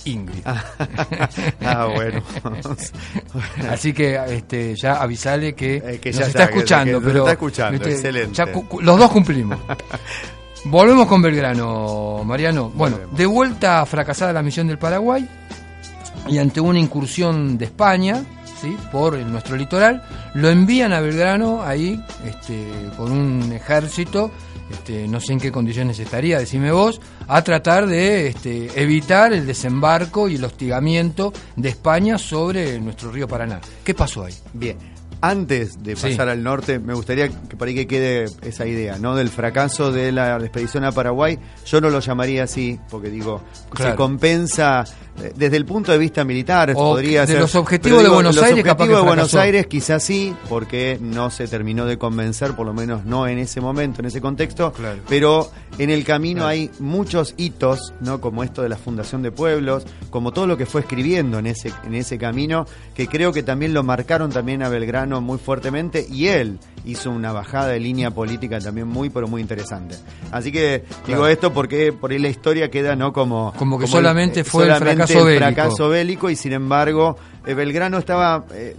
Ingrid. 0.04 0.42
ah, 0.44 1.86
bueno. 1.94 2.22
Así 3.70 3.92
que 3.92 4.18
este, 4.28 4.74
ya 4.74 4.94
avisale 4.94 5.54
que, 5.54 5.76
Eh, 5.76 5.98
que 6.00 6.10
nos 6.10 6.20
ya 6.20 6.26
está, 6.26 6.42
está, 6.44 6.44
escuchando. 6.44 7.00
que 7.00 7.06
pero, 7.06 7.18
está 7.20 7.32
escuchando, 7.32 7.84
excelente. 7.88 8.34
ya 8.34 8.46
los 8.46 8.98
dos 8.98 9.10
cumplimos. 9.10 9.58
Volvemos 10.64 11.06
con 11.08 11.20
Belgrano, 11.22 12.22
Mariano. 12.24 12.70
Bueno, 12.70 12.96
Volvemos. 12.96 13.18
de 13.18 13.26
vuelta 13.26 13.84
fracasada 13.86 14.32
la 14.32 14.42
misión 14.42 14.68
del 14.68 14.78
Paraguay 14.78 15.28
y 16.28 16.38
ante 16.38 16.60
una 16.60 16.78
incursión 16.78 17.58
de 17.58 17.64
España, 17.64 18.22
¿sí? 18.60 18.76
por 18.92 19.16
el- 19.16 19.30
nuestro 19.30 19.56
litoral, 19.56 20.02
lo 20.34 20.48
envían 20.50 20.92
a 20.92 21.00
Belgrano 21.00 21.62
ahí 21.64 22.00
este, 22.24 22.64
con 22.96 23.10
un 23.10 23.52
ejército, 23.52 24.30
este, 24.70 25.08
no 25.08 25.18
sé 25.20 25.32
en 25.32 25.40
qué 25.40 25.50
condiciones 25.50 25.98
estaría, 25.98 26.38
decime 26.38 26.70
vos, 26.70 27.00
a 27.26 27.42
tratar 27.42 27.88
de 27.88 28.28
este, 28.28 28.80
evitar 28.80 29.32
el 29.32 29.44
desembarco 29.46 30.28
y 30.28 30.36
el 30.36 30.44
hostigamiento 30.44 31.32
de 31.56 31.70
España 31.70 32.18
sobre 32.18 32.78
nuestro 32.78 33.10
río 33.10 33.26
Paraná. 33.26 33.60
¿Qué 33.82 33.94
pasó 33.94 34.24
ahí? 34.24 34.34
Bien. 34.52 34.78
Antes 35.24 35.80
de 35.82 35.94
Sí. 35.94 36.08
pasar 36.10 36.28
al 36.28 36.42
norte, 36.42 36.80
me 36.80 36.94
gustaría 36.94 37.28
que 37.28 37.56
para 37.56 37.72
que 37.72 37.86
quede 37.86 38.26
esa 38.42 38.66
idea, 38.66 38.98
¿no? 38.98 39.14
Del 39.14 39.28
fracaso 39.28 39.92
de 39.92 40.10
la 40.10 40.36
expedición 40.38 40.82
a 40.84 40.90
Paraguay. 40.90 41.38
Yo 41.64 41.80
no 41.80 41.90
lo 41.90 42.00
llamaría 42.00 42.42
así, 42.42 42.80
porque 42.90 43.08
digo, 43.08 43.40
Claro. 43.70 43.92
se 43.92 43.96
compensa 43.96 44.84
desde 45.36 45.56
el 45.56 45.64
punto 45.66 45.92
de 45.92 45.98
vista 45.98 46.24
militar, 46.24 46.70
O 46.74 46.74
podría 46.92 47.20
de 47.22 47.26
ser. 47.28 47.40
los 47.40 47.54
objetivos 47.54 48.02
de 48.02 48.08
Buenos 48.08 48.34
los 48.34 48.44
Aires, 48.44 48.64
capaz 48.64 48.84
objetivos 48.84 49.00
que 49.00 49.04
de 49.04 49.08
Buenos. 49.08 49.34
Aires 49.34 49.66
quizás 49.66 50.02
sí, 50.02 50.34
porque 50.48 50.98
no 51.00 51.30
se 51.30 51.46
terminó 51.48 51.86
de 51.86 51.98
convencer, 51.98 52.54
por 52.54 52.66
lo 52.66 52.72
menos 52.74 53.04
no 53.04 53.26
en 53.26 53.38
ese 53.38 53.60
momento, 53.60 54.00
en 54.00 54.06
ese 54.06 54.20
contexto. 54.20 54.72
Claro. 54.72 55.00
Pero 55.08 55.50
en 55.78 55.90
el 55.90 56.04
camino 56.04 56.40
Claro. 56.40 56.48
hay 56.48 56.70
muchos 56.78 57.34
hitos, 57.36 57.92
¿no? 58.00 58.20
Como 58.20 58.42
esto 58.42 58.62
de 58.62 58.68
la 58.68 58.76
fundación 58.76 59.22
de 59.22 59.30
pueblos, 59.32 59.84
como 60.10 60.32
todo 60.32 60.46
lo 60.46 60.56
que 60.56 60.66
fue 60.66 60.80
escribiendo 60.80 61.38
en 61.38 61.46
ese, 61.46 61.72
en 61.84 61.94
ese 61.94 62.18
camino, 62.18 62.66
que 62.94 63.06
creo 63.06 63.32
que 63.32 63.42
también 63.42 63.74
lo 63.74 63.82
marcaron 63.82 64.30
también 64.30 64.62
a 64.62 64.68
Belgrano 64.68 65.20
muy 65.20 65.38
fuertemente, 65.38 66.06
y 66.10 66.28
él 66.28 66.58
hizo 66.84 67.10
una 67.10 67.32
bajada 67.32 67.68
de 67.68 67.80
línea 67.80 68.10
política 68.10 68.58
también 68.58 68.88
muy, 68.88 69.08
pero 69.10 69.28
muy 69.28 69.40
interesante. 69.40 69.96
Así 70.30 70.50
que 70.50 70.84
digo 71.06 71.26
esto 71.26 71.52
porque 71.52 71.92
por 71.92 72.10
ahí 72.10 72.18
la 72.18 72.28
historia 72.28 72.70
queda, 72.70 72.96
¿no? 72.96 73.12
Como, 73.12 73.52
Como 73.56 73.78
que 73.78 73.86
solamente 73.86 74.44
fue 74.44 74.64
el 74.64 74.70
solamente 74.74 74.96
fracaso 75.06 75.18
el 75.20 75.24
bélico. 75.34 75.44
fracaso 75.54 75.88
bélico, 75.88 76.30
y 76.30 76.36
sin 76.36 76.52
embargo, 76.52 77.16
eh, 77.46 77.54
Belgrano 77.54 77.98
estaba. 77.98 78.44
eh, 78.52 78.76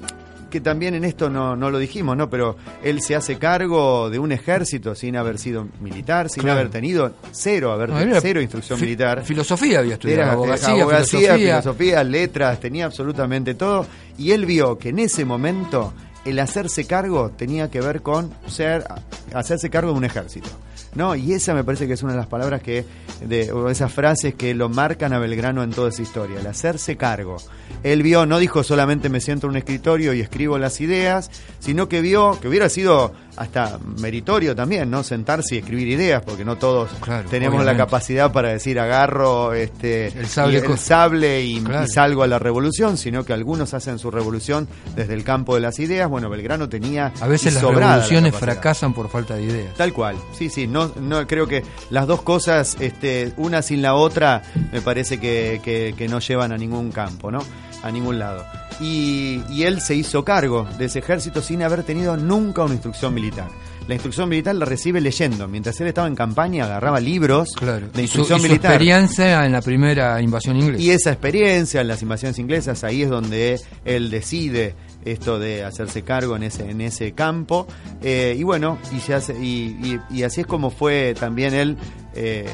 que 0.49 0.61
también 0.61 0.93
en 0.93 1.03
esto 1.03 1.31
no, 1.31 1.55
no 1.55 1.71
lo 1.71 1.79
dijimos, 1.79 2.15
¿no? 2.15 2.29
Pero 2.29 2.57
él 2.83 3.01
se 3.01 3.15
hace 3.15 3.39
cargo 3.39 4.11
de 4.11 4.19
un 4.19 4.31
ejército 4.31 4.93
sin 4.93 5.17
haber 5.17 5.39
sido 5.39 5.67
militar, 5.81 6.29
sin 6.29 6.43
Claro. 6.43 6.59
haber 6.59 6.71
tenido 6.71 7.11
cero, 7.31 7.71
haber 7.71 7.89
No, 7.89 7.97
era 7.99 8.21
cero 8.21 8.39
instrucción 8.39 8.77
fi- 8.77 8.85
militar. 8.85 9.23
Filosofía 9.25 9.79
había 9.79 9.93
estudiado, 9.95 10.21
Era 10.21 10.31
abogacía, 10.33 10.75
eh, 10.75 10.81
abogacía, 10.83 11.19
filosofía. 11.19 11.47
filosofía, 11.61 12.03
letras, 12.03 12.59
tenía 12.59 12.85
absolutamente 12.85 13.55
todo. 13.55 13.87
Y 14.19 14.29
él 14.29 14.45
vio 14.45 14.77
que 14.77 14.89
en 14.89 14.99
ese 14.99 15.25
momento 15.25 15.91
el 16.25 16.39
hacerse 16.39 16.85
cargo 16.85 17.31
tenía 17.35 17.69
que 17.69 17.81
ver 17.81 18.01
con 18.01 18.31
ser, 18.47 18.85
hacerse 19.33 19.69
cargo 19.69 19.91
de 19.91 19.97
un 19.97 20.05
ejército. 20.05 20.49
¿no? 20.95 21.15
Y 21.15 21.33
esa 21.33 21.55
me 21.55 21.63
parece 21.63 21.87
que 21.87 21.93
es 21.93 22.03
una 22.03 22.11
de 22.11 22.19
las 22.19 22.27
palabras 22.27 22.61
que, 22.61 22.85
de, 23.25 23.51
o 23.51 23.67
esas 23.69 23.91
frases 23.91 24.35
que 24.35 24.53
lo 24.53 24.69
marcan 24.69 25.11
a 25.11 25.17
Belgrano 25.17 25.63
en 25.63 25.71
toda 25.71 25.89
esa 25.89 26.03
historia, 26.03 26.39
el 26.39 26.45
hacerse 26.45 26.97
cargo. 26.97 27.37
Él 27.81 28.03
vio, 28.03 28.27
no 28.27 28.37
dijo 28.37 28.63
solamente 28.63 29.09
me 29.09 29.19
siento 29.19 29.47
en 29.47 29.51
un 29.51 29.57
escritorio 29.57 30.13
y 30.13 30.21
escribo 30.21 30.59
las 30.59 30.79
ideas, 30.81 31.31
sino 31.59 31.89
que 31.89 32.01
vio 32.01 32.39
que 32.39 32.47
hubiera 32.47 32.69
sido 32.69 33.11
hasta 33.35 33.79
meritorio 33.99 34.55
también, 34.55 34.91
¿no? 34.91 35.01
Sentarse 35.03 35.55
y 35.55 35.57
escribir 35.57 35.87
ideas, 35.87 36.21
porque 36.23 36.45
no 36.45 36.57
todos 36.57 36.91
Claro, 37.01 37.27
tenemos 37.27 37.55
obviamente. 37.55 37.79
la 37.79 37.85
capacidad 37.85 38.31
para 38.31 38.49
decir 38.49 38.79
agarro 38.79 39.53
este 39.53 40.09
El 40.09 40.27
sable 40.27 40.59
y 40.59 40.61
co- 40.61 40.77
sable 40.77 41.41
y, 41.43 41.59
Claro. 41.61 41.85
y 41.85 41.89
salgo 41.89 42.21
a 42.21 42.27
la 42.27 42.37
revolución, 42.37 42.97
sino 42.97 43.25
que 43.25 43.33
algunos 43.33 43.73
hacen 43.73 43.97
su 43.97 44.11
revolución 44.11 44.67
desde 44.95 45.15
el 45.15 45.23
campo 45.23 45.55
de 45.55 45.61
las 45.61 45.79
ideas. 45.79 46.07
Bueno, 46.13 46.29
Belgrano 46.29 46.69
tenía 46.69 47.11
A 47.19 47.27
veces 47.27 47.55
las 47.55 47.63
la 47.63 47.69
revoluciones 47.71 48.31
capacidad. 48.33 48.53
fracasan 48.53 48.93
por 48.93 49.09
falta 49.09 49.35
de 49.35 49.43
ideas. 49.43 49.73
Tal 49.73 49.91
cual, 49.93 50.15
sí, 50.31 50.47
sí, 50.49 50.67
no, 50.67 50.91
no 51.01 51.25
creo 51.25 51.47
que 51.47 51.63
las 51.89 52.05
dos 52.07 52.21
cosas, 52.21 52.77
este, 52.79 53.33
una 53.37 53.61
sin 53.63 53.81
la 53.81 53.95
otra, 53.95 54.43
me 54.71 54.79
parece 54.81 55.19
que, 55.19 55.59
que- 55.63 55.95
que 55.97 56.07
no 56.07 56.19
llevan 56.19 56.51
a 56.51 56.57
ningún 56.57 56.91
campo, 56.91 57.31
¿no? 57.31 57.39
A 57.81 57.89
ningún 57.91 58.19
lado. 58.19 58.45
Y, 58.79 59.41
y 59.49 59.63
él 59.63 59.81
se 59.81 59.95
hizo 59.95 60.23
cargo 60.23 60.67
de 60.77 60.85
ese 60.85 60.99
ejército 60.99 61.41
sin 61.41 61.63
haber 61.63 61.83
tenido 61.83 62.15
nunca 62.15 62.63
una 62.63 62.73
instrucción 62.73 63.13
militar. 63.13 63.47
La 63.87 63.95
instrucción 63.95 64.29
militar 64.29 64.55
la 64.55 64.63
recibe 64.65 65.01
leyendo. 65.01 65.45
Mientras 65.49 65.79
él 65.81 65.87
estaba 65.87 66.07
en 66.07 66.15
campaña, 66.15 66.63
agarraba 66.63 67.01
libros 67.01 67.49
Claro. 67.57 67.87
de 67.93 68.03
Y 68.03 68.07
su, 68.07 68.19
instrucción 68.19 68.39
y 68.39 68.41
su 68.43 68.47
militar. 68.47 68.71
experiencia 68.71 69.45
en 69.45 69.51
la 69.51 69.61
primera 69.61 70.21
invasión 70.21 70.55
inglesa. 70.55 70.81
Y 70.81 70.91
esa 70.91 71.11
experiencia 71.11 71.81
en 71.81 71.89
las 71.89 72.01
invasiones 72.01 72.39
inglesas, 72.39 72.85
ahí 72.85 73.01
es 73.03 73.09
donde 73.09 73.59
él 73.83 74.09
decide 74.09 74.73
esto 75.05 75.39
de 75.39 75.63
hacerse 75.63 76.01
cargo 76.03 76.35
en 76.35 76.43
ese, 76.43 76.69
en 76.69 76.81
ese 76.81 77.13
campo. 77.13 77.67
Eh, 78.01 78.35
y 78.37 78.43
bueno, 78.43 78.77
y, 78.95 78.99
se 78.99 79.13
hace, 79.13 79.33
y, 79.39 79.77
y- 80.11 80.17
y 80.19 80.23
así 80.23 80.41
es 80.41 80.47
como 80.47 80.69
fue 80.69 81.13
también 81.19 81.53
él 81.53 81.77
eh, 82.15 82.45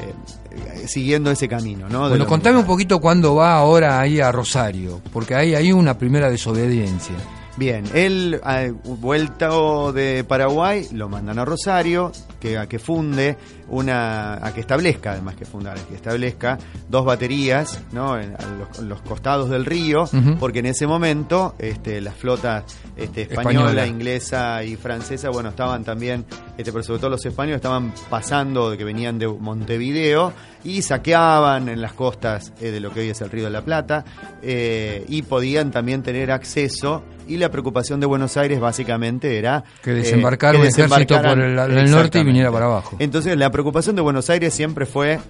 siguiendo 0.86 1.30
ese 1.30 1.48
camino. 1.48 1.88
¿no? 1.88 2.04
De 2.04 2.10
Bueno, 2.10 2.26
contame 2.26 2.58
un 2.58 2.66
poquito 2.66 3.00
cuándo 3.00 3.34
va 3.34 3.54
ahora 3.54 4.00
ahí 4.00 4.20
a 4.20 4.32
Rosario, 4.32 5.00
porque 5.12 5.34
hay 5.34 5.54
ahí 5.54 5.72
una 5.72 5.96
primera 5.98 6.30
desobediencia. 6.30 7.14
Bien, 7.56 7.84
él, 7.94 8.40
a- 8.42 8.68
vuelto 8.84 9.92
de 9.92 10.24
Paraguay, 10.24 10.86
lo 10.92 11.08
mandan 11.08 11.38
a 11.38 11.44
Rosario, 11.44 12.10
que, 12.38 12.56
a 12.56 12.66
que 12.68 12.78
funde 12.78 13.36
una, 13.70 14.34
a 14.44 14.52
que 14.52 14.60
establezca, 14.60 15.12
además 15.12 15.36
que 15.36 15.44
fundar, 15.44 15.78
que 15.78 15.94
establezca 15.94 16.58
dos 16.88 17.04
baterías, 17.04 17.80
¿no? 17.92 18.18
En, 18.18 18.34
a 18.34 18.82
los, 18.82 19.00
costados 19.02 19.48
del 19.50 19.64
río, 19.64 20.04
porque 20.38 20.58
en 20.60 20.66
ese 20.66 20.86
momento, 20.86 21.54
este, 21.58 22.00
las 22.00 22.14
flotas 22.14 22.64
este, 22.96 23.22
española, 23.22 23.70
Española. 23.70 23.86
inglesa 23.86 24.62
y 24.64 24.76
francesa, 24.76 25.30
bueno, 25.30 25.48
estaban 25.50 25.84
también, 25.84 26.24
este, 26.58 26.70
pero 26.72 26.82
sobre 26.84 26.98
todo 27.00 27.10
los 27.10 27.24
españoles 27.24 27.56
estaban 27.56 27.92
pasando 28.10 28.70
de 28.70 28.76
que 28.78 28.84
venían 28.84 29.18
de 29.18 29.26
Montevideo 29.28 30.32
y 30.64 30.82
saqueaban 30.82 31.68
en 31.68 31.80
las 31.80 31.92
costas 31.94 32.52
eh, 32.60 32.70
de 32.70 32.80
lo 32.80 32.92
que 32.92 33.00
hoy 33.00 33.08
es 33.10 33.20
el 33.20 33.30
Río 33.30 33.44
de 33.44 33.50
la 33.50 33.62
Plata 33.62 34.04
eh, 34.42 35.04
y 35.08 35.22
podían 35.22 35.70
también 35.70 36.02
tener 36.02 36.30
acceso 36.30 37.02
y 37.26 37.36
la 37.36 37.48
preocupación 37.50 38.00
de 38.00 38.06
Buenos 38.06 38.36
Aires 38.36 38.58
básicamente 38.58 39.38
era 39.38 39.62
Que 39.82 39.92
desembarcara 39.92 40.54
que 40.54 40.62
un 40.62 40.66
ejército 40.66 41.22
por 41.22 41.38
el- 41.38 41.58
el 41.58 41.90
norte 41.90 42.18
y 42.18 42.24
viniera 42.24 42.50
para 42.50 42.64
abajo. 42.66 42.96
Entonces 42.98 43.36
la 43.36 43.50
preocupación 43.60 43.94
de 43.94 44.00
Buenos 44.00 44.30
Aires 44.30 44.54
siempre 44.54 44.86
fue 44.86 45.20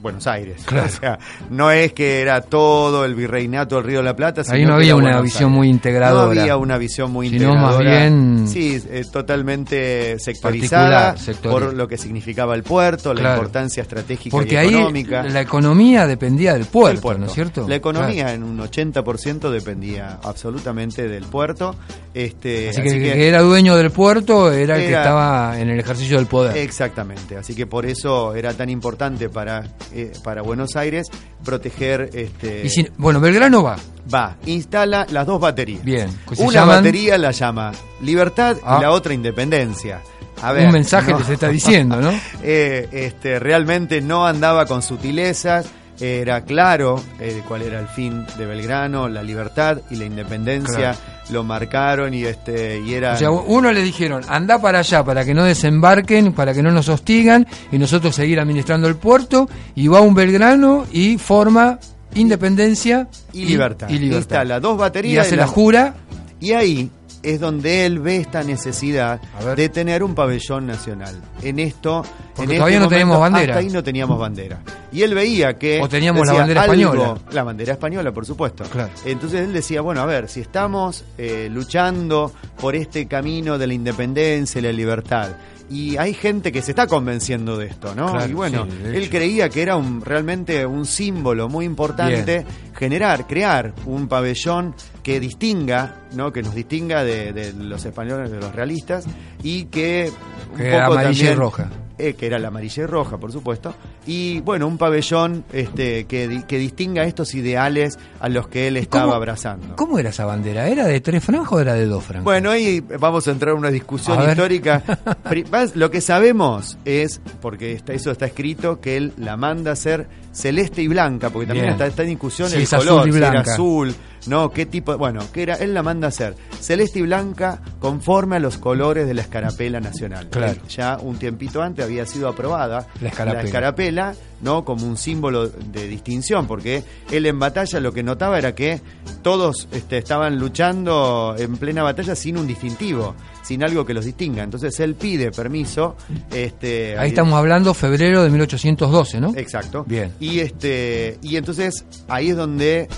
Buenos 0.00 0.26
Aires. 0.26 0.62
Claro. 0.66 0.86
O 0.86 0.88
sea, 0.90 1.18
no 1.50 1.70
es 1.70 1.92
que 1.92 2.20
era 2.20 2.40
todo 2.42 3.04
el 3.04 3.14
virreinato 3.14 3.76
del 3.76 3.84
Río 3.84 3.98
de 3.98 4.04
la 4.04 4.16
Plata. 4.16 4.42
Ahí 4.48 4.60
sino 4.60 4.68
no 4.72 4.74
que 4.76 4.82
había 4.82 4.94
una 4.96 5.04
Buenos 5.04 5.22
visión 5.24 5.44
Aires. 5.44 5.56
muy 5.56 5.68
integradora. 5.68 6.34
No 6.34 6.40
había 6.40 6.56
una 6.56 6.78
visión 6.78 7.10
muy 7.12 7.28
Sino 7.30 7.54
más 7.54 7.74
integradora. 7.74 7.90
bien 8.08 8.48
Sí, 8.48 8.82
eh, 8.90 9.02
totalmente 9.12 10.18
sectorizada 10.18 11.14
por 11.42 11.74
lo 11.74 11.88
que 11.88 11.96
significaba 11.98 12.54
el 12.54 12.62
puerto, 12.62 13.14
la 13.14 13.34
importancia 13.34 13.82
estratégica 13.82 14.30
Porque 14.36 14.54
y 14.54 14.56
ahí 14.58 14.68
económica. 14.68 15.22
la 15.24 15.40
economía 15.40 16.06
dependía 16.06 16.54
del 16.54 16.66
puerto. 16.66 17.16
¿no 17.18 17.26
es 17.26 17.32
cierto? 17.32 17.66
La 17.68 17.76
economía 17.76 18.24
Claro. 18.24 18.34
en 18.36 18.42
un 18.44 18.58
80% 18.60 19.50
dependía 19.50 20.18
absolutamente 20.22 21.08
del 21.08 21.24
puerto. 21.24 21.74
Este, 22.14 22.70
Así, 22.70 22.82
que, 22.82 22.88
el 22.88 23.02
que 23.02 23.28
era 23.28 23.40
dueño 23.42 23.76
del 23.76 23.90
puerto 23.90 24.50
era, 24.52 24.76
el 24.76 24.82
que 24.88 24.94
estaba 24.94 25.58
en 25.60 25.68
el 25.70 25.78
ejercicio 25.80 26.16
del 26.16 26.26
poder. 26.26 26.56
Exactamente, 26.56 27.36
así 27.36 27.54
que 27.54 27.66
por 27.66 27.84
eso 27.86 28.34
era 28.34 28.54
tan 28.54 28.70
importante 28.70 29.28
para, 29.28 29.64
eh, 29.96 30.12
para 30.22 30.42
Buenos 30.42 30.76
Aires 30.76 31.06
proteger 31.44 32.10
este 32.12 32.66
y 32.66 32.88
bueno, 32.98 33.20
Belgrano 33.20 33.62
va. 33.62 33.76
va, 34.12 34.36
instala 34.46 35.06
las 35.10 35.26
dos 35.26 35.40
baterías. 35.40 35.82
Bien, 35.84 36.08
que 36.28 36.36
se 36.36 36.42
Una 36.42 36.52
llaman- 36.60 36.76
batería 36.78 37.18
la 37.18 37.30
llama 37.30 37.72
Libertad 38.02 38.56
Ah. 38.64 38.76
y 38.78 38.82
la 38.82 38.90
otra 38.90 39.14
Independencia. 39.14 40.00
A 40.42 40.52
ver, 40.52 40.66
un 40.66 40.72
mensaje 40.72 41.12
no. 41.12 41.18
les 41.20 41.28
está 41.30 41.48
diciendo, 41.48 42.00
¿no? 42.00 42.10
Eh, 42.42 42.88
este, 42.92 43.38
realmente 43.38 44.00
no 44.02 44.26
andaba 44.26 44.66
con 44.66 44.82
sutilezas, 44.82 45.66
era 45.98 46.42
claro 46.42 47.02
eh, 47.20 47.42
cuál 47.48 47.62
era 47.62 47.80
el 47.80 47.88
fin 47.88 48.26
de 48.36 48.44
Belgrano, 48.44 49.08
la 49.08 49.22
libertad 49.22 49.78
y 49.90 49.96
la 49.96 50.04
independencia, 50.04 50.94
lo 51.30 51.42
marcaron 51.42 52.14
y 52.14 52.24
este 52.24 52.80
y 52.80 52.94
era 52.94 53.14
O 53.14 53.16
sea, 53.16 53.30
uno 53.30 53.72
le 53.72 53.82
dijeron, 53.82 54.22
anda 54.28 54.60
para 54.60 54.78
allá 54.80 55.04
para 55.04 55.24
que 55.24 55.34
no 55.34 55.44
desembarquen, 55.44 56.32
para 56.32 56.54
que 56.54 56.62
no 56.62 56.70
nos 56.70 56.88
hostigan 56.88 57.46
y 57.72 57.78
nosotros 57.78 58.14
seguir 58.14 58.38
administrando 58.40 58.86
el 58.88 58.96
puerto. 58.96 59.48
Y 59.74 59.88
va 59.88 60.00
un 60.00 60.14
Belgrano 60.14 60.86
y 60.92 61.18
forma 61.18 61.78
independencia 62.14 63.08
y 63.32 63.44
libertad. 63.44 63.88
Y, 63.88 63.98
libertad. 63.98 64.18
Instala 64.18 64.60
dos 64.60 64.74
Y 64.76 64.78
baterías 64.78 65.26
hace 65.26 65.34
y 65.34 65.38
la 65.38 65.44
las- 65.44 65.50
jura. 65.50 65.94
Y 66.40 66.52
ahí 66.52 66.90
es 67.26 67.40
donde 67.40 67.86
él 67.86 67.98
ve 67.98 68.16
esta 68.18 68.42
necesidad 68.44 69.20
de 69.56 69.68
tener 69.68 70.02
un 70.02 70.14
pabellón 70.14 70.66
nacional. 70.66 71.20
En 71.42 71.58
esto, 71.58 72.04
Porque 72.34 72.52
en 72.52 72.58
todavía 72.58 72.76
este 72.76 72.84
no 72.84 72.88
teníamos 72.88 73.16
momento, 73.16 73.32
bandera. 73.32 73.52
Hasta 73.54 73.66
ahí 73.66 73.72
no 73.72 73.82
teníamos 73.82 74.18
bandera. 74.18 74.60
Y 74.92 75.02
él 75.02 75.14
veía 75.14 75.58
que... 75.58 75.80
O 75.82 75.88
teníamos 75.88 76.26
la 76.26 76.32
bandera 76.34 76.62
algo- 76.62 76.74
española. 76.74 77.18
La 77.32 77.42
bandera 77.42 77.72
española, 77.72 78.12
por 78.12 78.24
supuesto. 78.24 78.64
Claro. 78.64 78.92
Entonces 79.04 79.40
él 79.40 79.52
decía, 79.52 79.80
bueno, 79.80 80.00
a 80.02 80.06
ver, 80.06 80.28
si 80.28 80.40
estamos 80.40 81.04
eh, 81.18 81.48
luchando 81.52 82.32
por 82.60 82.76
este 82.76 83.06
camino 83.06 83.58
de 83.58 83.66
la 83.66 83.74
independencia 83.74 84.58
y 84.60 84.62
la 84.62 84.72
libertad, 84.72 85.30
y 85.68 85.96
hay 85.96 86.14
gente 86.14 86.52
que 86.52 86.62
se 86.62 86.70
está 86.70 86.86
convenciendo 86.86 87.56
de 87.58 87.66
esto, 87.66 87.92
¿no? 87.92 88.12
Claro, 88.12 88.30
y 88.30 88.34
bueno, 88.34 88.66
sí, 88.70 88.78
él 88.84 89.10
creía 89.10 89.48
que 89.48 89.62
era 89.62 89.74
un, 89.74 90.00
realmente 90.00 90.64
un 90.64 90.86
símbolo 90.86 91.48
muy 91.48 91.64
importante 91.64 92.46
generar, 92.72 93.26
crear 93.26 93.74
un 93.84 94.06
pabellón 94.06 94.76
que 95.02 95.18
distinga, 95.18 96.02
¿no? 96.14 96.32
Que 96.32 96.42
nos 96.42 96.54
distinga 96.54 97.04
de, 97.04 97.32
de 97.32 97.52
los 97.52 97.84
españoles, 97.84 98.30
de 98.30 98.38
los 98.40 98.54
realistas, 98.54 99.04
y 99.42 99.64
que 99.64 100.10
un 100.52 100.56
Que 100.58 100.68
era 100.68 100.86
poco 100.86 100.98
amarilla 100.98 101.32
y 101.32 101.34
roja. 101.34 101.70
eh, 101.98 102.14
que 102.14 102.26
era 102.26 102.38
la 102.38 102.48
amarilla 102.48 102.82
y 102.82 102.86
roja, 102.86 103.16
por 103.18 103.32
supuesto, 103.32 103.74
y 104.06 104.40
bueno, 104.40 104.66
un 104.66 104.76
pabellón 104.78 105.44
este, 105.52 106.04
que, 106.04 106.44
que 106.46 106.58
distinga 106.58 107.04
estos 107.04 107.34
ideales 107.34 107.98
a 108.20 108.28
los 108.28 108.48
que 108.48 108.68
él 108.68 108.76
estaba 108.76 109.04
cómo- 109.04 109.14
abrazando. 109.14 109.76
¿Cómo 109.76 109.98
era 109.98 110.10
esa 110.10 110.24
bandera? 110.26 110.68
¿Era 110.68 110.86
de 110.86 111.00
tres 111.00 111.24
franjas 111.24 111.52
o 111.52 111.60
era 111.60 111.74
de 111.74 111.86
dos 111.86 112.04
franjas? 112.04 112.24
Bueno, 112.24 112.50
ahí 112.50 112.80
vamos 113.00 113.26
a 113.28 113.30
entrar 113.32 113.52
en 113.54 113.58
una 113.60 113.70
discusión 113.70 114.18
A 114.20 114.30
histórica. 114.30 114.82
Lo 115.74 115.90
que 115.90 116.00
sabemos 116.00 116.78
es, 116.84 117.20
porque 117.40 117.72
está- 117.72 117.92
eso 117.94 118.10
está 118.10 118.26
escrito, 118.26 118.80
que 118.80 118.96
él 118.96 119.12
la 119.16 119.36
manda 119.36 119.70
a 119.70 119.72
hacer 119.74 120.06
celeste 120.36 120.82
y 120.82 120.88
blanca, 120.88 121.30
porque 121.30 121.46
también 121.46 121.70
está, 121.70 121.86
está 121.86 122.02
en 122.02 122.10
discusión 122.10 122.50
Sí, 122.50 122.56
el 122.56 122.62
azul 122.64 122.78
color, 122.78 123.08
y 123.08 123.12
si 123.12 123.18
era 123.18 123.40
azul, 123.40 123.94
no, 124.26 124.50
qué 124.50 124.66
tipo, 124.66 124.96
bueno, 124.98 125.20
que 125.32 125.42
era, 125.42 125.54
él 125.54 125.72
la 125.72 125.82
manda 125.82 126.06
a 126.06 126.10
hacer 126.10 126.36
celeste 126.60 126.98
y 126.98 127.02
blanca 127.02 127.60
conforme 127.80 128.36
a 128.36 128.38
los 128.38 128.58
colores 128.58 129.06
de 129.06 129.14
la 129.14 129.22
escarapela 129.22 129.80
nacional. 129.80 130.28
Claro. 130.28 130.52
Él 130.52 130.60
ya 130.68 130.98
un 131.00 131.16
tiempito 131.16 131.62
antes 131.62 131.84
había 131.84 132.04
sido 132.06 132.28
aprobada 132.28 132.86
La 133.00 133.08
escarapela. 133.08 133.44
escarapela, 133.44 134.14
¿no? 134.42 134.64
Como 134.64 134.86
un 134.86 134.96
símbolo 134.96 135.48
de 135.48 135.86
distinción, 135.88 136.46
porque 136.46 136.82
él 137.10 137.24
en 137.26 137.38
batalla 137.38 137.80
lo 137.80 137.92
que 137.92 138.02
notaba 138.02 138.38
era 138.38 138.54
que 138.54 138.80
todos 139.22 139.68
este, 139.72 139.98
estaban 139.98 140.38
luchando 140.38 141.34
en 141.38 141.56
plena 141.56 141.82
batalla 141.82 142.14
sin 142.14 142.36
un 142.36 142.46
distintivo, 142.46 143.14
sin 143.46 143.62
algo 143.62 143.86
que 143.86 143.94
los 143.94 144.04
distinga. 144.04 144.42
Entonces 144.42 144.78
él 144.80 144.94
pide 144.94 145.30
permiso. 145.30 145.96
Este, 146.32 146.98
Ahí 146.98 147.10
estamos 147.10 147.34
hablando 147.34 147.72
febrero 147.74 148.22
de 148.24 148.30
1812, 148.30 149.20
¿no? 149.20 149.32
Exacto. 149.36 149.84
Bien. 149.86 150.12
Y 150.18 150.40
este 150.40 151.18
y 151.22 151.36
entonces 151.36 151.84
ahí 152.08 152.30
es 152.30 152.36
donde 152.36 152.88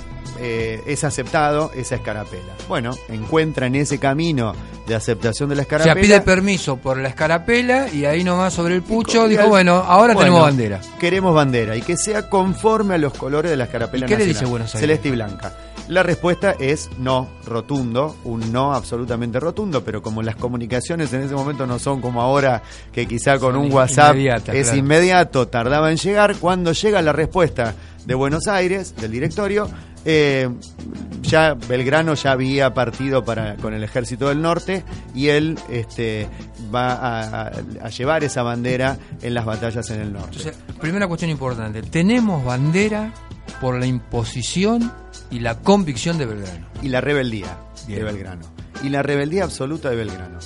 eh, 0.41 0.81
es 0.87 1.05
aceptado 1.05 1.71
esa 1.77 1.97
escarapela. 1.97 2.55
Bueno, 2.69 2.93
encuentra 3.09 3.67
en 3.67 3.75
ese 3.75 3.99
camino 3.99 4.55
de 4.87 4.95
aceptación 4.95 5.49
de 5.51 5.57
la 5.57 5.63
O 5.63 5.65
escarapela. 5.65 5.95
sea, 5.95 6.03
pide 6.03 6.21
permiso 6.23 6.77
por 6.77 6.97
la 6.99 7.09
escarapela 7.09 7.89
y 7.93 8.05
ahí 8.07 8.25
nomás 8.25 8.55
sobre 8.55 8.75
el 8.77 8.83
pucho 8.83 9.29
dijo, 9.29 9.49
bueno, 9.49 9.75
ahora 9.75 10.15
Bueno, 10.15 10.21
tenemos 10.21 10.43
bandera. 10.43 10.81
Queremos 10.99 11.35
bandera 11.35 11.77
y 11.77 11.83
que 11.83 11.97
sea 11.97 12.31
conforme 12.31 12.95
a 12.95 12.99
los 12.99 13.13
colores 13.15 13.51
de 13.51 13.57
la 13.57 13.65
escarapela 13.65 14.07
¿Y 14.07 14.09
qué 14.09 14.17
le 14.17 14.25
dice 14.27 14.47
Buenos 14.47 14.75
Aires? 14.75 14.81
Celeste 14.81 15.09
y 15.09 15.13
blanca. 15.13 15.53
La 15.89 16.03
respuesta 16.03 16.55
es 16.59 16.91
no, 16.99 17.29
rotundo, 17.47 18.15
un 18.25 18.53
no 18.53 18.75
absolutamente 18.75 19.41
rotundo, 19.41 19.83
pero 19.83 20.03
como 20.03 20.23
las 20.23 20.37
comunicaciones 20.37 21.13
en 21.15 21.23
ese 21.23 21.35
momento 21.35 21.67
no 21.67 21.79
son 21.79 22.01
como 22.03 22.21
ahora, 22.21 22.63
que 22.93 23.07
quizá 23.07 23.39
con 23.39 23.55
Son 23.55 23.65
un 23.65 23.73
WhatsApp 23.73 24.15
es 24.17 24.43
claro. 24.67 24.77
inmediato, 24.77 25.49
tardaba 25.49 25.91
en 25.91 25.97
llegar, 25.97 26.37
cuando 26.37 26.73
llega 26.73 27.01
la 27.01 27.13
respuesta 27.13 27.75
de 28.05 28.15
Buenos 28.15 28.49
Aires, 28.49 28.95
del 28.97 29.11
directorio, 29.13 29.69
eh, 30.05 30.49
ya 31.23 31.55
Belgrano 31.55 32.15
ya 32.15 32.33
había 32.33 32.73
partido 32.75 33.25
para, 33.25 33.57
con 33.57 33.73
el 33.75 33.83
ejército 33.83 34.29
del 34.29 34.41
norte 34.41 34.85
y 35.15 35.29
él 35.29 35.59
este, 35.71 36.29
va 36.75 36.93
a, 36.93 37.43
a- 37.49 37.53
a 37.83 37.89
llevar 37.89 38.25
esa 38.25 38.43
bandera 38.43 38.97
en 39.23 39.35
las 39.35 39.45
batallas 39.45 39.91
en 39.91 40.01
el 40.01 40.13
norte. 40.13 40.37
Entonces, 40.39 40.55
primera 40.81 41.09
cuestión 41.09 41.31
importante, 41.31 41.83
tenemos 41.83 42.45
bandera 42.45 43.13
por 43.61 43.79
la 43.79 43.87
imposición 43.87 44.93
y 45.31 45.41
la 45.41 45.59
convicción 45.59 46.19
de 46.19 46.27
Belgrano. 46.27 46.67
y 46.83 46.89
la 46.89 47.01
rebeldía 47.01 47.59
Bien. 47.87 47.99
de 48.01 48.05
Belgrano. 48.05 48.43
Y 48.83 48.89
la 48.91 49.03
rebeldía 49.03 49.45
absoluta 49.45 49.91
de 49.91 49.97
Belgrano. 49.97 50.39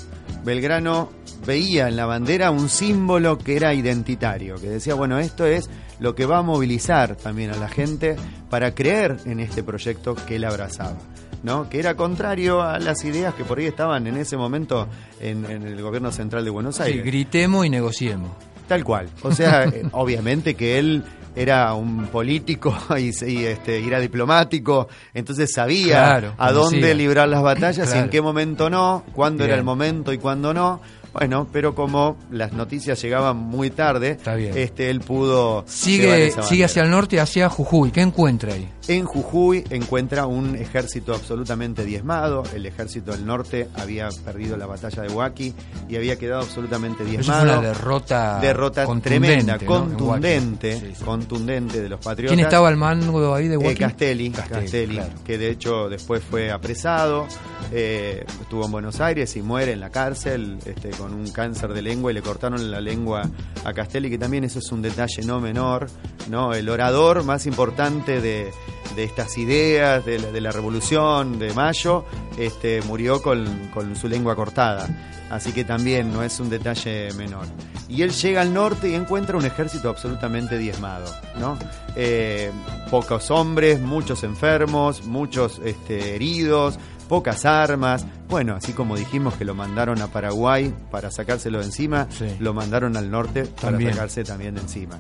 Belgrano 0.45 1.11
veía 1.47 1.89
en 1.89 1.97
la 1.97 2.07
bandera 2.07 2.51
un 2.51 2.69
símbolo 2.69 3.39
que 3.39 3.57
era 3.57 3.75
identitario, 3.75 4.57
que 4.57 4.69
decía, 4.69 4.95
bueno, 4.95 5.19
esto 5.19 5.45
es 5.47 5.69
lo 6.01 6.15
que 6.15 6.27
va 6.27 6.39
a 6.39 6.43
movilizar 6.43 7.17
también 7.17 7.51
a 7.51 7.57
la 7.57 7.69
gente 7.69 8.17
para 8.51 8.75
creer 8.75 9.19
en 9.25 9.39
este 9.41 9.63
proyecto 9.63 10.15
que 10.15 10.37
él 10.37 10.45
abrazaba. 10.45 10.97
¿no? 11.43 11.69
que 11.69 11.81
era 11.81 11.97
contrario 11.97 12.63
a 12.63 12.79
las 12.79 13.05
ideas 13.05 13.35
que 13.35 13.43
por 13.43 13.59
ahí 13.59 13.67
estaban 13.67 14.07
en 14.07 14.17
ese 14.17 14.37
momento 14.37 14.87
en, 15.21 15.45
en 15.51 15.65
el 15.65 15.83
gobierno 15.83 16.13
central 16.13 16.45
de 16.45 16.51
Buenos 16.51 16.77
Sí, 16.77 16.83
Aires. 16.85 17.05
gritemos 17.05 17.67
y 17.67 17.71
negociemos. 17.71 18.31
Tal 18.69 18.85
cual. 18.85 19.09
O 19.23 19.33
sea, 19.33 19.65
eh, 19.73 19.83
obviamente 19.91 20.55
que 20.55 20.79
él 20.79 21.03
era 21.35 21.73
un 21.75 22.07
político 22.09 22.77
y, 22.99 23.13
se- 23.13 23.31
y, 23.31 23.45
este, 23.45 23.85
era 23.87 23.99
diplomático, 24.01 24.89
entonces 25.15 25.51
sabía 25.53 25.95
Claro, 26.05 26.35
a 26.39 26.53
dónde 26.53 26.95
librar 26.95 27.29
las 27.29 27.43
batallas 27.43 27.95
y 27.95 27.99
en 27.99 28.11
qué 28.11 28.21
momento 28.21 28.69
no, 28.71 29.05
cuándo 29.13 29.45
era 29.45 29.55
el 29.55 29.65
momento 29.65 30.13
y 30.13 30.19
cuándo 30.19 30.53
no. 30.55 30.81
Bueno, 31.13 31.47
pero 31.53 31.75
como 31.75 32.17
las 32.31 32.53
noticias 32.53 33.01
llegaban 33.03 33.37
muy 33.37 33.71
tarde, 33.71 34.11
Está 34.13 34.35
bien. 34.35 34.57
este 34.57 34.89
él 34.91 35.01
pudo 35.01 35.65
Sigue, 35.67 36.33
sigue 36.43 36.65
hacia 36.65 36.83
el 36.83 36.91
norte, 36.91 37.21
hacia 37.21 37.49
Jujuy. 37.49 37.91
¿Qué 37.91 38.01
encuentra 38.01 38.55
ahí? 38.55 38.69
En 38.89 39.05
Jujuy 39.05 39.63
encuentra 39.71 40.27
un 40.27 40.57
ejército 40.57 41.15
absolutamente 41.15 41.85
diezmado. 41.85 42.43
El 42.55 42.67
ejército 42.67 43.13
del 43.13 43.25
norte 43.27 43.69
había 43.75 44.09
perdido 44.25 44.57
la 44.57 44.67
batalla 44.67 45.03
de 45.03 45.09
Huaki 45.13 45.55
y 45.89 45.97
había 45.97 46.17
quedado 46.19 46.43
absolutamente 46.43 47.03
Eso 47.03 47.11
diezmado. 47.11 47.43
fue 47.47 47.59
una 47.59 47.69
derrota, 47.69 48.39
derrota 48.41 48.85
contundente, 48.85 49.27
tremenda, 49.29 49.59
contundente, 49.67 50.69
Huachi. 50.75 50.87
Sí, 50.87 50.95
sí. 50.99 51.05
contundente 51.05 51.81
de 51.83 51.89
los 51.89 52.01
patriotas. 52.01 52.35
¿Quién 52.37 52.45
estaba 52.47 52.69
al 52.69 52.77
mando 52.77 53.35
ahí 53.35 53.49
de 53.49 53.55
Eh, 53.55 53.59
Huachi? 53.59 53.77
Castelli, 53.79 54.31
Castelli, 54.31 54.61
Castelli, 54.63 54.95
claro. 54.97 55.13
que 55.25 55.39
de 55.39 55.51
hecho 55.51 55.89
después 55.89 56.23
fue 56.29 56.51
apresado, 56.51 57.27
eh, 57.71 58.25
estuvo 58.41 58.65
en 58.67 58.73
Buenos 58.73 59.01
Aires 59.01 59.37
y 59.37 59.43
muere 59.43 59.73
en 59.73 59.81
la 59.81 59.91
cárcel 59.91 60.59
este, 60.65 60.91
con 61.03 61.15
un 61.15 61.31
cáncer 61.33 61.73
de 61.73 61.83
lengua 61.83 62.13
y 62.13 62.15
le 62.15 62.23
cortaron 62.23 62.71
la 62.71 62.81
lengua 62.81 63.29
a 63.65 63.73
Castelli, 63.73 64.09
que 64.09 64.19
también 64.19 64.45
eso 64.45 64.61
es 64.61 64.71
un 64.71 64.83
detalle 64.83 65.23
no 65.25 65.41
menor, 65.41 65.89
¿no? 66.31 66.55
El 66.55 66.69
orador 66.69 67.25
más 67.25 67.47
importante 67.47 68.21
de, 68.21 68.53
estas 68.97 69.37
ideas, 69.37 70.05
de 70.05 70.41
la, 70.41 70.53
revolución 70.53 71.41
de 71.41 71.53
Mayo, 71.55 72.05
este, 72.39 72.83
murió 72.83 73.21
con 73.21 73.97
su 73.97 74.09
lengua 74.09 74.37
cortada. 74.37 74.89
Así 75.33 75.51
que 75.53 75.65
también 75.65 76.13
no 76.13 76.23
es 76.23 76.39
un 76.41 76.51
detalle 76.51 77.11
menor. 77.15 77.47
Y 77.89 78.03
él 78.03 78.11
llega 78.13 78.43
al 78.43 78.53
norte 78.53 78.91
y 78.91 78.95
encuentra 78.95 79.37
un 79.39 79.47
ejército 79.47 79.89
absolutamente 79.89 80.59
diezmado, 80.59 81.07
¿no? 81.41 81.59
Eh, 81.97 82.51
pocos 82.91 83.31
hombres, 83.31 83.81
muchos 83.81 84.25
enfermos, 84.25 85.05
muchos 85.07 85.59
este, 85.65 86.15
heridos, 86.17 86.79
pocas 87.09 87.47
armas. 87.47 88.05
Bueno, 88.29 88.55
así 88.57 88.75
como 88.75 88.95
dijimos 88.95 89.33
que 89.35 89.47
lo 89.47 89.55
mandaron 89.55 90.03
a 90.03 90.09
Paraguay 90.09 90.73
para 90.91 91.11
sacárselo 91.11 91.61
de 91.61 91.65
encima, 91.65 92.09
Sí. 92.11 92.27
lo 92.39 92.53
mandaron 92.53 92.97
al 92.99 93.11
norte 93.11 93.45
para 93.47 93.71
También. 93.71 93.93
sacarse 93.95 94.25
también 94.25 94.55
de 94.55 94.61
encima. 94.61 94.99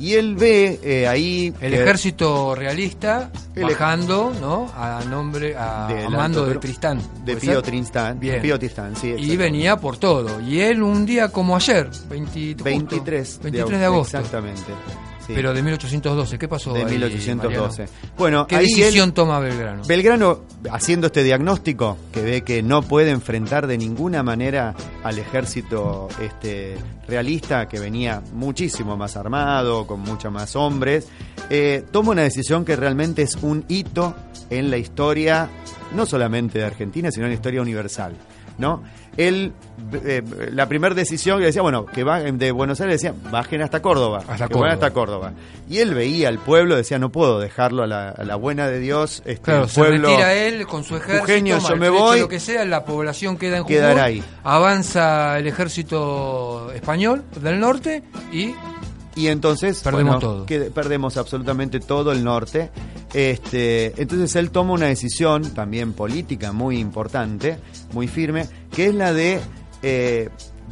Y 0.00 0.14
él 0.14 0.34
ve 0.34 0.80
eh, 0.82 1.06
ahí... 1.06 1.52
El 1.60 1.72
que- 1.72 1.82
ejército 1.82 2.54
realista 2.54 3.30
El 3.54 3.64
bajando, 3.64 4.32
¿no? 4.40 4.70
A 4.74 5.04
nombre, 5.04 5.54
a, 5.56 5.88
Del 5.88 6.06
a 6.06 6.10
mando 6.10 6.46
de 6.46 6.54
Tristán. 6.56 6.98
de 6.98 7.34
¿puede 7.34 7.36
Pío 7.40 7.52
ser? 7.52 7.62
Tristán. 7.62 8.18
Bien. 8.18 8.40
Pío 8.40 8.58
Tristán, 8.58 8.96
sí. 8.96 9.14
Y 9.18 9.36
venía 9.36 9.76
por 9.76 9.98
todo. 9.98 10.40
Y 10.40 10.60
él 10.60 10.82
un 10.82 11.04
día 11.04 11.28
como 11.28 11.54
ayer, 11.54 11.90
20 12.08 12.52
justo, 12.54 12.64
23, 12.64 13.40
23 13.42 13.78
de 13.80 13.84
agosto. 13.86 14.16
Exactamente. 14.16 14.72
Sí. 15.30 15.34
Pero 15.34 15.54
de 15.54 15.62
1812. 15.62 16.38
¿Qué 16.38 16.48
pasó 16.48 16.72
de 16.72 16.80
ahí, 16.84 16.90
1812. 16.92 17.82
Mariano? 17.82 18.14
Bueno, 18.18 18.46
¿Qué 18.46 18.56
ahí 18.56 18.66
decisión 18.66 19.08
él- 19.08 19.14
toma 19.14 19.38
Belgrano? 19.40 19.82
Belgrano, 19.86 20.40
haciendo 20.70 21.06
este 21.08 21.22
diagnóstico, 21.24 21.96
que 22.12 22.22
ve 22.22 22.42
que 22.42 22.62
no 22.62 22.82
puede 22.82 23.10
enfrentar 23.10 23.66
de 23.66 23.78
ninguna 23.78 24.22
manera 24.22 24.74
al 25.02 25.18
ejército 25.18 26.08
este, 26.20 26.76
realista, 27.08 27.66
que 27.68 27.78
venía 27.80 28.22
muchísimo 28.32 28.96
más 28.96 29.16
armado, 29.16 29.86
con 29.86 30.00
muchos 30.00 30.32
más 30.32 30.54
hombres, 30.56 31.08
eh, 31.48 31.84
toma 31.90 32.10
una 32.10 32.22
decisión 32.22 32.64
que 32.64 32.76
realmente 32.76 33.22
es 33.22 33.36
un 33.42 33.64
hito 33.68 34.14
en 34.50 34.70
la 34.70 34.76
historia, 34.78 35.48
no 35.94 36.06
solamente 36.06 36.58
de 36.58 36.64
Argentina, 36.64 37.10
sino 37.10 37.26
en 37.26 37.30
la 37.30 37.34
historia 37.36 37.62
universal. 37.62 38.14
¿no? 38.58 38.82
Él, 39.28 39.52
eh, 40.04 40.22
la 40.52 40.66
primera 40.66 40.94
decisión 40.94 41.38
que 41.40 41.46
decía, 41.46 41.62
bueno, 41.62 41.84
que 41.86 42.04
va, 42.04 42.20
de 42.20 42.52
Buenos 42.52 42.80
Aires 42.80 43.00
decía, 43.02 43.14
bajen 43.30 43.60
hasta 43.62 43.80
Córdoba. 43.82 44.22
Hasta 44.28 44.46
que 44.48 44.54
Córdoba. 44.54 44.72
hasta 44.72 44.90
Córdoba. 44.92 45.32
Y 45.68 45.78
él 45.78 45.94
veía 45.94 46.28
al 46.28 46.38
pueblo, 46.38 46.76
decía, 46.76 46.98
no 46.98 47.10
puedo 47.10 47.38
dejarlo 47.38 47.82
a 47.82 47.86
la, 47.86 48.08
a 48.10 48.24
la 48.24 48.36
buena 48.36 48.66
de 48.68 48.78
Dios. 48.78 49.22
Este, 49.26 49.42
Claro, 49.42 49.64
el 49.64 49.68
se 49.70 49.80
pueblo, 49.80 50.08
retira 50.08 50.32
él 50.34 50.66
con 50.66 50.84
su 50.84 50.96
ejército, 50.96 51.18
Eugenio, 51.20 51.58
yo 51.58 51.76
me 51.76 51.88
voy. 51.88 52.20
lo 52.20 52.28
que 52.28 52.40
sea, 52.40 52.64
la 52.64 52.84
población 52.84 53.36
queda 53.36 53.58
en 53.58 53.64
Quedará 53.64 54.04
ahí. 54.04 54.22
avanza 54.42 55.38
el 55.38 55.46
ejército 55.46 56.70
español 56.72 57.22
del 57.40 57.60
norte 57.60 58.02
y 58.32 58.54
Y 59.20 59.28
entonces 59.28 59.82
Perdemos 59.82 60.14
bueno, 60.16 60.20
todo. 60.20 60.46
que- 60.46 60.70
perdemos 60.70 61.16
absolutamente 61.16 61.80
todo 61.80 62.12
el 62.12 62.24
norte. 62.24 62.70
Este, 63.12 64.00
entonces 64.00 64.34
él 64.36 64.50
toma 64.50 64.72
una 64.72 64.86
decisión 64.86 65.42
también 65.54 65.92
política 65.92 66.52
muy 66.52 66.78
importante, 66.78 67.58
muy 67.92 68.08
firme, 68.08 68.46
que 68.74 68.86
es 68.86 68.94
la 68.94 69.12
de 69.12 69.40
eh, 69.82 70.28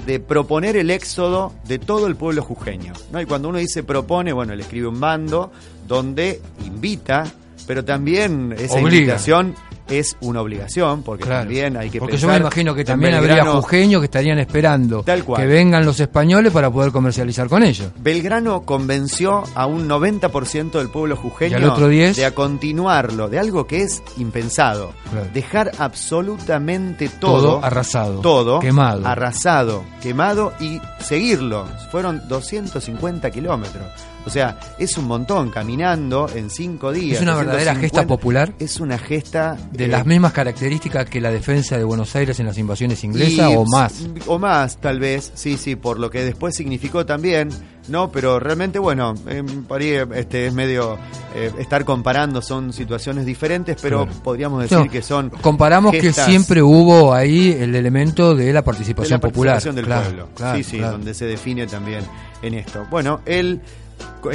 de 0.07 0.21
proponer 0.21 0.77
el 0.77 0.91
éxodo 0.91 1.53
de 1.67 1.79
todo 1.79 2.07
el 2.07 2.15
pueblo 2.15 2.43
jujeño. 2.43 2.93
¿no? 3.13 3.21
Y 3.21 3.27
cuando 3.27 3.49
uno 3.49 3.59
dice 3.59 3.83
propone, 3.83 4.33
bueno, 4.33 4.53
él 4.53 4.61
escribe 4.61 4.87
un 4.87 5.01
bando 5.01 5.51
donde 5.89 6.41
invita, 6.65 7.25
pero 7.67 7.85
también 7.85 8.55
esa 8.57 8.75
Obliga. 8.75 8.97
invitación 8.99 9.55
es 9.91 10.17
una 10.21 10.41
obligación, 10.41 11.03
porque 11.03 11.25
Claro. 11.25 11.41
también 11.43 11.77
hay 11.77 11.91
que 11.91 11.99
Porque 11.99 12.17
yo 12.17 12.29
me 12.29 12.37
imagino 12.37 12.75
que 12.75 12.85
también 12.85 13.15
habría 13.15 13.45
jujeños 13.47 14.01
que 14.01 14.05
estarían 14.07 14.39
esperando 14.39 15.03
Tal 15.03 15.25
cual. 15.25 15.41
que 15.41 15.47
vengan 15.47 15.85
los 15.85 15.99
españoles 16.01 16.53
para 16.53 16.71
poder 16.71 16.93
comercializar 16.93 17.49
con 17.49 17.63
ellos. 17.63 17.91
Belgrano 17.99 18.63
convenció 18.63 19.43
a 19.55 19.67
un 19.67 19.89
90% 19.89 20.79
del 20.79 20.89
pueblo 20.91 21.17
jujeño 21.17 21.59
¿Y 21.59 21.63
al 21.63 21.69
otro 21.71 21.89
10? 21.89 22.17
de 22.17 22.25
a 22.27 22.35
continuarlo, 22.35 23.29
de 23.29 23.39
algo 23.39 23.67
que 23.67 23.83
es 23.83 24.03
impensado. 24.19 24.93
Claro. 25.11 25.29
Dejar 25.33 25.73
absolutamente 25.79 27.09
todo, 27.09 27.39
Todo 27.43 27.65
arrasado, 27.65 28.21
todo 28.21 28.61
quemado. 28.61 29.07
arrasado, 29.07 29.85
quemado 30.03 30.53
y 30.61 30.81
seguirlo. 31.01 31.67
Fueron 31.91 32.23
250 32.29 33.31
kilómetros. 33.31 33.87
O 34.29 34.31
sea, 34.31 34.59
es 34.79 34.97
un 34.99 35.07
montón 35.07 35.51
caminando 35.51 36.29
en 36.35 36.51
cinco 36.51 36.93
días. 36.93 37.17
Es 37.17 37.23
una 37.23 37.35
verdadera 37.35 37.73
250. 37.73 37.81
gesta 37.81 38.07
popular. 38.07 38.53
Es 38.59 38.79
una 38.79 38.99
gesta 38.99 39.57
De 39.73 39.87
eh, 39.87 39.89
las 39.89 40.05
mismas 40.07 40.33
características 40.33 41.09
que 41.09 41.21
la 41.21 41.31
defensa 41.31 41.77
de 41.79 41.85
Buenos 41.85 42.15
Aires 42.15 42.39
en 42.41 42.47
las 42.47 42.59
invasiones 42.59 43.03
inglesas 43.05 43.51
y- 43.51 43.57
o 43.57 43.65
más. 43.65 44.07
O 44.27 44.39
más, 44.39 44.77
tal 44.77 45.01
vez, 45.01 45.33
sí, 45.35 45.57
sí, 45.57 45.77
por 45.77 45.99
lo 45.99 46.11
que 46.11 46.25
después 46.25 46.55
significó 46.55 47.07
también, 47.07 47.49
¿no? 47.89 48.13
Pero 48.13 48.39
realmente, 48.39 48.79
bueno, 48.79 49.15
eh, 49.29 49.43
por 49.67 49.81
ahí 49.81 49.95
este, 50.15 50.47
es 50.47 50.53
medio 50.53 50.99
eh, 51.35 51.51
estar 51.59 51.85
comparando, 51.85 52.43
son 52.43 52.73
situaciones 52.73 53.25
diferentes, 53.27 53.77
pero 53.81 54.05
Claro. 54.05 54.23
podríamos 54.23 54.63
decir 54.63 54.79
No, 54.79 54.91
que 54.91 55.03
son. 55.03 55.31
Comparamos 55.31 55.93
que 55.93 56.13
siempre 56.13 56.63
hubo 56.63 57.15
ahí 57.15 57.51
el 57.59 57.75
elemento 57.75 58.35
de 58.35 58.43
la 58.43 58.49
de 58.49 58.53
la 58.55 58.63
participación 58.65 59.21
popular. 59.21 59.55
participación 59.55 59.77
del 59.77 59.85
Claro, 59.87 60.03
pueblo. 60.05 60.29
claro, 60.35 60.57
sí, 60.59 60.65
sí, 60.65 60.77
claro. 60.79 60.93
donde 60.93 61.15
se 61.15 61.25
define 61.27 61.67
también 61.67 62.03
en 62.43 62.55
esto. 62.55 62.87
Bueno, 62.91 63.21
él 63.27 63.61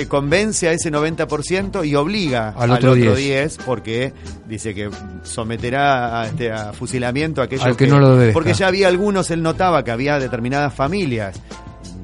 convence 0.08 0.68
a 0.68 0.72
ese 0.72 0.92
90% 0.92 1.88
y 1.88 1.96
obliga 1.96 2.54
Al 2.58 2.72
otro 2.72 2.96
10. 2.96 3.16
10 3.16 3.58
porque 3.66 4.14
dice 4.48 4.74
que 4.74 4.90
someterá 5.24 6.22
a, 6.22 6.28
este, 6.28 6.52
a 6.52 6.74
fusilamiento 6.74 7.42
a 7.42 7.46
aquellos 7.46 7.66
Al 7.66 7.78
que 7.78 7.88
no 7.88 8.00
lo 8.00 8.34
porque 8.34 8.54
ya 8.54 8.68
había 8.68 8.88
algunos 8.88 9.30
él 9.32 9.42
notaba 9.42 9.84
que 9.84 9.92
había 9.92 10.20
determinadas 10.20 10.74
familias 10.74 11.40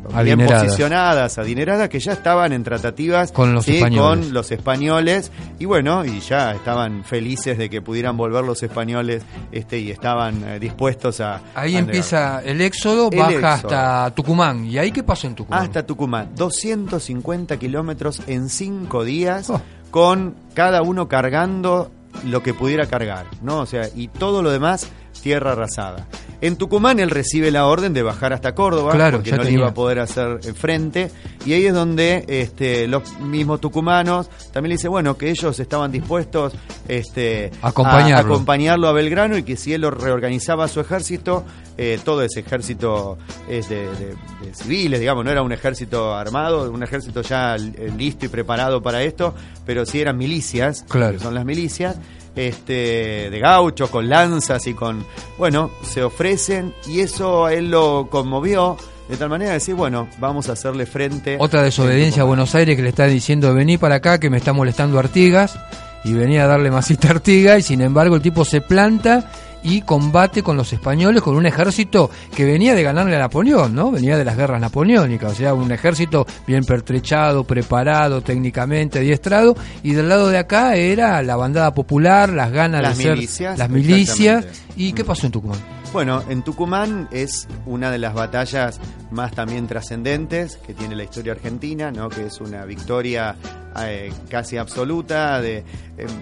bien 0.10 0.40
Adineradas. 0.42 0.64
posicionadas, 0.66 1.38
adineradas, 1.38 1.90
que 1.90 2.00
ya 2.00 2.14
estaban 2.14 2.52
en 2.54 2.64
tratativas 2.64 3.32
Con 3.32 3.54
los 3.54 3.66
sí, 3.66 3.78
españoles. 3.78 4.26
con 4.26 4.34
los 4.34 4.52
españoles 4.52 5.32
y 5.60 5.66
bueno, 5.66 6.04
y 6.06 6.20
ya 6.20 6.52
estaban 6.52 7.04
felices 7.04 7.58
de 7.58 7.70
que 7.70 7.82
pudieran 7.82 8.18
volver 8.18 8.44
los 8.44 8.62
españoles 8.64 9.24
este 9.52 9.80
y 9.80 9.92
estaban 9.92 10.44
eh, 10.44 10.60
dispuestos 10.60 11.20
a 11.22 11.42
Ahí 11.56 11.76
a 11.76 11.80
empieza 11.80 12.42
el 12.44 12.62
éxodo, 12.62 13.10
El 13.12 13.18
baja 13.20 13.32
éxodo. 13.32 13.48
hasta 13.52 14.12
Tucumán. 14.16 14.66
¿Y 14.66 14.78
ahí 14.78 14.92
qué 14.92 15.04
pasó 15.04 15.28
en 15.28 15.36
Tucumán? 15.36 15.64
hasta 15.64 15.86
Tucumán. 15.86 16.30
250 16.36 17.58
kilómetros 17.58 18.22
en 18.28 18.50
cinco 18.50 19.04
días, 19.04 19.50
Oh. 19.50 19.62
con 19.92 20.36
cada 20.54 20.82
uno 20.82 21.08
cargando 21.08 21.92
lo 22.26 22.42
que 22.44 22.54
pudiera 22.54 22.86
cargar, 22.88 23.26
¿no? 23.42 23.60
O 23.60 23.66
sea, 23.66 23.88
y 23.96 24.08
todo 24.08 24.42
lo 24.42 24.52
demás, 24.52 24.88
tierra 25.22 25.52
arrasada. 25.54 26.08
En 26.42 26.56
Tucumán 26.56 27.00
él 27.00 27.10
recibe 27.10 27.52
la 27.52 27.66
orden 27.68 27.94
de 27.94 28.02
bajar 28.02 28.32
hasta 28.34 28.56
Córdoba, 28.56 28.94
Claro, 28.94 29.18
porque 29.18 29.32
no 29.34 29.44
le 29.44 29.52
iba 29.52 29.68
a 29.68 29.74
poder 29.74 30.00
hacer 30.00 30.40
eh, 30.44 30.54
frente, 30.54 31.12
y 31.46 31.54
ahí 31.54 31.66
es 31.66 31.74
donde 31.74 32.24
este, 32.28 32.88
los 32.88 33.20
mismos 33.20 33.60
tucumanos 33.60 34.30
también 34.54 34.70
le 34.70 34.76
dice, 34.76 34.88
bueno, 34.88 35.18
que 35.18 35.30
ellos 35.30 35.60
estaban 35.60 35.92
dispuestos 35.92 36.54
este, 36.88 37.52
Acompañarlo. 37.62 38.16
a 38.16 38.20
acompañarlo 38.36 38.88
a 38.88 38.92
Belgrano 38.94 39.38
y 39.38 39.44
que 39.44 39.58
si 39.58 39.74
él 39.74 39.82
lo 39.82 39.92
reorganizaba 39.92 40.68
su 40.68 40.80
ejército, 40.80 41.44
eh, 41.78 42.00
todo 42.04 42.24
ese 42.24 42.40
ejército 42.42 43.18
es 43.50 43.70
de, 43.70 43.84
de- 43.88 44.16
de 44.46 44.54
civiles, 44.54 45.00
digamos, 45.00 45.24
no 45.26 45.32
era 45.32 45.42
un 45.42 45.52
ejército 45.52 46.14
armado, 46.16 46.72
un 46.72 46.84
ejército 46.84 47.22
ya 47.22 47.56
eh, 47.56 47.92
listo 47.98 48.26
y 48.26 48.30
preparado 48.30 48.82
para 48.82 49.04
esto, 49.04 49.34
pero 49.66 49.86
sí 49.86 50.00
eran 50.02 50.18
milicias, 50.18 50.84
Claro. 50.88 51.18
que 51.18 51.24
son 51.24 51.34
las 51.36 51.46
milicias, 51.46 51.98
este, 52.36 53.30
de 53.30 53.40
gauchos, 53.40 53.90
con 53.90 54.08
lanzas 54.10 54.66
y 54.68 54.74
con, 54.74 55.06
bueno, 55.38 55.72
se 55.84 56.04
ofrecen 56.04 56.74
y 56.88 57.02
eso 57.02 57.46
a 57.46 57.54
él 57.54 57.72
lo 57.72 58.08
conmovió. 58.10 58.78
De 59.08 59.18
tal 59.18 59.30
manera 59.30 59.50
de 59.52 59.56
decir, 59.56 59.74
bueno, 59.74 60.08
vamos 60.20 60.50
a 60.50 60.52
hacerle 60.52 60.86
frente. 60.86 61.38
Otra 61.40 61.64
desobediencia 61.64 62.22
a 62.22 62.26
Buenos 62.26 62.54
Aires 62.54 62.76
que 62.76 62.84
le 62.84 62.90
está 62.90 63.08
diciendo 63.08 63.54
vení 63.56 63.80
para 63.80 63.96
acá 63.96 64.20
que 64.20 64.30
me 64.30 64.38
está 64.38 64.54
molestando 64.54 65.00
Artigas 65.00 65.58
y 66.04 66.14
venía 66.14 66.44
a 66.44 66.48
darle 66.48 66.70
masita 66.70 67.08
a 67.08 67.12
Artigas 67.12 67.60
y 67.60 67.64
sin 67.64 67.82
embargo 67.82 68.16
el 68.16 68.22
tipo 68.22 68.46
se 68.46 68.62
planta 68.62 69.32
y 69.64 69.82
combate 69.82 70.42
con 70.44 70.56
los 70.58 70.72
españoles 70.74 71.22
con 71.22 71.36
un 71.36 71.46
ejército 71.46 72.10
que 72.36 72.46
venía 72.46 72.76
de 72.76 72.84
ganarle 72.84 73.16
a 73.16 73.20
Napoleón, 73.20 73.76
¿no? 73.76 73.92
Venía 73.92 74.18
de 74.18 74.24
las 74.26 74.38
guerras 74.38 74.62
napoleónicas, 74.62 75.34
o 75.34 75.36
sea, 75.36 75.54
un 75.54 75.72
ejército 75.72 76.26
bien 76.48 76.64
pertrechado, 76.64 77.44
preparado, 77.44 78.22
técnicamente 78.22 79.00
adiestrado 79.00 79.56
y 79.84 79.94
del 79.94 80.08
lado 80.10 80.30
de 80.30 80.38
acá 80.38 80.76
era 80.76 81.22
la 81.22 81.36
bandada 81.36 81.74
popular, 81.74 82.30
las 82.30 82.52
ganas 82.52 82.82
Las 82.82 82.98
de 82.98 83.04
ser 83.04 83.14
milicias, 83.16 83.58
las 83.58 83.70
milicias. 83.70 84.46
¿Y 84.76 84.94
qué 84.94 85.04
pasó 85.04 85.26
en 85.26 85.32
Tucumán? 85.34 85.60
Bueno, 85.92 86.22
en 86.30 86.44
Tucumán 86.44 87.08
es 87.12 87.48
una 87.66 87.90
de 87.90 87.98
las 87.98 88.14
batallas 88.14 88.80
más 89.10 89.32
también 89.32 89.66
trascendentes 89.68 90.58
que 90.58 90.76
tiene 90.76 90.96
la 90.96 91.04
historia 91.04 91.34
argentina, 91.34 91.90
¿no? 91.92 92.10
que 92.10 92.28
es 92.28 92.40
una 92.40 92.64
victoria 92.64 93.36
eh, 93.82 94.14
casi 94.30 94.58
absoluta, 94.58 95.42
de, 95.42 95.58
eh, 95.58 95.66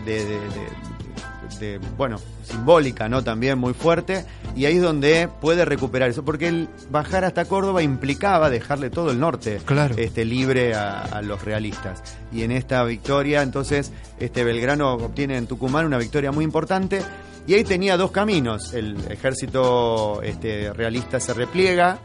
de- 0.06 0.26
de- 0.26 0.40
de- 0.40 0.97
bueno, 1.98 2.18
simbólica, 2.44 3.10
¿no? 3.10 3.24
También 3.24 3.58
muy 3.58 3.74
fuerte, 3.74 4.26
y 4.56 4.66
ahí 4.66 4.78
es 4.78 4.82
donde 4.82 5.30
puede 5.42 5.66
recuperar 5.66 6.10
eso, 6.10 6.24
porque 6.24 6.48
el 6.48 6.70
bajar 6.90 7.26
hasta 7.26 7.46
Córdoba 7.46 7.82
implicaba 7.84 8.50
dejarle 8.50 8.90
todo 8.90 9.12
el 9.12 9.20
norte 9.20 9.60
Claro. 9.66 9.96
este, 9.98 10.26
libre 10.26 10.76
a, 10.76 11.02
a 11.02 11.22
los 11.22 11.44
realistas. 11.44 12.02
Y 12.32 12.44
en 12.44 12.52
esta 12.52 12.84
victoria, 12.84 13.42
entonces, 13.42 13.92
este 14.20 14.44
Belgrano 14.44 14.94
obtiene 14.94 15.38
en 15.38 15.48
Tucumán 15.48 15.86
una 15.86 15.98
victoria 15.98 16.32
muy 16.32 16.44
importante. 16.44 17.02
Y 17.48 17.54
ahí 17.54 17.64
tenía 17.64 17.96
dos 17.96 18.12
caminos. 18.12 18.74
El 18.74 18.98
ejército 19.10 20.22
este, 20.22 20.74
realista 20.74 21.20
se 21.22 21.34
repliega, 21.34 21.98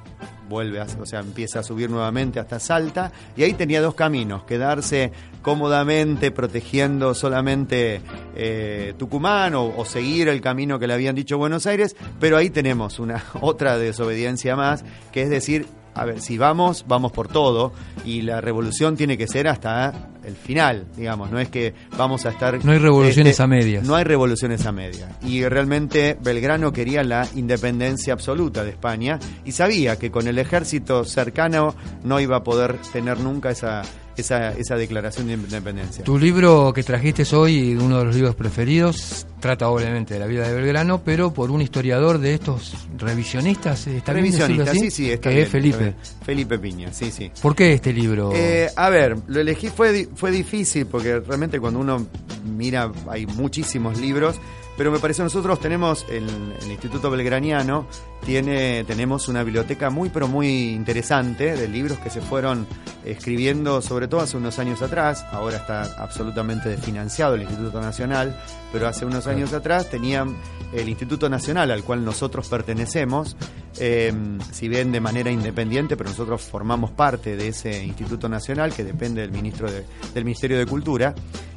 vuelve, 0.49 0.81
a- 0.81 0.87
o 1.01 1.07
sea, 1.07 1.21
empieza 1.21 1.61
a 1.61 1.63
subir 1.63 1.91
nuevamente 1.91 2.41
hasta 2.41 2.59
Salta. 2.61 3.11
Y 3.37 3.43
ahí 3.43 3.55
tenía 3.55 3.81
dos 3.81 3.95
caminos: 3.95 4.45
quedarse 4.45 5.13
cómodamente 5.43 6.31
protegiendo 6.31 7.15
solamente 7.15 8.01
eh, 8.37 8.95
Tucumán 8.99 9.55
o, 9.55 9.67
o 9.77 9.85
seguir 9.85 10.29
el 10.29 10.41
camino 10.41 10.79
que 10.79 10.87
le 10.87 10.95
habían 10.95 11.15
dicho 11.15 11.37
Buenos 11.39 11.67
Aires. 11.67 11.97
Pero 12.21 12.37
ahí 12.37 12.51
tenemos 12.51 12.99
una 12.99 13.23
otra 13.41 13.77
desobediencia 13.79 14.57
más, 14.57 14.85
que 15.13 15.23
es 15.23 15.31
decir, 15.31 15.67
a 15.95 16.05
ver, 16.05 16.21
si 16.21 16.39
vamos, 16.39 16.85
vamos 16.89 17.13
por 17.13 17.29
todo 17.29 17.73
y 18.05 18.23
la 18.23 18.41
revolución 18.41 18.97
tiene 18.97 19.19
que 19.19 19.27
ser 19.27 19.49
hasta 19.49 20.11
el 20.25 20.37
final, 20.37 20.87
digamos, 20.97 21.31
no 21.31 21.39
es 21.39 21.49
que 21.49 21.75
vamos 21.97 22.25
a 22.27 22.31
estar... 22.31 22.55
este, 22.55 22.67
No 22.67 22.73
hay 22.73 22.79
revoluciones 22.79 23.41
a 23.41 23.47
medias. 23.47 23.85
No 23.85 23.95
hay 23.97 24.05
revoluciones 24.05 24.65
a 24.67 24.73
medias. 24.73 25.11
Y 25.23 25.45
realmente 25.45 26.17
Belgrano 26.21 26.73
quería 26.73 27.03
la 27.03 27.27
independencia 27.35 28.13
absoluta 28.13 28.65
de 28.65 28.71
España 28.71 29.19
y 29.45 29.53
sabía 29.53 29.99
que 29.99 30.11
con 30.11 30.29
el 30.29 30.39
ejército 30.39 31.05
cercano 31.05 31.75
no 32.05 32.21
iba 32.21 32.37
a 32.37 32.45
poder 32.45 32.79
tener 32.93 33.19
nunca 33.21 33.51
esa, 33.51 33.83
esa, 34.17 34.53
esa 34.53 34.77
declaración 34.77 35.27
de 35.27 35.35
independencia. 35.35 36.05
Tu 36.05 36.19
libro 36.19 36.73
que 36.73 36.83
trajiste 36.83 37.25
hoy, 37.35 37.75
uno 37.75 37.99
de 37.99 38.05
los 38.05 38.15
libros 38.15 38.35
preferidos, 38.35 39.27
trata 39.41 39.69
obviamente 39.69 40.15
de 40.15 40.21
la 40.21 40.27
vida 40.27 40.47
de 40.49 40.55
Belgrano, 40.55 41.03
pero 41.05 41.33
por 41.33 41.51
un 41.51 41.61
historiador 41.63 42.19
de 42.19 42.35
estos 42.35 42.75
revisionistas. 42.99 43.87
¿está 43.87 44.13
bien 44.13 44.25
Revisionista, 44.27 44.71
así? 44.71 44.81
sí, 44.81 44.91
sí, 44.91 45.11
está 45.11 45.29
que 45.31 45.35
bien, 45.37 45.47
es 45.47 45.53
Felipe. 45.53 45.89
está 45.89 46.01
bien. 46.13 46.25
Felipe 46.25 46.59
Piña, 46.59 46.93
sí, 46.93 47.11
sí. 47.11 47.31
¿Por 47.41 47.55
qué 47.55 47.73
este 47.73 47.93
libro? 47.93 48.31
Eh, 48.35 48.69
a 48.77 48.89
ver, 48.91 49.17
lo 49.27 49.41
elegí 49.41 49.69
fue, 49.69 50.09
fue 50.15 50.31
difícil 50.31 50.87
porque 50.87 51.21
realmente 51.21 51.59
cuando 51.61 51.81
uno 51.81 52.07
mira 52.45 52.91
hay 53.09 53.27
muchísimos 53.27 53.99
libros, 53.99 54.37
pero 54.83 54.91
me 54.91 54.99
parece 54.99 55.23
nosotros 55.23 55.61
tenemos 55.61 56.05
el, 56.11 56.29
el 56.61 56.73
Instituto 56.73 57.09
Belgraniano 57.09 57.87
tiene 58.27 58.83
tenemos 58.83 59.29
una 59.29 59.45
biblioteca 59.45 59.91
muy 59.91 60.09
pero 60.09 60.27
muy 60.27 60.71
interesante 60.73 61.55
de 61.55 61.69
libros 61.69 61.99
que 61.99 62.11
se 62.11 62.21
fueron 62.21 62.67
escribiendo 63.05 63.81
sobre 63.81 64.09
todo 64.09 64.23
hace 64.23 64.37
unos 64.37 64.59
años 64.59 64.83
atrás, 64.83 65.25
ahora 65.31 65.59
está 65.59 65.83
absolutamente 66.03 66.69
desfinanciado 66.69 67.37
el 67.37 67.43
Instituto 67.43 67.81
Nacional, 67.81 68.37
pero 68.73 68.89
hace 68.89 69.05
unos 69.05 69.29
años 69.29 69.53
atrás 69.53 69.89
tenían 69.89 70.37
el 70.73 70.89
Instituto 70.89 71.29
Nacional 71.29 71.71
al 71.71 71.85
cual 71.85 72.05
nosotros 72.05 72.49
pertenecemos, 72.49 73.37
eh, 73.79 74.13
si 74.51 74.67
bien 74.69 74.91
de 74.91 75.01
manera 75.01 75.31
independiente, 75.31 75.97
pero 75.97 76.11
nosotros 76.11 76.43
formamos 76.43 76.91
parte 76.91 77.37
de 77.37 77.49
ese 77.49 77.85
Instituto 77.85 78.29
Nacional 78.29 78.73
que 78.73 78.83
depende 78.83 79.21
del 79.21 79.31
ministro 79.31 79.71
de- 79.71 79.85
del 80.13 80.25
Ministerio 80.25 80.59
de 80.59 80.67
Cultura. 80.67 81.15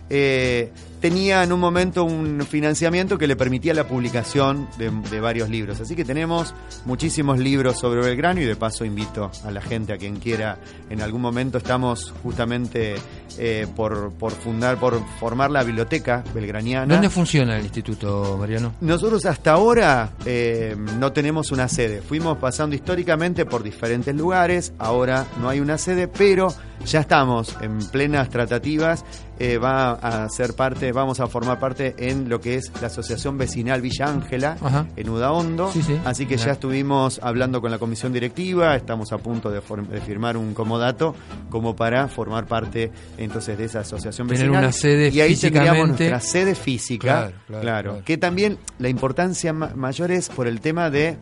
eh, 0.08 0.72
tenía 1.06 1.44
en 1.44 1.54
un 1.54 1.60
momento 1.60 2.04
un 2.04 2.42
financiamiento 2.50 3.20
que 3.20 3.28
le 3.28 3.36
permitía 3.36 3.76
la 3.76 3.88
publicación 3.88 4.68
de, 4.80 4.90
de 4.90 5.20
varios 5.20 5.52
libros. 5.52 5.80
Así 5.80 5.96
que 5.96 6.04
tenemos 6.04 6.56
muchísimos 6.86 7.38
libros 7.38 7.78
sobre 7.78 8.02
Belgrano 8.02 8.42
y 8.42 8.46
de 8.46 8.56
paso 8.56 8.86
invito 8.86 9.30
a 9.46 9.52
la 9.52 9.62
gente, 9.62 9.94
a 9.94 9.98
quien 9.98 10.16
quiera, 10.16 10.58
en 10.90 11.04
algún 11.04 11.22
momento 11.22 11.60
estamos 11.60 12.12
justamente 12.24 12.96
eh, 13.38 13.68
por, 13.76 14.14
por 14.14 14.32
fundar, 14.32 14.80
por 14.80 15.00
formar 15.20 15.52
la 15.52 15.64
biblioteca 15.64 16.24
belgraniana. 16.34 16.92
¿Dónde 16.92 17.12
funciona 17.12 17.56
el 17.56 17.66
instituto, 17.66 18.38
Mariano? 18.40 18.74
Nosotros 18.82 19.26
hasta 19.28 19.52
ahora 19.52 20.10
eh, 20.26 20.76
no 20.98 21.12
tenemos 21.12 21.52
una 21.52 21.68
sede. 21.68 22.02
Fuimos 22.02 22.40
pasando 22.40 22.76
históricamente 22.76 23.46
por 23.46 23.62
diferentes 23.62 24.16
lugares. 24.16 24.74
Ahora 24.80 25.28
no 25.40 25.50
hay 25.50 25.60
una 25.60 25.78
sede, 25.78 26.08
pero 26.08 26.52
ya 26.84 27.02
estamos 27.02 27.56
en 27.62 27.78
plenas 27.90 28.30
tratativas. 28.30 29.06
Eh, 29.38 29.58
va 29.58 29.92
a 29.92 30.30
ser 30.30 30.54
parte, 30.54 30.94
vamos 30.96 31.20
a 31.20 31.28
formar 31.28 31.60
parte 31.60 31.94
en 32.00 32.28
lo 32.30 32.42
que 32.42 32.56
es 32.56 32.72
la 32.82 32.88
Asociación 32.88 33.38
Vecinal 33.38 33.82
Villa 33.82 34.08
Ángela, 34.08 34.58
Ajá. 34.62 34.88
en 34.96 35.10
Udaondo. 35.10 35.72
Sí, 35.72 35.84
sí. 35.84 36.00
Así 36.06 36.26
que 36.26 36.38
ya 36.38 36.52
estuvimos 36.54 37.20
hablando 37.22 37.62
con 37.62 37.70
la 37.70 37.78
comisión 37.78 38.12
directiva, 38.14 38.76
estamos 38.76 39.12
a 39.12 39.18
punto 39.20 39.52
de, 39.52 39.62
firmar 40.02 40.38
un 40.38 40.54
comodato 40.54 41.14
como 41.50 41.76
para 41.76 42.08
formar 42.08 42.46
parte 42.48 42.92
entonces 43.18 43.58
de 43.58 43.66
esa 43.66 43.82
asociación 43.82 44.28
Tener 44.28 44.44
vecinal. 44.44 44.64
una 44.64 44.72
sede 44.72 45.10
y 45.10 45.22
ahí 45.22 45.36
tendríamos 45.36 45.90
nuestra 45.90 46.20
sede 46.20 46.56
física, 46.56 47.06
Claro, 47.06 47.34
claro, 47.48 47.62
claro. 47.62 48.02
que 48.06 48.18
también 48.18 48.58
la 48.80 48.90
importancia 48.90 49.54
ma- 49.54 49.72
mayor 49.76 50.12
es 50.12 50.30
por 50.30 50.48
el 50.48 50.62
tema 50.62 50.90
de 50.90 51.18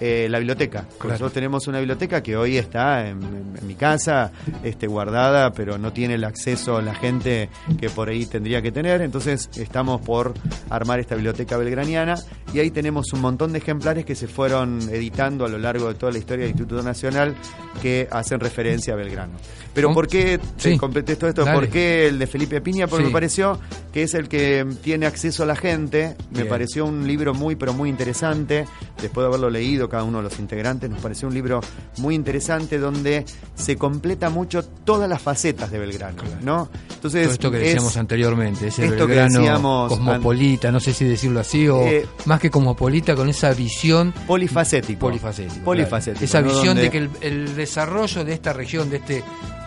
eh, 0.00 0.26
la 0.30 0.38
biblioteca. 0.38 0.86
Nosotros 1.04 1.32
tenemos 1.32 1.66
una 1.68 1.78
biblioteca 1.78 2.22
que 2.22 2.36
hoy 2.36 2.56
está 2.56 3.06
en, 3.08 3.22
en- 3.22 3.54
en 3.60 3.66
mi 3.66 3.74
casa, 3.74 4.32
este, 4.62 4.86
guardada, 4.86 5.52
pero 5.52 5.76
no 5.78 5.92
tiene 5.92 6.14
el 6.14 6.24
acceso 6.24 6.76
a 6.76 6.82
la 6.82 6.94
gente 6.94 7.48
que 7.80 7.90
por 7.90 8.08
ahí 8.08 8.24
tendría 8.26 8.62
que 8.62 8.70
tener. 8.72 9.00
Entonces 9.02 9.17
estamos 9.26 10.00
por 10.00 10.34
armar 10.70 11.00
esta 11.00 11.14
biblioteca 11.14 11.56
belgraniana 11.56 12.16
y 12.52 12.60
ahí 12.60 12.70
tenemos 12.70 13.12
un 13.12 13.20
montón 13.20 13.52
de 13.52 13.58
ejemplares 13.58 14.04
que 14.04 14.14
se 14.14 14.28
fueron 14.28 14.80
editando 14.90 15.44
a 15.44 15.48
lo 15.48 15.58
largo 15.58 15.88
de 15.88 15.94
toda 15.94 16.12
la 16.12 16.18
historia 16.18 16.42
del 16.44 16.52
Instituto 16.52 16.82
Nacional 16.82 17.34
que 17.82 18.08
hacen 18.10 18.40
referencia 18.40 18.94
a 18.94 18.96
Belgrano. 18.96 19.32
Pero. 19.74 19.92
¿por 19.94 20.08
qué 20.08 20.38
te 20.38 20.72
Sí. 20.72 20.78
completé 20.78 21.14
todo 21.14 21.30
esto? 21.30 21.44
Dale. 21.44 21.56
¿Por 21.56 21.68
qué 21.68 22.08
el 22.08 22.18
de 22.18 22.26
Felipe 22.26 22.60
Piña? 22.60 22.88
Porque 22.88 23.04
Sí. 23.04 23.08
me 23.08 23.12
pareció 23.12 23.60
que 23.92 24.02
es 24.02 24.14
el 24.14 24.28
que 24.28 24.66
tiene 24.82 25.06
acceso 25.06 25.44
a 25.44 25.46
la 25.46 25.54
gente. 25.54 26.16
Me 26.30 26.38
Bien. 26.38 26.48
pareció 26.48 26.84
un 26.84 27.06
libro 27.06 27.32
muy, 27.32 27.54
pero 27.54 27.72
muy 27.72 27.88
interesante. 27.88 28.64
Después 29.00 29.22
de 29.24 29.28
haberlo 29.28 29.50
leído 29.50 29.88
cada 29.88 30.02
uno 30.02 30.18
de 30.18 30.24
los 30.24 30.38
integrantes, 30.40 30.90
nos 30.90 31.00
pareció 31.00 31.28
un 31.28 31.34
libro 31.34 31.60
muy 31.98 32.16
interesante 32.16 32.78
donde 32.78 33.24
se 33.54 33.76
completa 33.76 34.30
mucho 34.30 34.64
todas 34.64 35.08
las 35.08 35.22
facetas 35.22 35.70
de 35.70 35.78
Belgrano, 35.78 36.22
¿no? 36.42 36.68
Entonces, 36.94 37.22
Todo 37.24 37.32
esto 37.34 37.50
que 37.52 37.56
es- 37.58 37.62
decíamos 37.74 37.96
anteriormente, 37.96 38.66
ese 38.68 38.82
esto 38.98 39.06
que 39.06 39.20
decíamos 39.38 39.88
cosmopolita, 39.92 40.70
no 40.72 40.80
sé 40.80 40.92
si 40.92 41.04
decirlo 41.04 41.40
así, 41.40 41.68
o 41.68 41.82
Eh, 41.82 42.06
más 42.26 42.40
que 42.40 42.50
cosmopolita, 42.50 43.14
con 43.14 43.28
esa 43.28 43.52
visión 43.54 44.12
polifacético. 44.26 45.00
Polifacético, 45.00 45.64
claro. 45.64 45.98
Esa 46.20 46.40
¿no? 46.40 46.46
visión 46.48 46.66
Donde- 46.76 46.82
de 46.82 46.90
que 46.90 46.98
el, 46.98 47.10
el 47.20 47.56
desarrollo 47.56 48.24
de 48.24 48.32
esta 48.32 48.52
región, 48.52 48.90
de 48.90 48.96
este, 48.98 49.22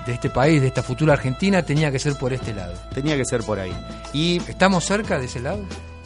de 0.06 0.14
este 0.14 0.30
país, 0.30 0.62
de 0.62 0.68
esta 0.68 0.84
futura 0.84 1.14
Argentina, 1.14 1.64
tenía 1.64 1.92
que 1.92 2.00
ser 2.00 2.16
por 2.18 2.34
este 2.34 2.54
lado. 2.54 2.74
Tenía 2.94 3.16
que 3.18 3.26
ser 3.26 3.42
por 3.44 3.60
ahí. 3.60 3.74
Y 4.14 4.38
¿Estamos 4.48 4.84
cerca 4.86 5.18
de 5.20 5.26
ese 5.26 5.40
lado? 5.40 5.60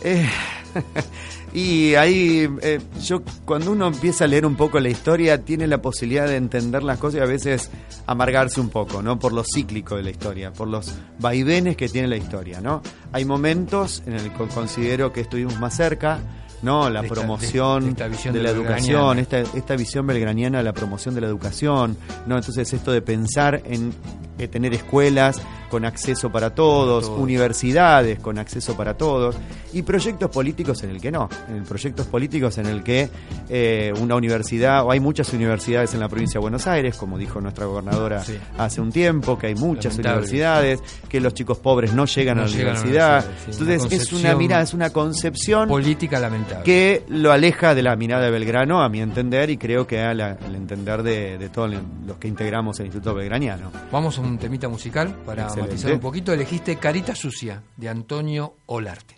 Eh, 0.03 0.27
y 1.55 1.95
ahí, 1.95 2.49
eh, 2.61 2.79
yo 3.01 3.21
cuando 3.45 3.71
uno 3.71 3.87
empieza 3.87 4.25
a 4.25 4.27
leer 4.27 4.45
un 4.45 4.55
poco 4.55 4.79
la 4.79 4.89
historia, 4.89 5.41
tiene 5.41 5.67
la 5.67 5.81
posibilidad 5.81 6.27
de 6.27 6.35
entender 6.35 6.83
las 6.83 6.99
cosas 6.99 7.19
y 7.19 7.23
a 7.23 7.25
veces 7.25 7.71
amargarse 8.05 8.59
un 8.59 8.69
poco, 8.69 9.01
¿no? 9.01 9.17
Por 9.17 9.31
lo 9.31 9.43
cíclico 9.43 9.95
de 9.95 10.03
la 10.03 10.09
historia, 10.09 10.51
por 10.51 10.67
los 10.67 10.93
vaivenes 11.19 11.77
que 11.77 11.87
tiene 11.87 12.07
la 12.09 12.17
historia, 12.17 12.59
¿no? 12.59 12.81
Hay 13.13 13.23
momentos 13.23 14.03
en 14.05 14.13
el 14.13 14.31
que 14.31 14.47
considero 14.47 15.13
que 15.13 15.21
estuvimos 15.21 15.57
más 15.59 15.75
cerca, 15.75 16.19
¿no? 16.61 16.89
La 16.89 17.01
De 17.03 17.07
promoción 17.09 17.79
de- 17.81 17.85
de 17.85 17.91
esta 17.91 18.07
visión 18.09 18.33
de 18.33 18.43
la 18.43 18.49
educación, 18.49 19.19
esta, 19.19 19.39
esta 19.39 19.75
visión 19.75 20.07
belgraniana 20.07 20.57
de 20.57 20.63
la 20.65 20.73
promoción 20.73 21.15
de 21.15 21.21
la 21.21 21.27
educación, 21.27 21.95
¿no? 22.27 22.37
Entonces 22.37 22.73
esto 22.73 22.91
de 22.91 23.01
pensar 23.01 23.61
en 23.65 23.93
eh, 24.37 24.49
tener 24.49 24.73
escuelas 24.73 25.41
con 25.75 25.83
acceso 25.83 26.31
para 26.31 26.51
todos, 26.55 27.03
todos. 27.07 27.19
universidades 27.19 28.19
con 28.19 28.37
acceso 28.39 28.77
para 28.77 28.93
todos 28.95 29.35
y 29.73 29.81
proyectos 29.81 30.29
políticos 30.29 30.81
en 30.83 30.91
el 30.91 31.01
que 31.01 31.11
no, 31.11 31.27
en 31.49 31.65
proyectos 31.65 32.07
políticos 32.07 32.57
en 32.59 32.67
el 32.67 32.81
que 32.81 33.09
eh, 33.49 33.91
una 33.99 34.15
universidad, 34.15 34.85
o 34.85 34.91
hay 34.91 35.01
muchas 35.01 35.33
universidades 35.33 35.93
en 35.93 35.99
la 35.99 36.07
provincia 36.07 36.39
de 36.39 36.43
Buenos 36.43 36.65
Aires, 36.65 36.95
como 36.95 37.17
dijo 37.17 37.41
nuestra 37.41 37.65
gobernadora 37.65 38.23
Sí. 38.23 38.37
hace 38.57 38.79
un 38.79 38.89
tiempo, 38.93 39.37
que 39.37 39.47
hay 39.47 39.55
muchas 39.55 39.97
Lamentable. 39.97 40.13
universidades, 40.29 40.79
que 41.09 41.19
los 41.19 41.33
chicos 41.33 41.57
pobres 41.57 41.91
no 41.93 42.05
llegan 42.05 42.37
No 42.37 42.43
a 42.43 42.45
la 42.45 42.51
llegan 42.51 42.67
a 42.69 42.73
la 42.75 42.79
universidad. 42.81 43.25
Una 43.25 43.73
Entonces 43.73 44.01
es 44.01 44.13
una 44.13 44.35
mirada, 44.35 44.61
es 44.63 44.73
una 44.73 44.89
concepción 44.91 45.67
Política 45.67 46.21
lamentable. 46.21 46.63
que 46.63 47.03
lo 47.09 47.33
aleja 47.33 47.75
de 47.75 47.83
la 47.83 47.97
mirada 47.97 48.23
de 48.23 48.31
Belgrano, 48.31 48.81
a 48.81 48.87
mi 48.87 49.01
entender, 49.01 49.49
y 49.49 49.57
creo 49.57 49.85
que 49.85 49.99
al, 50.01 50.21
al 50.21 50.55
entender 50.55 51.03
de, 51.03 51.37
de 51.37 51.49
todos 51.49 51.69
los 52.07 52.15
que 52.17 52.29
integramos 52.29 52.79
el 52.79 52.85
Instituto 52.85 53.13
Belgraniano. 53.13 53.71
Vamos 53.91 54.17
a 54.17 54.21
un 54.21 54.37
temita 54.37 54.69
musical 54.69 55.13
para 55.25 55.49
Excelente. 55.65 55.73
matizar 55.73 55.93
un 55.93 55.99
poquito. 55.99 56.33
Elegiste 56.33 56.77
Carita 56.77 57.15
Sucia, 57.15 57.61
de 57.75 57.89
Antonio 57.89 58.55
Olarte. 58.67 59.15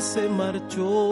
Se 0.00 0.28
marchó. 0.28 1.10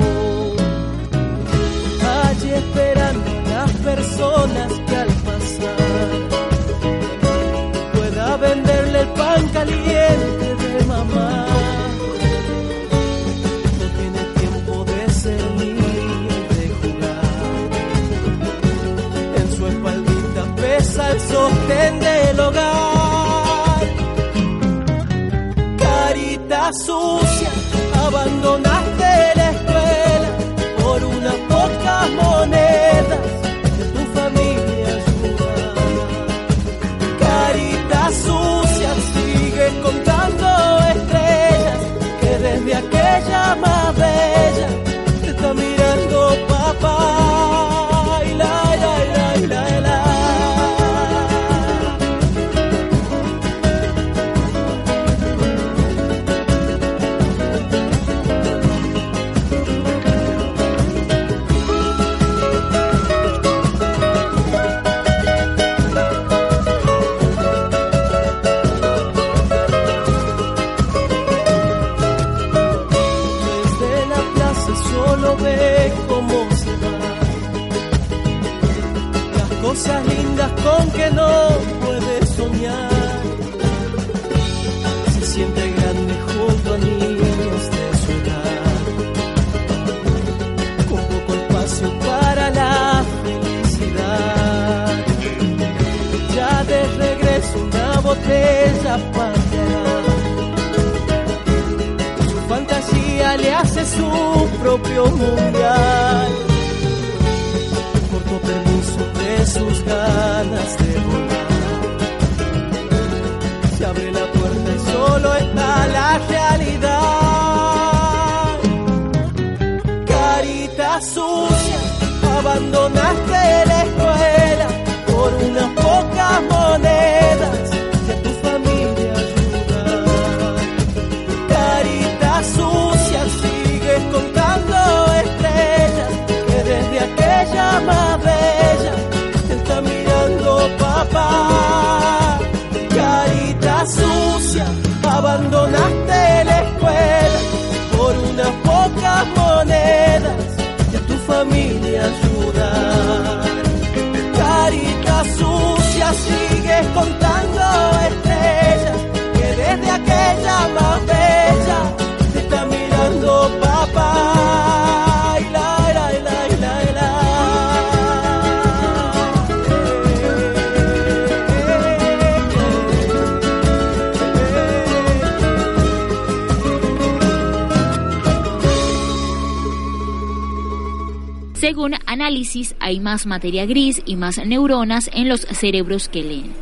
Análisis, 182.32 182.74
hay 182.80 182.98
más 182.98 183.26
materia 183.26 183.66
gris 183.66 184.00
y 184.06 184.16
más 184.16 184.38
neuronas 184.38 185.10
en 185.12 185.28
los 185.28 185.42
cerebros 185.42 186.08
que 186.08 186.22
leen. 186.22 186.54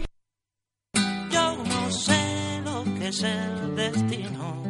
Yo 1.31 1.57
no 1.65 1.91
sé 1.93 2.61
lo 2.65 2.85
que 2.99 3.09
es 3.09 3.23
el 3.23 3.77
destino. 3.77 4.63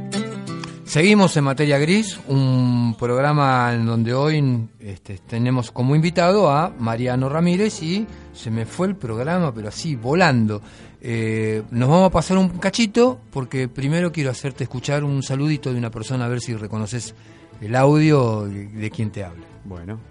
Seguimos 0.84 1.34
en 1.38 1.44
Materia 1.44 1.78
Gris, 1.78 2.20
un 2.28 2.96
programa 2.98 3.72
en 3.72 3.86
donde 3.86 4.12
hoy 4.12 4.68
este, 4.80 5.18
tenemos 5.18 5.70
como 5.70 5.96
invitado 5.96 6.50
a 6.50 6.68
Mariano 6.78 7.30
Ramírez 7.30 7.82
y 7.82 8.06
se 8.34 8.50
me 8.50 8.66
fue 8.66 8.88
el 8.88 8.96
programa, 8.96 9.54
pero 9.54 9.68
así, 9.68 9.96
volando. 9.96 10.60
Eh, 11.00 11.62
nos 11.70 11.88
vamos 11.88 12.08
a 12.08 12.12
pasar 12.12 12.36
un 12.36 12.50
cachito 12.58 13.20
porque 13.30 13.68
primero 13.68 14.12
quiero 14.12 14.30
hacerte 14.30 14.64
escuchar 14.64 15.02
un 15.02 15.22
saludito 15.22 15.72
de 15.72 15.78
una 15.78 15.90
persona 15.90 16.26
a 16.26 16.28
ver 16.28 16.40
si 16.40 16.54
reconoces 16.54 17.14
el 17.62 17.74
audio 17.74 18.42
de, 18.42 18.66
de 18.66 18.90
quien 18.90 19.10
te 19.10 19.24
habla. 19.24 19.46
Bueno. 19.64 20.10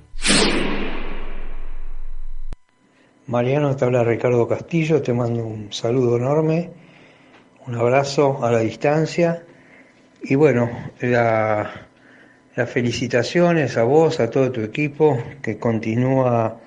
Mariano, 3.29 3.75
te 3.75 3.85
habla 3.85 4.03
Ricardo 4.03 4.47
Castillo, 4.47 5.03
te 5.03 5.13
mando 5.13 5.45
un 5.45 5.71
saludo 5.71 6.17
enorme, 6.17 6.71
un 7.67 7.75
abrazo 7.75 8.43
a 8.43 8.51
la 8.51 8.57
distancia. 8.57 9.43
Y 10.23 10.33
bueno, 10.33 10.67
la- 11.01 11.87
las 12.55 12.69
felicitaciones 12.71 13.77
a 13.77 13.83
vos, 13.83 14.19
a 14.19 14.31
todo 14.31 14.51
tu 14.51 14.61
equipo, 14.61 15.21
que 15.43 15.59
continúa 15.59 16.59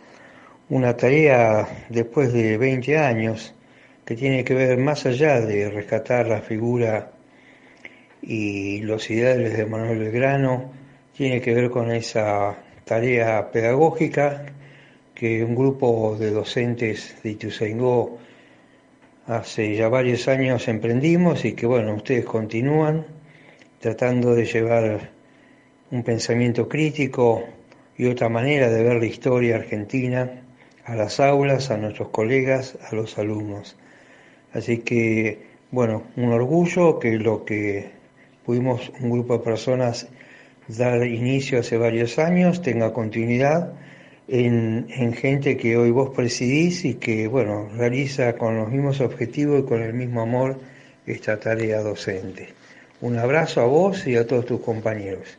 una 0.68 0.96
tarea 0.96 1.66
después 1.88 2.32
de 2.32 2.56
20 2.58 2.96
años 2.96 3.56
que 4.04 4.14
tiene 4.14 4.44
que 4.44 4.54
ver 4.54 4.78
más 4.78 5.04
allá 5.04 5.40
de 5.40 5.68
rescatar 5.68 6.28
la 6.28 6.42
figura 6.42 7.10
y 8.22 8.82
los 8.82 9.10
ideales 9.10 9.56
de 9.56 9.66
Manuel 9.66 9.98
Belgrano, 9.98 10.70
tiene 11.12 11.40
que 11.40 11.54
ver 11.54 11.70
con 11.70 11.90
esa 11.90 12.54
tarea 12.84 13.50
pedagógica 13.50 14.46
que 15.14 15.44
un 15.44 15.54
grupo 15.54 16.16
de 16.18 16.30
docentes 16.30 17.16
de 17.22 17.30
Ituzaingó 17.30 18.18
hace 19.26 19.76
ya 19.76 19.88
varios 19.88 20.26
años 20.28 20.66
emprendimos 20.68 21.44
y 21.44 21.52
que 21.52 21.66
bueno, 21.66 21.94
ustedes 21.94 22.24
continúan 22.24 23.06
tratando 23.80 24.34
de 24.34 24.46
llevar 24.46 25.10
un 25.90 26.02
pensamiento 26.02 26.68
crítico 26.68 27.44
y 27.96 28.06
otra 28.06 28.28
manera 28.28 28.70
de 28.70 28.82
ver 28.82 28.96
la 28.96 29.06
historia 29.06 29.56
argentina 29.56 30.42
a 30.84 30.96
las 30.96 31.20
aulas, 31.20 31.70
a 31.70 31.76
nuestros 31.76 32.08
colegas, 32.08 32.78
a 32.90 32.94
los 32.94 33.18
alumnos. 33.18 33.76
Así 34.52 34.78
que, 34.78 35.42
bueno, 35.70 36.04
un 36.16 36.32
orgullo 36.32 36.98
que 36.98 37.18
lo 37.18 37.44
que 37.44 37.90
pudimos 38.44 38.90
un 39.00 39.10
grupo 39.10 39.38
de 39.38 39.44
personas 39.44 40.08
dar 40.68 41.06
inicio 41.06 41.60
hace 41.60 41.76
varios 41.76 42.18
años 42.18 42.62
tenga 42.62 42.92
continuidad 42.92 43.72
en, 44.28 44.86
en 44.88 45.12
gente 45.12 45.56
que 45.56 45.76
hoy 45.76 45.90
vos 45.90 46.10
presidís 46.10 46.84
y 46.84 46.94
que, 46.94 47.28
bueno, 47.28 47.68
realiza 47.76 48.34
con 48.34 48.56
los 48.56 48.70
mismos 48.70 49.00
objetivos 49.00 49.60
y 49.60 49.66
con 49.66 49.82
el 49.82 49.94
mismo 49.94 50.22
amor 50.22 50.58
esta 51.06 51.38
tarea 51.38 51.80
docente. 51.80 52.54
Un 53.00 53.18
abrazo 53.18 53.60
a 53.60 53.66
vos 53.66 54.06
y 54.06 54.16
a 54.16 54.26
todos 54.26 54.46
tus 54.46 54.60
compañeros. 54.60 55.38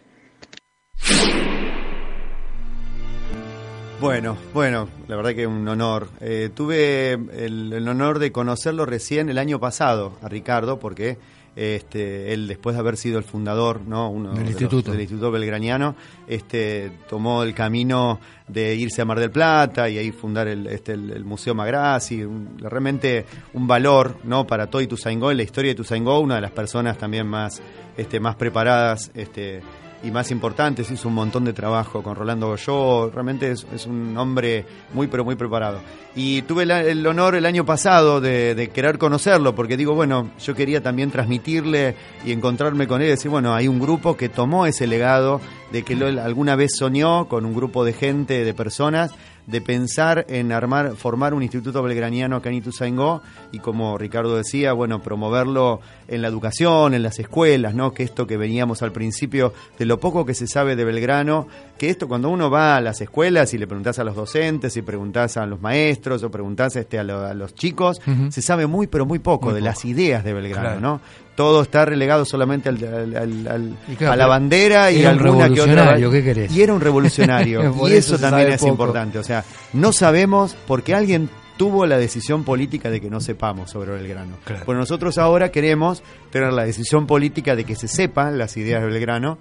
Bueno, 4.02 4.38
bueno, 4.54 4.90
la 5.08 5.16
verdad 5.16 5.34
que 5.34 5.48
un 5.48 5.66
honor. 5.66 6.10
Eh, 6.20 6.50
tuve 6.54 7.14
el, 7.14 7.72
el 7.72 7.88
honor 7.88 8.20
de 8.20 8.34
conocerlo 8.34 8.86
recién 8.86 9.30
el 9.30 9.38
año 9.38 9.62
pasado, 9.62 10.18
a 10.22 10.28
Ricardo, 10.28 10.78
porque 10.78 11.18
este, 11.56 12.34
él 12.34 12.48
después 12.48 12.76
de 12.76 12.80
haber 12.80 12.98
sido 12.98 13.18
el 13.18 13.24
fundador, 13.24 13.82
¿no? 13.82 14.10
Uno 14.10 14.30
Del 14.30 14.38
de 14.40 14.42
los- 14.44 14.52
instituto. 14.52 14.92
del 14.92 15.02
Instituto 15.02 15.32
Belgraniano, 15.32 15.96
este, 16.28 16.92
tomó 17.10 17.44
el 17.44 17.54
camino 17.54 18.20
de 18.48 18.76
irse 18.76 19.02
a 19.02 19.06
Mar 19.06 19.20
del 19.20 19.32
Plata 19.32 19.90
y 19.90 19.98
ahí 19.98 20.12
fundar 20.12 20.48
el, 20.48 20.68
este, 20.68 20.94
el, 20.94 21.12
el 21.12 21.24
Museo 21.26 21.54
Magrassi, 21.56 22.24
un- 22.24 22.58
realmente 22.60 23.26
un 23.54 23.68
valor, 23.68 24.18
¿no? 24.24 24.46
Para 24.48 24.68
todo 24.68 24.82
Ituzaingó, 24.82 25.32
en 25.32 25.38
la 25.38 25.44
historia 25.44 25.70
de 25.70 25.74
Ituzaingó, 25.74 26.20
una 26.20 26.36
de 26.36 26.42
las 26.42 26.52
personas 26.52 26.98
también 26.98 27.28
más, 27.28 27.62
este, 27.98 28.20
más 28.20 28.36
preparadas, 28.36 29.12
este, 29.14 29.62
y 30.04 30.12
más 30.12 30.32
importantes, 30.32 30.92
hizo 30.92 31.08
un 31.08 31.14
montón 31.16 31.46
de 31.46 31.54
trabajo 31.54 32.04
con 32.04 32.16
Rolando 32.16 32.48
Goyó, 32.48 33.10
realmente 33.10 33.52
es, 33.52 33.66
es 33.74 33.86
un 33.88 34.16
hombre 34.18 34.66
muy 34.94 35.08
pero 35.08 35.24
muy 35.24 35.36
preparado. 35.36 35.80
Y 36.16 36.42
tuve 36.44 36.66
la- 36.66 36.82
el 36.84 37.06
honor 37.08 37.36
el 37.36 37.46
año 37.46 37.66
pasado 37.66 38.20
de, 38.22 38.54
de 38.54 38.70
querer 38.70 38.98
conocerlo, 38.98 39.56
porque 39.56 39.78
digo, 39.78 39.96
bueno, 39.96 40.30
yo 40.44 40.54
quería 40.56 40.84
también 40.84 41.10
transmitirle 41.10 41.96
y 42.26 42.32
encontrarme 42.34 42.88
con 42.88 43.02
él 43.02 43.08
y 43.08 43.12
decir, 43.12 43.32
bueno, 43.32 43.54
hay 43.56 43.68
un 43.68 43.80
grupo 43.80 44.18
que 44.18 44.30
tomó 44.30 44.66
ese 44.66 44.88
legado 44.88 45.40
de 45.72 45.84
que 45.84 45.94
alguna 45.96 46.56
vez 46.56 46.76
soñó 46.78 47.28
con 47.28 47.46
un 47.46 47.56
grupo 47.56 47.84
de 47.86 47.94
gente, 47.94 48.44
de 48.44 48.54
personas, 48.54 49.12
de 49.48 49.60
pensar 49.62 50.26
en 50.30 50.52
armar, 50.52 50.96
formar 50.96 51.34
un 51.34 51.44
instituto 51.44 51.84
belgraniano 51.84 52.38
acá 52.38 52.50
en 52.50 52.56
Ituzaingó 52.56 53.22
y 53.52 53.60
como 53.60 53.98
Ricardo 53.98 54.38
decía, 54.38 54.74
bueno, 54.74 55.02
promoverlo 55.02 55.82
en 56.08 56.22
la 56.22 56.28
educación, 56.30 56.94
en 56.94 57.04
las 57.04 57.20
escuelas, 57.20 57.74
¿no? 57.76 57.94
Que 57.94 58.04
esto 58.04 58.26
que 58.28 58.38
veníamos 58.38 58.82
al 58.82 58.92
principio 58.92 59.54
de 59.78 59.86
lo 59.86 60.00
poco 60.00 60.26
que 60.26 60.34
se 60.34 60.48
sabe 60.48 60.76
de 60.76 60.86
Belgrano, 60.86 61.48
que 61.78 61.90
esto 61.90 62.08
cuando 62.08 62.30
uno 62.30 62.50
va 62.50 62.78
a 62.78 62.82
las 62.82 63.02
escuelas 63.02 63.54
y 63.54 63.58
le 63.58 63.68
preguntás 63.68 64.00
a 64.00 64.04
los 64.04 64.16
docentes 64.16 64.78
y 64.78 64.82
preguntás 64.82 65.38
a 65.38 65.46
los 65.46 65.60
maestros 65.62 66.24
o 66.24 66.32
preguntás 66.32 66.76
este, 66.76 66.98
a, 67.00 67.04
lo- 67.04 67.26
a 67.26 67.34
los 67.34 67.54
chicos, 67.54 68.02
se 68.30 68.42
sabe 68.42 68.68
muy 68.68 68.88
pero 68.88 69.06
muy 69.06 69.20
poco 69.20 69.48
Muy 69.48 69.56
de 69.56 69.60
poco. 69.60 69.66
las 69.70 69.86
ideas 69.86 70.24
de 70.24 70.34
Belgrano, 70.34 70.64
Claro. 70.68 70.80
¿no? 70.82 71.02
Todo 71.36 71.64
está 71.64 71.84
relegado 71.86 72.26
solamente 72.26 72.70
al, 72.70 72.78
al- 72.84 73.16
al- 73.18 73.48
al- 73.48 73.76
claro, 73.98 74.14
a 74.14 74.16
la 74.16 74.28
bandera 74.28 74.92
y 74.92 75.02
un 75.02 75.08
alguna 75.08 75.48
que 75.50 75.62
otra. 75.62 75.74
revolucionario, 75.74 76.12
¿qué 76.12 76.24
querés? 76.24 76.52
Y 76.56 76.62
era 76.62 76.74
un 76.74 76.82
revolucionario. 76.82 77.74
Y 77.90 77.94
eso 77.94 78.20
también 78.20 78.52
es 78.52 78.60
poco. 78.60 78.72
importante. 78.72 79.18
O 79.18 79.24
sea, 79.24 79.44
no 79.74 79.92
sabemos 79.94 80.56
porque 80.68 80.94
alguien 80.94 81.30
tuvo 81.58 81.86
la 81.86 81.98
decisión 81.98 82.44
política 82.44 82.90
de 82.92 83.00
que 83.02 83.10
no 83.10 83.20
sepamos 83.20 83.72
sobre 83.72 83.92
Belgrano. 83.94 84.36
Claro. 84.44 84.64
Pues 84.66 84.78
nosotros 84.78 85.18
ahora 85.18 85.50
queremos 85.52 86.04
tener 86.32 86.54
la 86.54 86.66
decisión 86.66 87.08
política 87.08 87.56
de 87.56 87.64
que 87.64 87.76
se 87.76 87.88
sepan 87.88 88.38
las 88.38 88.56
ideas 88.58 88.82
de 88.82 88.88
Belgrano 88.90 89.38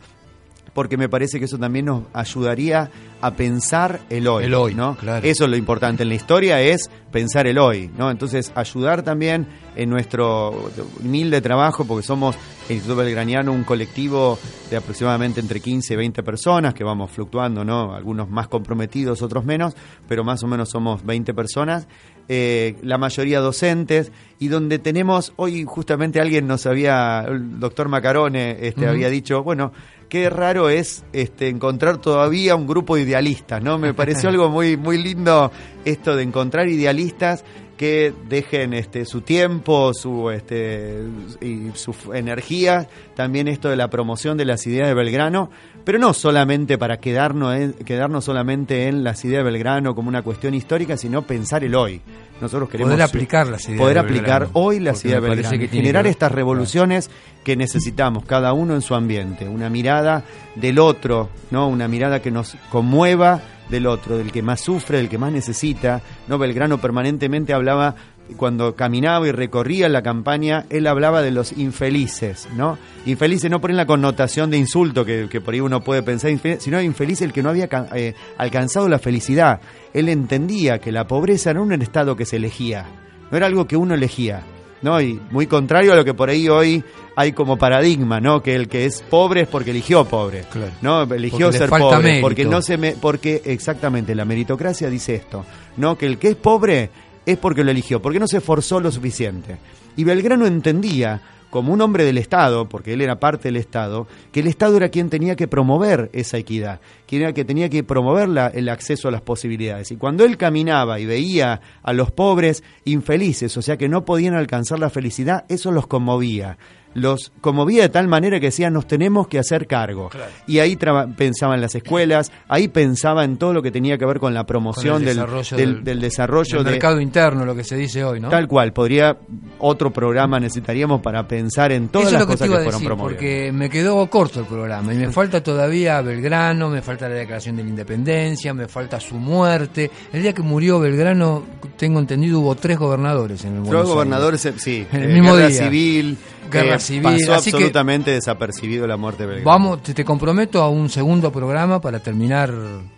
porque 0.75 0.97
me 0.97 1.09
parece 1.09 1.39
que 1.39 1.45
eso 1.45 1.59
también 1.59 1.87
nos 1.87 2.05
ayudaría 2.13 2.91
a 3.21 3.31
pensar 3.35 4.01
el 4.11 4.27
hoy. 4.27 4.45
El 4.45 4.55
hoy, 4.55 4.75
¿no? 4.75 4.97
claro. 4.97 5.27
Eso 5.27 5.45
es 5.45 5.51
lo 5.51 5.57
importante 5.57 6.03
en 6.03 6.09
la 6.09 6.17
historia, 6.17 6.61
es 6.61 6.91
pensar 7.13 7.47
el 7.47 7.59
hoy, 7.59 7.91
¿no? 7.97 8.11
Entonces, 8.11 8.51
ayudar 8.55 9.03
también 9.03 9.47
en 9.77 9.91
nuestro 9.91 10.71
humilde 11.01 11.41
trabajo, 11.41 11.85
porque 11.85 12.05
somos 12.05 12.37
el 12.69 12.77
Instituto 12.77 12.97
Belgraniano, 12.97 13.53
un 13.53 13.65
colectivo 13.65 14.39
de 14.71 14.77
aproximadamente 14.77 15.41
entre 15.41 15.61
15 15.61 15.95
y 15.95 15.97
20 15.97 16.23
personas, 16.23 16.75
que 16.75 16.85
vamos 16.85 17.11
fluctuando, 17.11 17.65
¿no? 17.65 17.95
Algunos 17.95 18.29
más 18.29 18.49
comprometidos, 18.49 19.23
otros 19.23 19.45
menos, 19.45 19.75
pero 20.09 20.25
más 20.25 20.43
o 20.43 20.47
menos 20.47 20.71
somos 20.71 21.05
20 21.05 21.35
personas, 21.35 21.87
eh, 22.29 22.77
la 22.83 22.99
mayoría 22.99 23.41
docentes, 23.41 24.11
y 24.39 24.49
donde 24.49 24.79
tenemos, 24.79 25.33
hoy 25.37 25.65
justamente 25.65 26.21
alguien 26.21 26.47
nos 26.47 26.67
había, 26.67 27.25
el 27.29 27.61
doctor 27.61 27.89
Macarone 27.89 28.67
este, 28.67 28.89
había 28.89 29.09
dicho, 29.09 29.43
bueno, 29.43 29.73
qué 30.13 30.29
raro 30.29 30.69
es 30.69 31.05
este, 31.15 31.49
encontrar 31.49 31.97
todavía 31.97 32.55
un 32.55 32.67
grupo 32.67 32.97
de 32.97 33.01
idealistas, 33.01 33.63
¿no? 33.63 33.79
Me 33.79 33.95
pareció 33.95 34.29
algo 34.29 34.51
muy, 34.51 34.77
muy 34.77 35.03
lindo 35.03 35.51
esto 35.87 36.15
de 36.15 36.23
encontrar 36.23 36.69
idealistas 36.69 37.47
que 37.83 38.15
dejen 38.29 38.75
este, 38.75 39.05
su 39.05 39.23
tiempo, 39.23 39.93
su 39.93 40.31
este, 40.31 41.03
y 41.41 41.73
su 41.75 41.93
energía, 42.15 42.87
también 43.17 43.49
esto 43.49 43.69
de 43.71 43.75
la 43.75 43.91
promoción 43.91 44.37
de 44.39 44.45
las 44.45 44.65
ideas 44.69 44.87
de 44.87 44.95
Belgrano, 44.95 45.51
pero 45.85 45.99
no 45.99 46.13
solamente 46.15 46.79
para 46.79 46.99
quedarnos, 46.99 47.57
en- 47.57 47.73
quedarnos 47.73 48.25
solamente 48.25 48.87
en 48.87 49.03
las 49.03 49.25
ideas 49.25 49.45
de 49.45 49.51
Belgrano 49.51 49.97
como 49.97 50.09
una 50.09 50.23
cuestión 50.23 50.55
histórica, 50.55 50.97
sino 50.97 51.23
pensar 51.23 51.65
el 51.65 51.75
hoy. 51.75 52.01
Nosotros 52.41 52.69
queremos 52.69 52.93
Poder 52.93 53.03
aplicar 53.05 53.47
las 53.49 53.65
ideas 53.69 53.81
poder 53.81 53.95
de 53.95 54.01
aplicar 54.01 54.49
hoy 54.53 54.79
las 54.79 55.05
ideas 55.05 55.21
de 55.21 55.29
Belgrano, 55.29 55.59
que 55.59 55.69
generar 55.69 56.05
que 56.05 56.11
estas 56.11 56.31
revoluciones 56.31 57.11
que 57.43 57.57
necesitamos 57.57 58.25
cada 58.27 58.53
uno 58.53 58.77
en 58.77 58.83
su 58.83 58.95
ambiente, 58.95 59.49
una 59.49 59.69
mirada 59.69 60.23
del 60.55 60.79
otro, 60.79 61.31
no, 61.51 61.67
una 61.67 61.89
mirada 61.89 62.23
que 62.23 62.31
nos 62.31 62.55
conmueva 62.71 63.43
del 63.73 63.89
otro, 63.89 64.17
del 64.17 64.31
que 64.31 64.43
más 64.43 64.61
sufre, 64.61 64.99
del 64.99 65.09
que 65.09 65.19
más 65.19 65.33
necesita. 65.33 66.01
No, 66.29 66.39
Belgrano 66.39 66.79
permanentemente 66.79 67.53
hablaba 67.53 67.97
cuando 68.37 68.75
caminaba 68.75 69.27
y 69.27 69.33
recorría 69.33 69.89
la 69.89 70.03
campaña, 70.03 70.65
él 70.71 70.87
hablaba 70.87 71.23
de 71.23 71.33
los 71.33 71.53
infelices, 71.53 72.49
¿no? 72.57 72.79
Infelices 73.05 73.51
no 73.51 73.61
por 73.61 73.73
la 73.73 73.87
connotación 73.87 74.51
de 74.51 74.59
insulto 74.59 75.05
que, 75.05 75.41
por 75.45 75.55
ahí 75.55 75.61
uno 75.61 75.83
puede 75.83 76.03
pensar, 76.03 76.31
sino 76.59 76.81
infeliz 76.81 77.21
el 77.23 77.33
que 77.33 77.43
no 77.43 77.51
había 77.51 77.69
eh, 77.95 78.15
alcanzado 78.39 78.89
la 78.89 78.99
felicidad. 78.99 79.61
Él 79.93 80.09
entendía 80.09 80.79
que 80.79 80.93
la 80.93 81.07
pobreza 81.07 81.53
no 81.53 81.65
era 81.65 81.75
un 81.75 81.83
estado 81.83 82.17
que 82.17 82.25
se 82.25 82.37
elegía, 82.37 82.87
no 83.31 83.37
era 83.37 83.47
algo 83.47 83.67
que 83.67 83.77
uno 83.77 83.95
elegía, 83.95 84.43
¿no? 84.83 85.01
Y 85.01 85.21
muy 85.31 85.47
contrario 85.47 85.93
a 85.93 85.97
lo 85.97 86.05
que 86.05 86.15
por 86.15 86.31
ahí 86.31 86.49
hoy 86.49 86.85
hay 87.17 87.33
como 87.33 87.57
paradigma, 87.59 88.21
¿no? 88.21 88.43
Que 88.43 88.55
el 88.55 88.69
que 88.69 88.85
es 88.87 89.03
pobre 89.03 89.43
es 89.43 89.49
porque 89.49 89.71
eligió 89.71 90.05
pobre, 90.05 90.45
Claro. 90.51 90.73
¿no? 90.81 91.03
Eligió 91.03 91.47
Porque 91.47 91.59
ser 91.59 91.69
pobre, 91.71 92.03
mérito. 92.03 92.23
porque 92.23 92.45
no 92.45 92.63
se 92.63 92.77
me, 92.79 92.93
porque 92.93 93.43
exactamente 93.45 94.15
la 94.15 94.25
meritocracia 94.25 94.89
dice 94.89 95.15
esto, 95.17 95.45
¿no? 95.77 95.97
Que 95.99 96.07
el 96.07 96.19
que 96.19 96.29
es 96.29 96.37
pobre 96.37 96.91
es 97.27 97.37
porque 97.39 97.65
lo 97.65 97.71
eligió, 97.71 98.01
porque 98.01 98.19
no 98.19 98.27
se 98.27 98.39
esforzó 98.39 98.81
lo 98.81 98.91
suficiente. 98.91 99.59
Y 99.97 100.05
Belgrano 100.05 100.47
entendía 100.47 101.21
como 101.51 101.75
un 101.75 101.83
hombre 101.83 102.05
del 102.05 102.17
Estado, 102.17 102.67
porque 102.67 102.95
él 102.95 103.03
era 103.03 103.21
parte 103.21 103.49
del 103.49 103.59
Estado, 103.59 104.07
que 104.33 104.41
el 104.41 104.47
Estado 104.47 104.79
era 104.79 104.89
quien 104.89 105.11
tenía 105.11 105.37
que 105.37 105.47
promover 105.49 106.09
esa 106.15 106.39
equidad, 106.39 106.81
quien 107.07 107.21
era 107.21 107.35
que 107.35 107.45
tenía 107.45 107.69
que 107.69 107.85
promover 107.85 108.31
la- 108.31 108.47
el 108.47 108.71
acceso 108.71 109.09
a 109.09 109.11
las 109.11 109.21
posibilidades. 109.21 109.91
Y 109.93 109.97
cuando 109.97 110.25
él 110.25 110.39
caminaba 110.39 110.99
y 110.99 111.05
veía 111.05 111.61
a 111.83 111.93
los 111.93 112.11
pobres 112.11 112.65
infelices, 112.87 113.55
o 113.59 113.61
sea 113.61 113.77
que 113.77 113.91
no 113.91 114.07
podían 114.07 114.33
alcanzar 114.35 114.79
la 114.79 114.89
felicidad, 114.89 115.45
eso 115.51 115.71
los 115.73 115.87
conmovía. 115.87 116.57
Los 116.95 117.33
conmovía 117.41 117.83
de 117.83 117.89
tal 117.89 118.09
manera 118.09 118.39
que 118.39 118.47
decían, 118.47 118.73
nos 118.75 118.87
tenemos 118.87 119.29
que 119.29 119.39
hacer 119.39 119.67
cargo. 119.67 120.11
Y 120.47 120.59
ahí 120.59 120.77
pensaba 121.17 121.55
en 121.55 121.61
las 121.61 121.75
escuelas, 121.75 122.31
ahí 122.49 122.69
pensaba 122.69 123.25
en 123.25 123.37
todo 123.39 123.53
lo 123.55 123.63
que 123.63 123.71
tenía 123.71 123.97
que 123.99 124.05
ver 124.05 124.19
con 124.21 124.35
la 124.35 124.45
promoción 124.45 124.95
Con 124.97 125.05
del, 125.05 125.17
desarrollo 125.17 125.57
del- 125.57 125.75
del- 125.77 125.85
del 125.85 126.01
desarrollo 126.01 126.59
el 126.59 126.65
de, 126.65 126.71
mercado 126.73 127.01
interno, 127.01 127.45
lo 127.45 127.55
que 127.55 127.65
se 127.65 127.77
dice 127.77 128.05
hoy, 128.05 128.21
¿no? 128.21 128.29
Tal 128.29 128.47
cual, 128.49 128.73
podría 128.73 129.17
otro 129.59 129.91
programa 129.93 130.39
necesitaríamos 130.41 131.01
para 131.01 131.27
pensar 131.27 131.73
en 131.73 131.89
todas 131.89 132.09
Eso 132.09 132.17
es 132.17 132.21
las 132.21 132.27
que 132.27 132.33
te 132.33 132.33
cosas 132.39 132.47
iba 132.49 132.57
que, 132.57 132.61
a 132.61 132.65
fueron 132.65 132.81
decir, 132.81 132.89
promovidas. 132.89 133.19
porque 133.19 133.53
me 133.53 133.71
quedó 133.71 134.11
corto 134.11 134.41
el 134.41 134.47
programa 134.47 134.93
y 134.93 134.97
me 134.99 135.11
falta 135.11 135.43
todavía 135.43 136.01
Belgrano, 136.03 136.69
me 136.69 136.83
falta 136.83 137.09
la 137.09 137.15
declaración 137.15 137.57
de 137.57 137.63
la 137.65 137.69
independencia, 137.71 138.53
me 138.55 138.69
falta 138.69 139.01
su 139.01 139.15
muerte. 139.17 139.91
El 140.13 140.23
día 140.23 140.33
que 140.33 140.43
murió 140.43 140.79
Belgrano, 140.81 141.43
tengo 141.77 141.99
entendido, 142.01 142.41
hubo 142.41 142.55
tres 142.55 142.79
gobernadores 142.79 143.45
en 143.45 143.55
el 143.57 143.61
Buenos 143.63 143.87
gobernadores, 143.89 144.45
eh, 144.47 144.55
sí, 144.57 144.87
En 144.93 145.03
el 145.05 145.11
eh, 145.11 145.15
mismo 145.15 145.35
guerra 145.35 145.49
día. 145.49 145.65
civil, 145.65 146.19
Guerra 146.51 146.77
eh, 146.77 146.81
civil, 146.83 147.03
pasó 147.03 147.35
así 147.35 147.51
que- 147.51 147.57
absolutamente 147.57 148.11
desapercibido 148.11 148.87
la 148.87 148.97
muerte 148.97 149.23
de 149.25 149.29
Belgrano. 149.29 149.51
Vamos, 149.51 149.83
te, 149.83 149.95
te 149.95 150.05
comprometo 150.05 150.63
a 150.63 150.69
un 150.69 150.89
segundo 150.89 151.33
programa 151.33 151.81
para 151.81 152.01
terminar, 152.01 152.53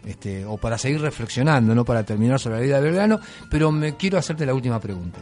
este, 0.06 0.44
o 0.44 0.56
para 0.56 0.76
seguir 0.78 1.00
reflexionando, 1.00 1.74
no 1.74 1.84
para 1.84 2.02
terminar 2.04 2.40
sobre 2.40 2.56
la 2.56 2.62
vida 2.62 2.76
de 2.80 2.82
Belgrano, 2.88 3.20
pero 3.50 3.70
me 3.70 3.96
quiero 3.96 4.18
hacerte 4.18 4.44
la 4.46 4.54
última 4.54 4.80
pregunta. 4.80 5.20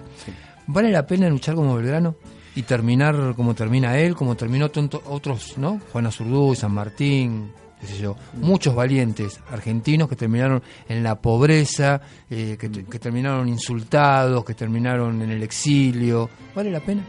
¿Vale 0.66 0.90
la 0.90 1.06
pena 1.06 1.28
luchar 1.28 1.54
como 1.54 1.76
Belgrano 1.76 2.14
y 2.54 2.62
terminar 2.62 3.34
como 3.34 3.54
termina 3.54 3.98
él, 3.98 4.14
como 4.14 4.36
terminó 4.36 4.70
tonto- 4.70 5.02
otros, 5.06 5.58
¿no? 5.58 5.80
Juana 5.92 6.10
Zurduy, 6.10 6.54
San 6.54 6.72
Martín, 6.72 7.50
qué 7.80 7.86
sé 7.88 7.98
yo, 7.98 8.14
muchos 8.34 8.74
valientes 8.76 9.40
argentinos 9.50 10.08
que 10.08 10.14
terminaron 10.14 10.62
en 10.88 11.02
la 11.02 11.16
pobreza, 11.20 12.00
eh, 12.30 12.56
que, 12.60 12.70
que 12.70 12.98
terminaron 13.00 13.48
insultados, 13.48 14.44
que 14.44 14.54
terminaron 14.54 15.20
en 15.22 15.30
el 15.32 15.42
exilio. 15.42 16.30
¿Vale 16.54 16.70
la 16.70 16.78
pena? 16.80 17.02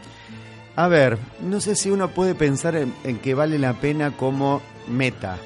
A 0.76 0.88
ver, 0.88 1.18
no 1.40 1.60
sé 1.60 1.76
si 1.76 1.90
uno 1.90 2.08
puede 2.08 2.34
pensar 2.34 2.74
en, 2.74 3.18
que 3.18 3.34
vale 3.34 3.60
la 3.60 3.74
pena 3.74 4.10
como 4.16 4.60
meta, 4.88 5.38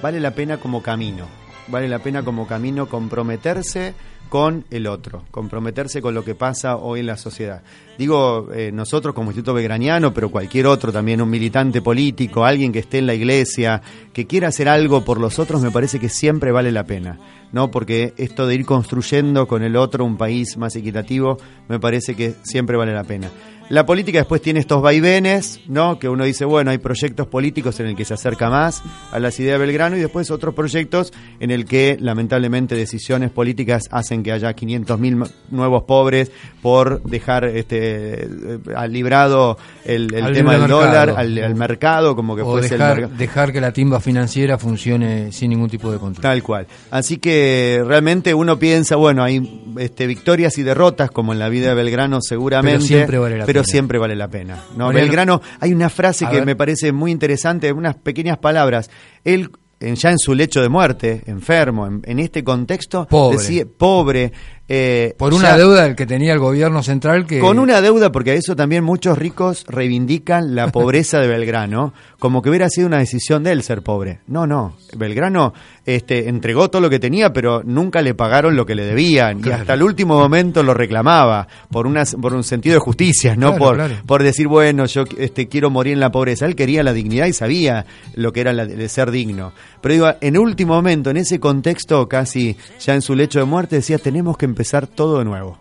vale 0.00 0.20
la 0.20 0.30
pena 0.30 0.58
como 0.58 0.80
camino, 0.80 1.26
vale 1.66 1.88
la 1.88 1.98
pena 1.98 2.22
como 2.22 2.46
camino 2.46 2.88
comprometerse 2.88 3.94
con 4.28 4.64
el 4.70 4.86
otro, 4.86 5.24
comprometerse 5.32 6.00
con 6.00 6.14
lo 6.14 6.24
que 6.24 6.36
pasa 6.36 6.76
hoy 6.76 7.00
en 7.00 7.06
la 7.06 7.16
sociedad. 7.16 7.62
Digo, 7.98 8.48
eh, 8.52 8.70
nosotros 8.72 9.12
como 9.12 9.30
Instituto 9.30 9.54
Belgraniano, 9.54 10.14
pero 10.14 10.30
cualquier 10.30 10.68
otro 10.68 10.92
también, 10.92 11.20
un 11.20 11.30
militante 11.30 11.82
político, 11.82 12.44
alguien 12.44 12.72
que 12.72 12.78
esté 12.78 12.98
en 12.98 13.06
la 13.06 13.14
iglesia, 13.14 13.82
que 14.12 14.26
quiera 14.28 14.48
hacer 14.48 14.68
algo 14.68 15.04
por 15.04 15.18
los 15.18 15.40
otros, 15.40 15.62
me 15.62 15.72
parece 15.72 15.98
que 15.98 16.08
siempre 16.08 16.52
vale 16.52 16.70
la 16.70 16.84
pena, 16.84 17.18
¿no? 17.50 17.72
Porque 17.72 18.14
esto 18.18 18.46
de 18.46 18.54
ir 18.54 18.64
construyendo 18.64 19.48
con 19.48 19.64
el 19.64 19.74
otro 19.74 20.04
un 20.04 20.16
país 20.16 20.56
más 20.56 20.76
equitativo, 20.76 21.38
me 21.68 21.80
parece 21.80 22.14
que 22.14 22.34
siempre 22.44 22.76
vale 22.76 22.92
la 22.92 23.04
pena. 23.04 23.30
La 23.68 23.84
política 23.84 24.18
después 24.18 24.40
tiene 24.40 24.60
estos 24.60 24.80
vaivenes, 24.80 25.60
¿no? 25.66 25.98
Que 25.98 26.08
uno 26.08 26.24
dice, 26.24 26.44
bueno, 26.44 26.70
hay 26.70 26.78
proyectos 26.78 27.26
políticos 27.26 27.80
en 27.80 27.86
el 27.86 27.96
que 27.96 28.04
se 28.04 28.14
acerca 28.14 28.48
más 28.48 28.82
a 29.10 29.18
las 29.18 29.40
ideas 29.40 29.58
de 29.58 29.66
Belgrano 29.66 29.96
y 29.96 30.00
después 30.00 30.30
otros 30.30 30.54
proyectos 30.54 31.12
en 31.40 31.50
el 31.50 31.64
que 31.64 31.96
lamentablemente 32.00 32.76
decisiones 32.76 33.30
políticas 33.32 33.88
hacen 33.90 34.22
que 34.22 34.30
haya 34.30 34.54
500.000 34.54 35.30
nuevos 35.50 35.82
pobres 35.82 36.30
por 36.62 37.02
dejar 37.02 37.44
este 37.44 38.24
eh, 38.24 38.58
al 38.76 38.92
librado 38.92 39.58
el, 39.84 40.14
el 40.14 40.24
Al 40.24 40.32
tema 40.32 40.52
del 40.52 40.60
mercado. 40.62 40.80
dólar, 40.80 41.10
al, 41.16 41.38
al 41.38 41.54
mercado, 41.56 42.14
como 42.14 42.36
que 42.36 42.42
o 42.42 42.52
fuese 42.52 42.74
el 42.74 42.78
dejar, 42.80 42.96
mercado. 42.96 43.18
dejar 43.18 43.52
que 43.52 43.60
la 43.60 43.72
timba 43.72 43.98
financiera 44.00 44.58
funcione 44.58 45.32
sin 45.32 45.50
ningún 45.50 45.68
tipo 45.68 45.90
de 45.90 45.98
control. 45.98 46.22
Tal 46.22 46.42
cual. 46.44 46.66
Así 46.92 47.18
que 47.18 47.82
realmente 47.84 48.32
uno 48.32 48.58
piensa, 48.58 48.94
bueno, 48.94 49.24
hay 49.24 49.64
este, 49.78 50.06
victorias 50.06 50.56
y 50.58 50.62
derrotas 50.62 51.10
como 51.10 51.32
en 51.32 51.40
la 51.40 51.48
vida 51.48 51.68
de 51.70 51.74
Belgrano 51.74 52.20
seguramente, 52.20 52.78
Pero 52.78 52.86
siempre 52.86 53.18
vale 53.18 53.38
la 53.38 53.46
pero 53.56 53.64
pena. 53.64 53.72
siempre 53.72 53.98
vale 53.98 54.16
la 54.16 54.28
pena. 54.28 54.62
¿no? 54.76 54.86
Mariano- 54.86 54.92
Belgrano, 55.06 55.42
hay 55.60 55.72
una 55.72 55.88
frase 55.90 56.26
que 56.26 56.36
ver. 56.36 56.46
me 56.46 56.56
parece 56.56 56.92
muy 56.92 57.10
interesante, 57.10 57.72
unas 57.72 57.96
pequeñas 57.96 58.38
palabras. 58.38 58.90
Él 59.24 59.50
en- 59.78 59.94
ya 59.96 60.10
en 60.10 60.18
su 60.18 60.34
lecho 60.34 60.62
de 60.62 60.70
muerte, 60.70 61.22
enfermo, 61.26 61.86
en, 61.86 62.00
en 62.06 62.18
este 62.18 62.42
contexto, 62.42 63.06
Pobre. 63.06 63.36
decía, 63.36 63.64
pobre, 63.76 64.32
eh, 64.68 65.14
Por 65.18 65.32
una 65.34 65.50
ya- 65.50 65.56
deuda 65.58 65.94
que 65.94 66.06
tenía 66.06 66.32
el 66.32 66.38
gobierno 66.40 66.82
central 66.82 67.26
que... 67.26 67.38
con 67.38 67.58
una 67.58 67.80
deuda, 67.80 68.10
porque 68.10 68.32
a 68.32 68.34
eso 68.34 68.56
también 68.56 68.82
muchos 68.84 69.16
ricos 69.16 69.64
reivindican 69.68 70.54
la 70.54 70.68
pobreza 70.72 71.20
de 71.20 71.28
Belgrano, 71.28 71.94
como 72.18 72.42
que 72.42 72.48
hubiera 72.50 72.68
sido 72.68 72.86
una 72.88 72.98
decisión 72.98 73.42
de 73.44 73.52
él 73.52 73.62
ser 73.62 73.82
pobre. 73.82 74.20
No, 74.26 74.46
no. 74.46 74.74
Belgrano 74.96 75.52
este, 75.84 76.28
entregó 76.28 76.68
todo 76.70 76.82
lo 76.82 76.90
que 76.90 76.98
tenía, 76.98 77.32
pero 77.32 77.62
nunca 77.64 78.02
le 78.02 78.14
pagaron 78.14 78.56
lo 78.56 78.66
que 78.66 78.74
le 78.74 78.84
debían. 78.84 79.40
Y 79.44 79.50
hasta 79.50 79.74
el 79.74 79.82
último 79.82 80.18
momento 80.18 80.62
lo 80.62 80.74
reclamaba, 80.74 81.46
por, 81.70 81.86
una, 81.86 82.02
por 82.20 82.34
un 82.34 82.42
sentido 82.42 82.74
de 82.74 82.80
justicia, 82.80 83.36
no 83.36 83.48
Claro, 83.50 83.58
por, 83.58 83.74
claro. 83.76 83.94
por 84.06 84.22
decir, 84.22 84.48
bueno, 84.48 84.86
yo 84.86 85.04
este, 85.18 85.46
quiero 85.48 85.70
morir 85.70 85.92
en 85.92 86.00
la 86.00 86.10
pobreza. 86.10 86.46
Él 86.46 86.56
quería 86.56 86.82
la 86.82 86.92
dignidad 86.92 87.26
y 87.26 87.32
sabía 87.32 87.86
lo 88.14 88.32
que 88.32 88.40
era 88.40 88.52
la- 88.52 88.66
de 88.66 88.88
ser 88.88 89.10
digno. 89.12 89.52
Pero 89.80 89.92
digo, 89.92 90.08
en 90.20 90.36
último 90.38 90.74
momento, 90.74 91.10
en 91.10 91.18
ese 91.18 91.38
contexto, 91.38 92.08
casi 92.08 92.56
ya 92.80 92.94
en 92.94 93.02
su 93.02 93.14
lecho 93.14 93.38
de 93.38 93.44
muerte, 93.44 93.76
decía, 93.76 93.98
tenemos 93.98 94.36
que 94.36 94.46
empezar 94.56 94.86
todo 94.86 95.18
de 95.18 95.26
nuevo. 95.26 95.58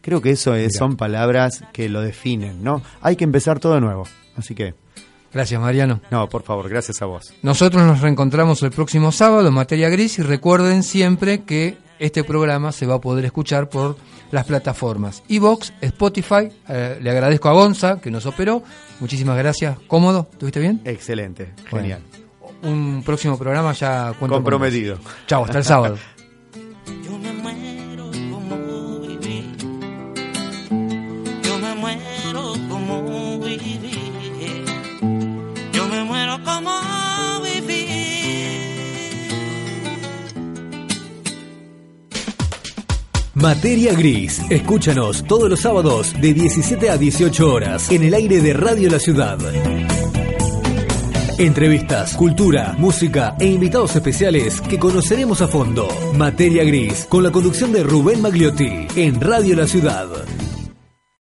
Creo 0.00 0.22
que 0.22 0.30
eso 0.30 0.54
es- 0.54 0.74
son 0.78 0.96
palabras 0.96 1.62
que 1.74 1.90
lo 1.90 2.00
definen, 2.00 2.64
¿no? 2.64 2.80
Hay 3.02 3.14
que 3.16 3.24
empezar 3.24 3.60
todo 3.60 3.74
de 3.74 3.82
nuevo. 3.82 4.04
Así 4.36 4.54
que, 4.54 4.74
Gracias, 5.34 5.60
Mariano. 5.60 6.00
no, 6.10 6.26
por 6.30 6.42
favor, 6.44 6.66
gracias 6.70 7.02
a 7.02 7.04
vos. 7.04 7.34
Nosotros 7.42 7.82
nos 7.84 8.00
reencontramos 8.00 8.62
el 8.62 8.70
próximo 8.70 9.12
sábado 9.12 9.46
en 9.48 9.52
Materia 9.52 9.90
Gris 9.90 10.18
y 10.18 10.22
recuerden 10.22 10.82
siempre 10.82 11.42
que 11.42 11.76
este 11.98 12.24
programa 12.24 12.72
se 12.72 12.86
va 12.86 12.94
a 12.94 13.00
poder 13.02 13.26
escuchar 13.26 13.68
por 13.68 13.96
las 14.30 14.46
plataformas 14.46 15.22
Evox, 15.28 15.74
Spotify. 15.82 16.48
Eh, 16.70 16.98
le 17.02 17.10
agradezco 17.10 17.50
a 17.50 17.52
Gonza 17.52 18.00
que 18.00 18.10
nos 18.10 18.24
operó. 18.24 18.62
Muchísimas 19.00 19.36
gracias. 19.36 19.76
¿Cómodo? 19.88 20.26
¿Estuviste 20.32 20.60
bien? 20.60 20.80
Excelente, 20.86 21.52
Bueno. 21.70 21.82
genial. 21.82 22.02
un 22.62 23.02
próximo 23.04 23.36
programa 23.38 23.72
ya 23.74 24.14
cuento 24.18 24.34
Comprometido. 24.36 24.98
Chao, 25.26 25.44
hasta 25.44 25.58
el 25.58 25.64
sábado. 25.64 25.98
Materia 43.34 43.94
Gris. 43.94 44.42
Escúchanos 44.50 45.24
todos 45.24 45.48
los 45.48 45.60
sábados 45.60 46.12
de 46.20 46.34
17 46.34 46.90
a 46.90 46.98
18 46.98 47.52
horas 47.52 47.90
en 47.90 48.02
el 48.02 48.14
aire 48.14 48.40
de 48.40 48.52
Radio 48.52 48.90
La 48.90 48.98
Ciudad. 48.98 49.38
Entrevistas, 51.38 52.16
cultura, 52.16 52.74
música 52.78 53.36
e 53.38 53.46
invitados 53.46 53.94
especiales 53.94 54.60
que 54.60 54.78
conoceremos 54.78 55.40
a 55.40 55.46
fondo. 55.46 55.88
Materia 56.14 56.64
Gris, 56.64 57.06
con 57.08 57.22
la 57.22 57.30
conducción 57.30 57.72
de 57.72 57.84
Rubén 57.84 58.20
Magliotti 58.20 58.88
en 58.96 59.20
Radio 59.20 59.54
La 59.54 59.68
Ciudad. 59.68 60.08